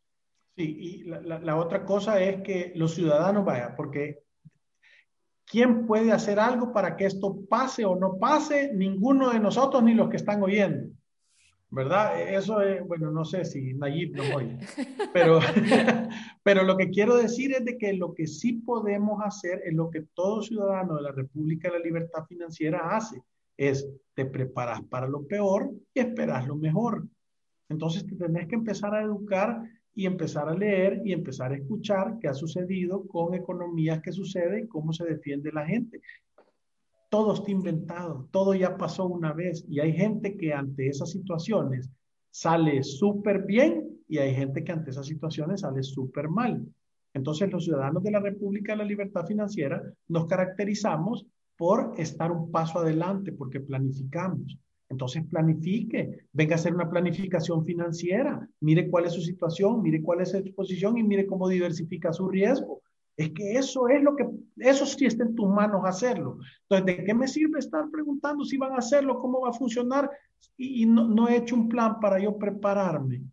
Sí, 0.55 0.63
y 0.63 1.03
la, 1.03 1.57
otra 1.57 1.83
cosa 1.83 2.21
es 2.21 2.41
que 2.43 2.71
los 2.75 2.95
ciudadanos, 2.95 3.43
vaya, 3.43 3.75
porque 3.75 4.23
¿quién 5.55 5.87
puede 5.87 6.11
hacer 6.11 6.37
algo 6.37 6.73
para 6.73 6.97
que 6.97 7.05
esto 7.05 7.37
pase 7.47 7.85
o 7.85 7.95
no 7.95 8.17
pase? 8.19 8.73
Ninguno 8.73 9.29
de 9.29 9.39
nosotros 9.39 9.81
ni 9.81 9.93
los 9.93 10.09
que 10.09 10.17
están 10.17 10.43
oyendo. 10.43 10.93
¿Verdad? 11.69 12.19
Eso 12.19 12.59
es, 12.59 12.85
bueno, 12.85 13.09
no 13.09 13.23
sé 13.23 13.45
si 13.45 13.73
Nayib 13.73 14.17
nos 14.17 14.35
oye, 14.35 14.59
pero, 15.13 15.39
pero 16.43 16.63
lo 16.63 16.75
que 16.75 16.89
quiero 16.89 17.15
decir 17.15 17.53
es 17.53 17.63
de 17.63 17.77
que 17.77 17.93
lo 17.93 18.13
que 18.13 18.27
sí 18.27 18.51
podemos 18.51 19.21
hacer 19.23 19.61
es 19.63 19.73
lo 19.73 19.89
que 19.89 20.01
todo 20.13 20.41
ciudadano 20.41 20.97
de 20.97 21.03
la 21.03 21.13
República 21.13 21.69
de 21.69 21.79
la 21.79 21.85
Libertad 21.85 22.25
Financiera 22.25 22.89
hace, 22.93 23.21
es 23.55 23.87
te 24.13 24.25
preparas 24.25 24.81
para 24.83 25.07
lo 25.07 25.25
peor 25.25 25.71
y 25.93 26.01
esperas 26.01 26.45
lo 26.47 26.57
mejor. 26.57 27.07
Entonces 27.69 28.05
te 28.05 28.15
tenés 28.15 28.49
que 28.49 28.55
empezar 28.55 28.93
a 28.93 29.01
educar 29.01 29.63
y 29.95 30.05
empezar 30.05 30.49
a 30.49 30.53
leer 30.53 31.01
y 31.05 31.13
empezar 31.13 31.53
a 31.53 31.55
escuchar 31.55 32.19
qué 32.19 32.27
ha 32.27 32.33
sucedido 32.33 33.07
con 33.07 33.33
economías 33.33 34.01
que 34.01 34.11
sucede 34.11 34.61
y 34.61 34.67
cómo 34.67 34.91
se 34.91 35.05
defiende 35.05 35.51
la 35.53 35.65
gente. 35.65 36.01
Todo 37.09 37.33
está 37.33 37.49
inventado, 37.49 38.27
todo 38.29 38.53
ya 38.53 38.77
pasó 38.77 39.07
una 39.07 39.31
vez 39.31 39.65
y 39.69 39.79
hay 39.79 39.93
gente 39.93 40.35
que 40.35 40.53
ante 40.53 40.87
esas 40.87 41.11
situaciones 41.11 41.89
sale 42.29 42.83
súper 42.83 43.45
bien 43.45 44.01
y 44.09 44.17
hay 44.17 44.35
gente 44.35 44.63
que 44.63 44.73
ante 44.73 44.91
esas 44.91 45.07
situaciones 45.07 45.61
sale 45.61 45.81
súper 45.81 46.27
mal. 46.27 46.67
Entonces 47.13 47.49
los 47.49 47.63
ciudadanos 47.63 48.03
de 48.03 48.11
la 48.11 48.19
República 48.19 48.73
de 48.73 48.79
la 48.79 48.83
Libertad 48.83 49.25
Financiera 49.25 49.81
nos 50.09 50.25
caracterizamos 50.25 51.25
por 51.57 51.93
estar 51.97 52.33
un 52.33 52.51
paso 52.51 52.79
adelante, 52.79 53.31
porque 53.31 53.61
planificamos. 53.61 54.59
Entonces 54.89 55.23
planifique, 55.29 56.27
venga 56.31 56.55
a 56.55 56.59
hacer 56.59 56.73
una 56.73 56.89
planificación 56.89 57.65
financiera, 57.65 58.47
mire 58.59 58.89
cuál 58.89 59.05
es 59.05 59.13
su 59.13 59.21
situación, 59.21 59.81
mire 59.81 60.01
cuál 60.01 60.21
es 60.21 60.31
su 60.31 60.37
exposición 60.37 60.97
y 60.97 61.03
mire 61.03 61.25
cómo 61.25 61.49
diversifica 61.49 62.13
su 62.13 62.27
riesgo. 62.29 62.81
Es 63.17 63.31
que 63.31 63.53
eso 63.53 63.87
es 63.87 64.03
lo 64.03 64.15
que, 64.15 64.27
eso 64.57 64.85
sí 64.85 65.05
está 65.05 65.23
en 65.23 65.35
tus 65.35 65.49
manos 65.49 65.81
hacerlo. 65.85 66.37
Entonces, 66.63 66.97
¿de 66.97 67.03
qué 67.03 67.13
me 67.13 67.27
sirve 67.27 67.59
estar 67.59 67.89
preguntando 67.89 68.43
si 68.43 68.57
van 68.57 68.73
a 68.73 68.77
hacerlo, 68.77 69.19
cómo 69.19 69.41
va 69.41 69.49
a 69.49 69.53
funcionar? 69.53 70.09
Y, 70.57 70.85
no, 70.85 71.07
no 71.07 71.27
he 71.27 71.37
hecho 71.37 71.55
un 71.55 71.69
plan 71.69 71.99
para 71.99 72.19
yo 72.19 72.37
prepararme. 72.37 73.23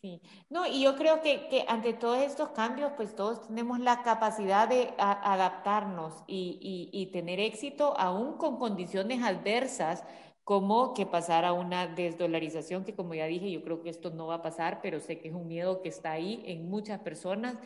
Sí, 0.00 0.22
no, 0.48 0.64
y 0.64 0.82
yo 0.82 0.94
creo 0.94 1.22
que, 1.22 1.48
que, 1.48 1.64
ante 1.66 1.92
todos 1.92 2.18
estos 2.18 2.50
cambios, 2.50 2.92
pues 2.96 3.16
todos 3.16 3.48
tenemos 3.48 3.80
la 3.80 4.02
capacidad 4.02 4.68
de 4.68 4.94
adaptarnos 4.96 6.22
y, 6.28 6.88
y, 6.92 7.06
tener 7.10 7.40
éxito 7.40 7.98
aún 7.98 8.38
con 8.38 8.58
condiciones 8.58 9.24
adversas, 9.24 10.04
como 10.48 10.94
que 10.94 11.04
pasara 11.04 11.52
una 11.52 11.86
desdolarización, 11.86 12.82
que 12.82 12.94
como 12.94 13.12
ya 13.12 13.26
dije, 13.26 13.50
yo 13.50 13.62
creo 13.62 13.82
que 13.82 13.90
esto 13.90 14.08
no 14.08 14.28
va 14.28 14.36
a 14.36 14.42
pasar, 14.42 14.80
pero 14.82 14.98
sé 14.98 15.18
que 15.18 15.28
es 15.28 15.34
un 15.34 15.46
miedo 15.46 15.82
que 15.82 15.90
está 15.90 16.12
ahí 16.12 16.42
en 16.46 16.70
muchas 16.70 17.00
personas. 17.00 17.58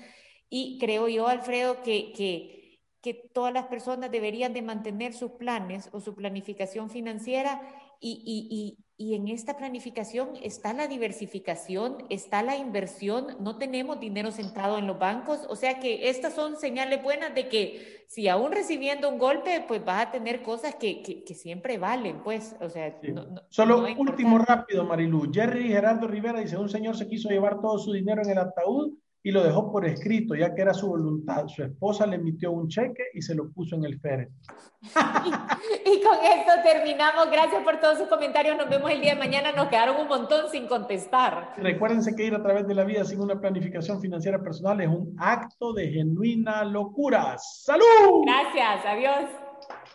Y 0.51 0.81
creo 0.81 1.07
yo, 1.07 1.29
Alfredo, 1.29 1.81
que, 1.85 2.13
que, 2.13 2.81
que 3.01 3.15
todas 3.15 3.55
las 3.55 3.67
personas 3.67 4.11
deberían 4.11 4.53
de 4.53 4.63
mantener 4.63 5.13
sus 5.15 5.31
planes 5.31 5.91
o 5.93 6.01
su 6.01 6.17
planificación 6.17 6.91
financiera 6.91 7.63
y, 8.01 8.21
y 8.51 8.85
en 9.15 9.29
esta 9.29 9.57
planificación 9.57 10.31
está 10.43 10.73
la 10.73 10.87
diversificación, 10.87 12.05
está 12.09 12.43
la 12.43 12.57
inversión, 12.57 13.37
no 13.41 13.57
tenemos 13.57 13.99
dinero 13.99 14.31
sentado 14.31 14.79
en 14.79 14.87
los 14.87 14.99
bancos, 14.99 15.41
o 15.49 15.57
sea 15.57 15.81
que 15.81 16.09
estas 16.09 16.35
son 16.35 16.57
señales 16.57 17.03
buenas 17.03 17.35
de 17.35 17.49
que 17.49 18.05
si 18.09 18.29
aún 18.29 18.53
recibiendo 18.53 19.09
un 19.09 19.19
golpe, 19.19 19.65
pues 19.67 19.85
vas 19.85 20.07
a 20.07 20.11
tener 20.13 20.43
cosas 20.43 20.75
que, 20.77 21.03
que, 21.03 21.35
siempre 21.35 21.79
valen, 21.79 22.23
pues, 22.23 22.55
o 22.61 22.69
sea... 22.69 22.99
Solo 23.49 23.85
último 23.99 24.39
rápido, 24.39 24.85
Marilu. 24.85 25.31
Jerry 25.33 25.69
Gerardo 25.69 26.07
Rivera 26.07 26.41
dice, 26.41 26.57
un 26.57 26.69
señor 26.69 26.97
se 26.97 27.09
quiso 27.09 27.29
llevar 27.29 27.61
todo 27.61 27.79
su 27.79 27.93
dinero 27.93 28.23
en 28.23 28.31
el 28.31 28.39
ataúd 28.39 28.93
y 29.23 29.31
lo 29.31 29.43
dejó 29.43 29.71
por 29.71 29.87
escrito, 29.87 30.35
ya 30.35 30.55
que 30.55 30.63
era 30.63 30.75
su 30.75 30.89
voluntad. 30.89 31.47
Su 31.47 31.63
esposa 31.63 32.07
le 32.07 32.17
emitió 32.17 32.51
un 32.51 32.69
cheque 32.69 33.05
y 33.15 33.23
se 33.23 33.35
lo 33.35 33.51
puso 33.51 33.77
en 33.77 33.85
el 33.85 34.01
féretro. 34.01 34.35
y, 34.83 36.03
con 36.03 36.19
esto 36.25 36.53
terminamos. 36.65 37.31
Gracias 37.31 37.63
por 37.63 37.79
todos 37.81 37.99
sus 37.99 38.09
comentarios. 38.09 38.57
Nos 38.57 38.69
vemos 38.69 38.91
el 38.91 39.01
día 39.01 39.15
de 39.15 39.21
mañana. 39.21 39.53
Nos 39.53 39.69
quedaron 39.69 40.01
un 40.01 40.09
montón 40.09 40.51
sin 40.51 40.67
contestar. 40.67 41.55
Recuérdense 41.57 42.17
que 42.17 42.25
ir 42.25 42.35
a 42.35 42.43
través 42.43 42.67
de 42.67 42.75
la 42.75 42.85
vida 42.85 43.05
sin 43.05 43.21
una 43.21 43.41
planificación 43.41 44.01
financiera 44.01 44.43
personal 44.43 44.81
es 44.81 44.89
un 44.89 45.15
acto 45.19 45.73
de 45.73 45.89
genuina 45.89 46.65
locura. 46.65 47.37
¡Salud! 47.39 48.25
Gracias. 48.25 48.85
Adiós. 48.87 49.42